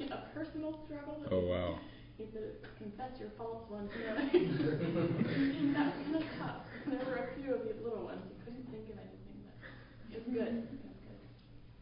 a 0.10 0.22
personal 0.34 0.78
struggle. 0.86 1.24
Oh, 1.30 1.46
wow. 1.46 1.78
He 2.16 2.24
said, 2.32 2.48
confess 2.78 3.10
your 3.20 3.28
faults 3.36 3.70
one 3.70 3.90
time. 3.90 4.30
that 4.32 5.84
was 5.84 5.92
kind 6.00 6.16
of 6.16 6.22
tough. 6.40 6.62
There 6.86 7.04
were 7.04 7.28
a 7.28 7.34
few 7.36 7.52
of 7.52 7.62
these 7.64 7.76
little 7.84 8.06
ones. 8.06 8.22
He 8.24 8.42
couldn't 8.42 8.64
think 8.70 8.88
of 8.88 8.96
anything, 8.96 9.44
but 9.44 10.16
it 10.16 10.26
was 10.26 10.34
good. 10.34 10.48
It 10.48 10.80
was 10.80 10.96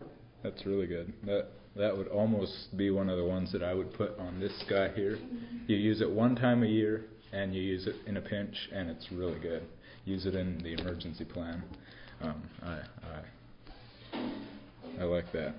good. 0.00 0.08
That's 0.42 0.66
really 0.66 0.88
good. 0.88 1.12
That 1.22 1.50
that 1.76 1.96
would 1.96 2.08
almost 2.08 2.76
be 2.76 2.90
one 2.90 3.08
of 3.08 3.16
the 3.16 3.24
ones 3.24 3.52
that 3.52 3.62
I 3.62 3.74
would 3.74 3.94
put 3.94 4.18
on 4.18 4.40
this 4.40 4.52
guy 4.68 4.88
here. 4.88 5.18
Mm-hmm. 5.18 5.70
You 5.70 5.76
use 5.76 6.00
it 6.00 6.10
one 6.10 6.34
time 6.34 6.64
a 6.64 6.66
year, 6.66 7.04
and 7.34 7.54
you 7.54 7.60
use 7.60 7.86
it 7.86 7.96
in 8.06 8.16
a 8.16 8.20
pinch, 8.20 8.54
and 8.72 8.88
it's 8.88 9.10
really 9.12 9.38
good. 9.40 9.62
Use 10.04 10.26
it 10.26 10.34
in 10.34 10.58
the 10.62 10.74
emergency 10.80 11.24
plan. 11.24 11.62
Um, 12.22 12.42
I 12.62 12.78
I 13.02 14.20
I 15.00 15.04
like 15.04 15.30
that. 15.32 15.54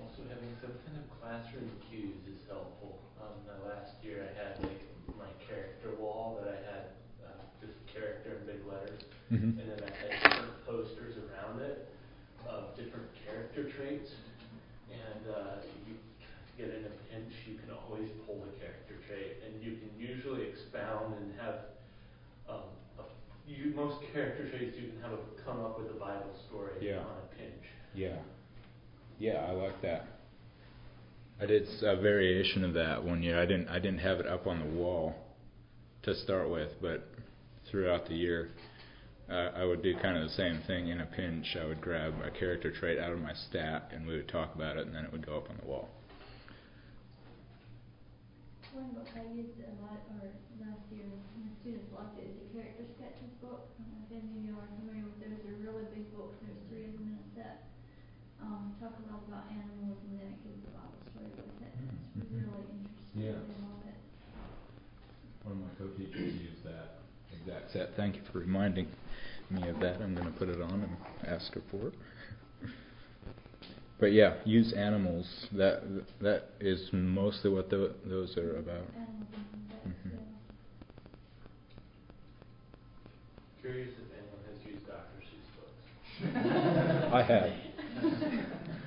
Also 0.00 0.22
having 0.28 0.54
some 0.62 0.72
kind 0.86 0.96
of 0.96 1.04
classroom 1.20 1.68
cues 1.90 2.16
is 2.26 2.40
helpful. 2.48 2.98
Um, 3.20 3.36
last 3.68 3.92
year 4.02 4.24
I 4.24 4.32
had 4.38 4.62
like 4.62 4.80
my 5.18 5.28
character 5.46 5.90
wall 6.00 6.40
that 6.40 6.48
I 6.48 6.58
had 6.64 6.84
uh, 7.26 7.42
just 7.60 7.76
character 7.92 8.38
in 8.40 8.46
big 8.46 8.62
letters, 8.66 9.02
Mhm. 9.30 9.58
and 9.60 9.66
then 9.68 9.80
I 9.84 9.90
had 10.00 10.10
different 10.30 10.64
posters 10.64 11.14
around 11.28 11.60
it 11.60 11.88
of 12.48 12.74
different 12.76 13.08
character 13.26 13.68
traits. 13.76 14.10
And 14.88 15.34
uh, 15.34 15.56
you 15.86 15.94
get 16.56 16.70
in 16.72 16.84
a 16.86 16.94
pinch, 17.10 17.32
you 17.46 17.58
can 17.58 17.70
always 17.74 18.08
pull 18.24 18.38
the 18.40 18.54
character 18.62 18.94
trait, 19.08 19.42
and 19.44 19.62
you 19.62 19.76
can 19.82 19.90
usually 19.98 20.46
expound 20.48 21.14
and 21.18 21.34
have 21.40 21.58
um, 22.48 22.70
a, 22.98 23.02
you, 23.50 23.65
most 23.76 23.96
character 24.12 24.48
traits 24.48 24.74
you 24.80 24.88
can 24.88 25.00
have 25.02 25.12
a, 25.12 25.18
come 25.44 25.60
up 25.64 25.78
with 25.78 25.90
a 25.90 25.98
Bible 26.00 26.34
story 26.48 26.72
Yeah. 26.80 26.98
on 26.98 27.16
a 27.22 27.36
pinch. 27.36 27.62
Yeah. 27.94 28.16
Yeah, 29.18 29.46
I 29.48 29.52
like 29.52 29.80
that. 29.82 30.06
I 31.40 31.44
did 31.46 31.68
a 31.82 31.96
variation 32.00 32.64
of 32.64 32.72
that 32.74 33.04
one 33.04 33.22
year. 33.22 33.38
I 33.40 33.44
didn't 33.44 33.68
I 33.68 33.78
didn't 33.78 33.98
have 34.00 34.18
it 34.20 34.26
up 34.26 34.46
on 34.46 34.58
the 34.58 34.66
wall 34.80 35.14
to 36.02 36.14
start 36.14 36.50
with, 36.50 36.70
but 36.80 37.06
throughout 37.70 38.06
the 38.08 38.14
year, 38.14 38.50
uh, 39.30 39.50
I 39.54 39.64
would 39.64 39.82
do 39.82 39.94
kind 40.00 40.16
of 40.16 40.22
the 40.24 40.34
same 40.34 40.62
thing 40.66 40.88
in 40.88 41.00
a 41.00 41.06
pinch. 41.06 41.56
I 41.60 41.66
would 41.66 41.80
grab 41.80 42.14
a 42.24 42.30
character 42.30 42.70
trait 42.70 42.98
out 42.98 43.12
of 43.12 43.20
my 43.20 43.34
stack, 43.48 43.90
and 43.92 44.06
we 44.06 44.16
would 44.16 44.28
talk 44.28 44.54
about 44.54 44.76
it, 44.78 44.86
and 44.86 44.94
then 44.94 45.04
it 45.04 45.12
would 45.12 45.26
go 45.26 45.36
up 45.36 45.50
on 45.50 45.58
the 45.60 45.66
wall. 45.68 45.88
One 48.76 48.92
book 48.92 49.08
I 49.16 49.24
used 49.32 49.56
a 49.64 49.72
lot, 49.80 50.04
or 50.20 50.28
last 50.60 50.84
year, 50.92 51.08
my 51.40 51.48
students 51.64 51.88
loved 51.96 52.20
it, 52.20 52.28
is 52.28 52.36
the 52.44 52.48
Character 52.52 52.84
Sketches 52.92 53.32
book. 53.40 53.72
I 53.80 53.88
don't 53.88 53.96
know 53.96 54.04
if 54.04 54.12
any 54.12 54.28
of 54.36 54.40
you 54.44 54.52
are 54.52 54.68
familiar 54.76 55.08
with 55.08 55.16
those, 55.16 55.40
they're 55.40 55.56
really 55.64 55.88
big 55.88 56.12
books, 56.12 56.36
there's 56.44 56.60
three 56.68 56.84
of 56.84 56.92
them 56.92 57.08
in 57.08 57.16
a 57.16 57.26
set. 57.32 57.72
Um, 58.36 58.76
talk 58.76 58.92
a 59.00 59.02
lot 59.08 59.24
about 59.24 59.48
animals, 59.48 59.96
and 60.04 60.20
then 60.20 60.28
it 60.28 60.44
gives 60.44 60.60
the 60.60 60.76
Bible 60.76 61.00
story 61.08 61.32
with 61.40 61.56
it. 61.64 61.72
It's 62.20 62.28
Mhm. 62.28 62.44
really 62.44 62.68
interesting, 62.68 63.16
Yeah. 63.16 63.40
they 63.48 63.56
love 63.64 63.80
it. 63.88 63.96
One 65.48 65.56
of 65.56 65.60
my 65.64 65.72
co-teachers 65.80 66.36
used 66.36 66.60
that 66.68 67.00
exact 67.32 67.72
set. 67.72 67.96
Thank 67.96 68.20
you 68.20 68.22
for 68.28 68.44
reminding 68.44 68.92
me 69.48 69.68
of 69.72 69.80
that. 69.80 70.04
I'm 70.04 70.12
going 70.12 70.28
to 70.28 70.36
put 70.36 70.52
it 70.52 70.60
on 70.60 70.84
and 70.84 70.92
ask 71.24 71.48
her 71.56 71.64
for 71.72 71.88
it. 71.88 71.94
But 73.98 74.12
yeah, 74.12 74.34
use 74.44 74.72
animals. 74.74 75.26
That 75.52 75.82
that 76.20 76.50
is 76.60 76.90
mostly 76.92 77.50
what 77.50 77.70
tho- 77.70 77.94
those 78.04 78.36
are 78.36 78.56
about. 78.58 78.84
Animals 78.94 79.26
and 79.32 79.68
pets, 79.70 79.88
Mhm. 79.88 80.18
Curious 83.62 83.88
if 83.94 84.12
anyone 84.12 84.42
has 84.50 84.58
used 84.66 84.86
Dr. 84.86 85.22
Seuss 85.24 85.48
books. 85.56 87.12
I 87.14 87.22
have. 87.22 87.50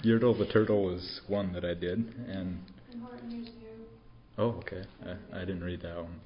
Yertle 0.04 0.38
the 0.38 0.46
Turtle 0.46 0.84
was 0.86 1.22
one 1.28 1.52
that 1.54 1.66
I 1.66 1.74
did, 1.74 2.00
and. 2.28 2.60
And 2.92 3.02
Horton 3.04 3.30
Hears 3.32 3.48
You. 3.48 3.86
Oh, 4.38 4.50
okay. 4.60 4.84
I, 5.06 5.16
I 5.38 5.40
didn't 5.42 5.64
read 5.64 5.82
that 5.82 5.96
one. 5.96 6.20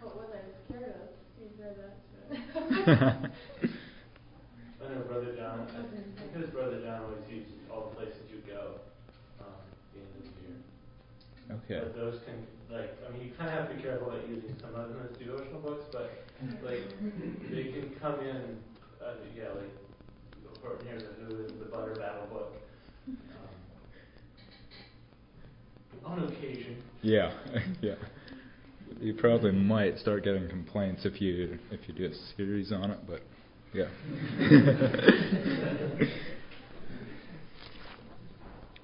What 0.00 0.16
was 0.16 0.28
I 0.32 0.72
scared 0.72 0.94
of? 0.94 1.08
You 1.40 1.48
read 1.62 1.76
that. 1.76 3.30
I 4.80 4.94
know 4.94 5.00
Brother 5.02 5.34
John, 5.36 5.66
His 6.34 6.50
Brother 6.50 6.80
John 6.82 7.02
always 7.06 7.22
used 7.30 7.50
all 7.70 7.90
the 7.90 7.96
places 7.96 8.20
you 8.30 8.42
go, 8.46 8.82
um, 9.40 9.54
at 9.54 9.88
the 9.94 10.00
end 10.02 10.12
of 10.18 10.24
the 10.26 10.42
year. 10.42 10.58
Okay. 11.62 11.78
But 11.86 11.94
those 11.94 12.18
can, 12.26 12.42
like, 12.70 12.90
I 13.06 13.12
mean, 13.12 13.26
you 13.26 13.32
kind 13.38 13.50
of 13.50 13.54
have 13.54 13.68
to 13.70 13.74
be 13.76 13.82
careful 13.82 14.10
about 14.10 14.28
using 14.28 14.54
some 14.60 14.74
of 14.74 14.88
them 14.88 14.98
as 15.06 15.16
devotional 15.16 15.60
books, 15.60 15.86
but, 15.92 16.10
like, 16.64 16.82
they 17.50 17.64
can 17.70 17.94
come 18.00 18.18
in, 18.20 18.58
uh, 18.98 19.14
yeah, 19.36 19.54
like, 19.54 19.70
Hears 20.82 21.02
Who 21.28 21.44
is 21.44 21.52
the 21.58 21.66
Butter 21.66 21.94
Battle 21.94 22.26
book. 22.32 22.54
Um, 23.06 23.16
on 26.04 26.24
occasion. 26.24 26.82
Yeah, 27.02 27.32
yeah. 27.82 27.94
You 29.00 29.14
probably 29.14 29.52
might 29.52 29.98
start 29.98 30.24
getting 30.24 30.48
complaints 30.48 31.04
if 31.04 31.20
you 31.20 31.58
if 31.70 31.86
you 31.86 31.94
do 31.94 32.06
a 32.06 32.14
series 32.36 32.72
on 32.72 32.90
it, 32.90 32.98
but 33.06 33.20
yeah. 33.74 33.88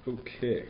okay. 0.09 0.65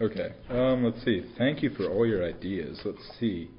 Okay. 0.00 0.28
Um, 0.50 0.84
let's 0.84 1.04
see. 1.04 1.24
Thank 1.36 1.62
you 1.62 1.70
for 1.70 1.90
all 1.90 2.06
your 2.06 2.24
ideas. 2.24 2.80
Let's 2.84 2.98
see. 3.18 3.50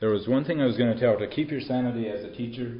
There 0.00 0.10
was 0.10 0.28
one 0.28 0.44
thing 0.44 0.60
I 0.60 0.66
was 0.66 0.76
going 0.76 0.94
to 0.94 1.00
tell 1.00 1.18
to 1.18 1.26
keep 1.26 1.50
your 1.50 1.60
sanity 1.60 2.08
as 2.08 2.24
a 2.24 2.30
teacher. 2.30 2.78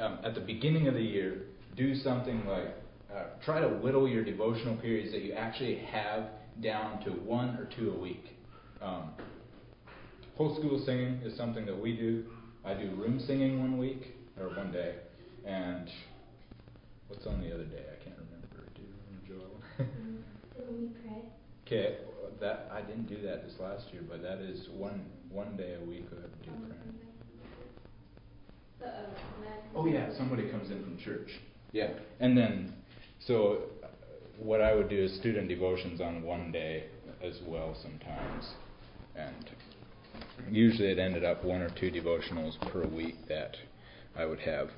Um, 0.00 0.18
at 0.22 0.34
the 0.34 0.40
beginning 0.40 0.88
of 0.88 0.94
the 0.94 1.02
year, 1.02 1.42
do 1.76 1.94
something 1.94 2.44
like 2.46 2.74
uh, 3.14 3.24
try 3.44 3.60
to 3.60 3.68
whittle 3.68 4.08
your 4.08 4.24
devotional 4.24 4.76
periods 4.76 5.12
that 5.12 5.22
you 5.22 5.32
actually 5.32 5.78
have 5.78 6.24
down 6.62 7.02
to 7.04 7.10
one 7.10 7.50
or 7.56 7.68
two 7.76 7.92
a 7.92 7.98
week. 7.98 8.34
Um, 8.82 9.10
whole 10.36 10.56
school 10.56 10.82
singing 10.84 11.20
is 11.24 11.36
something 11.36 11.64
that 11.66 11.78
we 11.78 11.96
do. 11.96 12.24
I 12.64 12.74
do 12.74 12.90
room 12.96 13.20
singing 13.20 13.60
one 13.60 13.78
week 13.78 14.16
or 14.40 14.48
one 14.48 14.72
day, 14.72 14.96
and 15.44 15.88
what's 17.08 17.26
on 17.26 17.40
the 17.40 17.54
other 17.54 17.64
day? 17.64 17.82
I 17.92 18.04
can't 18.04 18.16
remember. 18.16 18.68
Do 18.74 18.82
you 18.82 18.88
remember, 19.06 19.46
Joel? 19.78 19.86
Okay, 21.66 21.96
that 22.40 22.70
I 22.70 22.82
didn't 22.82 23.06
do 23.06 23.22
that 23.22 23.42
this 23.44 23.54
last 23.58 23.84
year, 23.92 24.02
but 24.08 24.22
that 24.22 24.38
is 24.38 24.68
one 24.76 25.06
one 25.30 25.56
day 25.56 25.76
a 25.80 25.84
week 25.88 26.04
I 26.12 26.44
do 26.44 26.50
prayer. 26.50 26.78
Oh 29.74 29.86
yeah, 29.86 30.16
somebody 30.16 30.48
comes 30.50 30.70
in 30.70 30.82
from 30.82 30.98
church. 30.98 31.30
Yeah, 31.72 31.88
and 32.20 32.36
then 32.36 32.74
so 33.26 33.62
uh, 33.82 33.86
what 34.38 34.60
I 34.60 34.74
would 34.74 34.88
do 34.88 35.02
is 35.04 35.16
student 35.16 35.48
devotions 35.48 36.00
on 36.00 36.22
one 36.22 36.52
day 36.52 36.84
as 37.22 37.40
well 37.46 37.74
sometimes, 37.82 38.44
and 39.16 39.50
usually 40.50 40.88
it 40.88 40.98
ended 40.98 41.24
up 41.24 41.44
one 41.44 41.62
or 41.62 41.70
two 41.78 41.90
devotionals 41.90 42.58
per 42.72 42.86
week 42.86 43.16
that 43.28 43.56
I 44.16 44.24
would 44.24 44.40
have. 44.40 44.68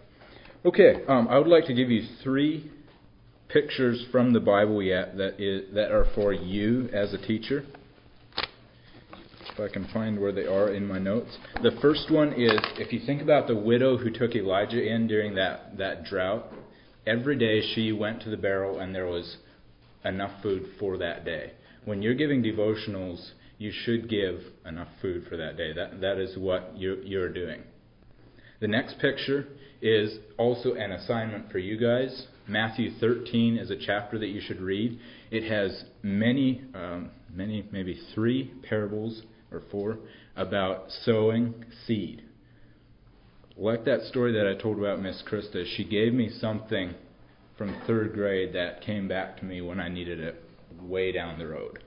Okay, 0.65 1.05
um, 1.09 1.29
I 1.29 1.39
would 1.39 1.47
like 1.47 1.67
to 1.67 1.75
give 1.75 1.91
you 1.91 2.03
three 2.23 2.71
pictures 3.49 4.05
from 4.11 4.33
the 4.33 4.41
Bible 4.41 4.83
yet 4.83 5.17
that 5.17 5.41
is 5.41 5.73
that 5.75 5.93
are 5.93 6.07
for 6.15 6.33
you 6.33 6.89
as 6.93 7.15
a 7.15 7.19
teacher. 7.19 7.65
If 9.53 9.61
I 9.61 9.73
can 9.73 9.87
find 9.93 10.21
where 10.21 10.33
they 10.33 10.45
are 10.45 10.75
in 10.75 10.87
my 10.87 10.99
notes. 10.99 11.39
The 11.63 11.79
first 11.81 12.11
one 12.11 12.33
is 12.33 12.59
if 12.79 12.93
you 12.93 13.01
think 13.07 13.23
about 13.23 13.47
the 13.47 13.57
widow 13.57 13.97
who 13.97 14.11
took 14.11 14.35
Elijah 14.35 14.85
in 14.85 15.07
during 15.07 15.35
that, 15.37 15.79
that 15.79 16.05
drought, 16.05 16.53
every 17.07 17.39
day 17.39 17.63
she 17.75 17.93
went 17.93 18.21
to 18.23 18.31
the 18.31 18.37
barrel 18.37 18.81
and 18.81 18.95
there 18.95 19.07
was 19.07 19.39
enough 20.05 20.43
food 20.43 20.67
for 20.79 20.99
that 20.99 21.25
day. 21.25 21.53
When 21.87 22.03
you're 22.03 22.15
giving 22.15 22.43
devotionals, 22.43 23.31
you 23.59 23.73
should 23.73 24.09
give 24.09 24.41
enough 24.67 24.89
food 25.01 25.27
for 25.29 25.37
that 25.37 25.57
day. 25.57 25.73
That, 25.73 26.01
that 26.01 26.19
is 26.19 26.37
what 26.37 26.77
you, 26.77 27.01
you're 27.05 27.33
doing. 27.33 27.63
The 28.61 28.69
next 28.69 28.99
picture 28.99 29.47
is 29.83 30.19
also 30.39 30.75
an 30.75 30.93
assignment 30.93 31.51
for 31.51 31.59
you 31.59 31.79
guys. 31.79 32.27
Matthew 32.49 32.91
13 32.99 33.59
is 33.59 33.71
a 33.71 33.77
chapter 33.77 34.19
that 34.19 34.29
you 34.29 34.41
should 34.41 34.61
read. 34.61 34.99
It 35.31 35.51
has 35.51 35.85
many, 36.03 36.63
um, 36.75 37.11
many, 37.33 37.67
maybe 37.73 38.01
three 38.15 38.53
parables 38.69 39.23
or 39.51 39.63
four 39.71 39.99
about 40.37 40.91
sowing 41.05 41.65
seed. 41.87 42.23
Like 43.57 43.85
that 43.87 44.03
story 44.03 44.33
that 44.33 44.47
I 44.47 44.61
told 44.61 44.79
about 44.79 45.01
Miss 45.01 45.23
Krista, 45.31 45.65
she 45.77 45.85
gave 45.85 46.13
me 46.13 46.31
something 46.41 46.95
from 47.57 47.75
third 47.87 48.13
grade 48.13 48.55
that 48.55 48.83
came 48.83 49.09
back 49.09 49.39
to 49.39 49.45
me 49.45 49.63
when 49.63 49.81
I 49.81 49.89
needed 49.89 50.21
it 50.21 50.43
way 50.81 51.11
down 51.11 51.39
the 51.39 51.47
road. 51.47 51.83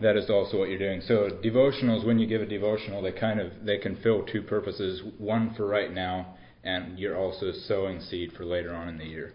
That 0.00 0.16
is 0.16 0.28
also 0.28 0.58
what 0.58 0.68
you're 0.68 0.78
doing. 0.78 1.00
So 1.02 1.30
devotionals, 1.42 2.04
when 2.04 2.18
you 2.18 2.26
give 2.26 2.42
a 2.42 2.46
devotional, 2.46 3.02
they 3.02 3.12
kind 3.12 3.40
of 3.40 3.52
they 3.64 3.78
can 3.78 3.96
fill 4.02 4.24
two 4.24 4.42
purposes. 4.42 5.02
One 5.18 5.54
for 5.54 5.66
right 5.66 5.92
now, 5.92 6.34
and 6.64 6.98
you're 6.98 7.16
also 7.16 7.52
sowing 7.52 8.00
seed 8.00 8.32
for 8.36 8.44
later 8.44 8.74
on 8.74 8.88
in 8.88 8.98
the 8.98 9.04
year. 9.04 9.34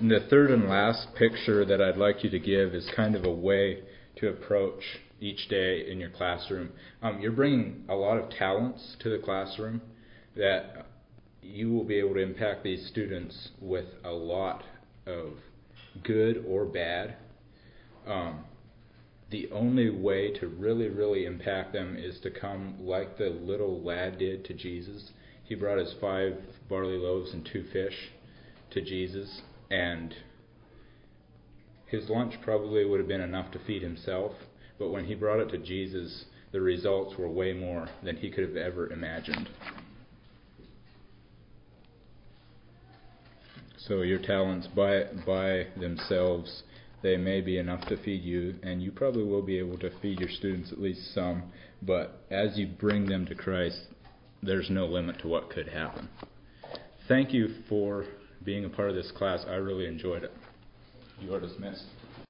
And 0.00 0.10
the 0.10 0.26
third 0.28 0.50
and 0.50 0.68
last 0.68 1.08
picture 1.14 1.64
that 1.64 1.80
I'd 1.80 1.96
like 1.96 2.24
you 2.24 2.30
to 2.30 2.38
give 2.38 2.74
is 2.74 2.90
kind 2.96 3.14
of 3.14 3.24
a 3.24 3.30
way 3.30 3.82
to 4.16 4.28
approach 4.28 4.82
each 5.20 5.48
day 5.48 5.90
in 5.90 5.98
your 5.98 6.10
classroom. 6.10 6.70
Um, 7.02 7.20
you're 7.20 7.32
bringing 7.32 7.84
a 7.88 7.94
lot 7.94 8.18
of 8.18 8.30
talents 8.30 8.96
to 9.00 9.10
the 9.10 9.22
classroom 9.22 9.80
that 10.36 10.86
you 11.42 11.72
will 11.72 11.84
be 11.84 11.98
able 11.98 12.14
to 12.14 12.20
impact 12.20 12.64
these 12.64 12.86
students 12.88 13.50
with 13.60 13.86
a 14.04 14.10
lot 14.10 14.64
of 15.06 15.34
good 16.02 16.44
or 16.46 16.64
bad. 16.64 17.16
Um, 18.06 18.44
the 19.30 19.50
only 19.50 19.90
way 19.90 20.32
to 20.38 20.46
really, 20.46 20.88
really 20.88 21.26
impact 21.26 21.72
them 21.72 21.96
is 21.96 22.20
to 22.20 22.30
come 22.30 22.76
like 22.80 23.18
the 23.18 23.30
little 23.30 23.82
lad 23.82 24.18
did 24.18 24.44
to 24.44 24.54
Jesus. 24.54 25.10
He 25.44 25.54
brought 25.54 25.78
his 25.78 25.94
five 26.00 26.34
barley 26.68 26.96
loaves 26.96 27.32
and 27.32 27.44
two 27.44 27.64
fish 27.72 28.10
to 28.70 28.80
Jesus, 28.80 29.42
and 29.70 30.14
his 31.86 32.08
lunch 32.08 32.34
probably 32.42 32.84
would 32.84 33.00
have 33.00 33.08
been 33.08 33.20
enough 33.20 33.50
to 33.52 33.58
feed 33.60 33.82
himself, 33.82 34.32
but 34.78 34.90
when 34.90 35.04
he 35.04 35.14
brought 35.14 35.40
it 35.40 35.48
to 35.50 35.58
Jesus, 35.58 36.24
the 36.52 36.60
results 36.60 37.16
were 37.16 37.28
way 37.28 37.52
more 37.52 37.88
than 38.02 38.16
he 38.16 38.30
could 38.30 38.44
have 38.44 38.56
ever 38.56 38.92
imagined. 38.92 39.48
So 43.78 44.02
your 44.02 44.18
talents 44.18 44.66
by 44.66 45.04
by 45.24 45.68
themselves, 45.78 46.64
they 47.06 47.16
may 47.16 47.40
be 47.40 47.58
enough 47.58 47.86
to 47.86 47.96
feed 47.98 48.24
you, 48.24 48.56
and 48.64 48.82
you 48.82 48.90
probably 48.90 49.22
will 49.22 49.40
be 49.40 49.60
able 49.60 49.78
to 49.78 49.90
feed 50.00 50.18
your 50.18 50.28
students 50.28 50.72
at 50.72 50.80
least 50.80 51.14
some. 51.14 51.52
But 51.80 52.24
as 52.32 52.58
you 52.58 52.66
bring 52.66 53.06
them 53.06 53.26
to 53.26 53.34
Christ, 53.36 53.80
there's 54.42 54.68
no 54.70 54.86
limit 54.86 55.20
to 55.20 55.28
what 55.28 55.48
could 55.48 55.68
happen. 55.68 56.08
Thank 57.06 57.32
you 57.32 57.62
for 57.68 58.06
being 58.44 58.64
a 58.64 58.68
part 58.68 58.90
of 58.90 58.96
this 58.96 59.12
class. 59.12 59.44
I 59.46 59.54
really 59.54 59.86
enjoyed 59.86 60.24
it. 60.24 60.32
You 61.20 61.32
are 61.32 61.40
dismissed. 61.40 61.84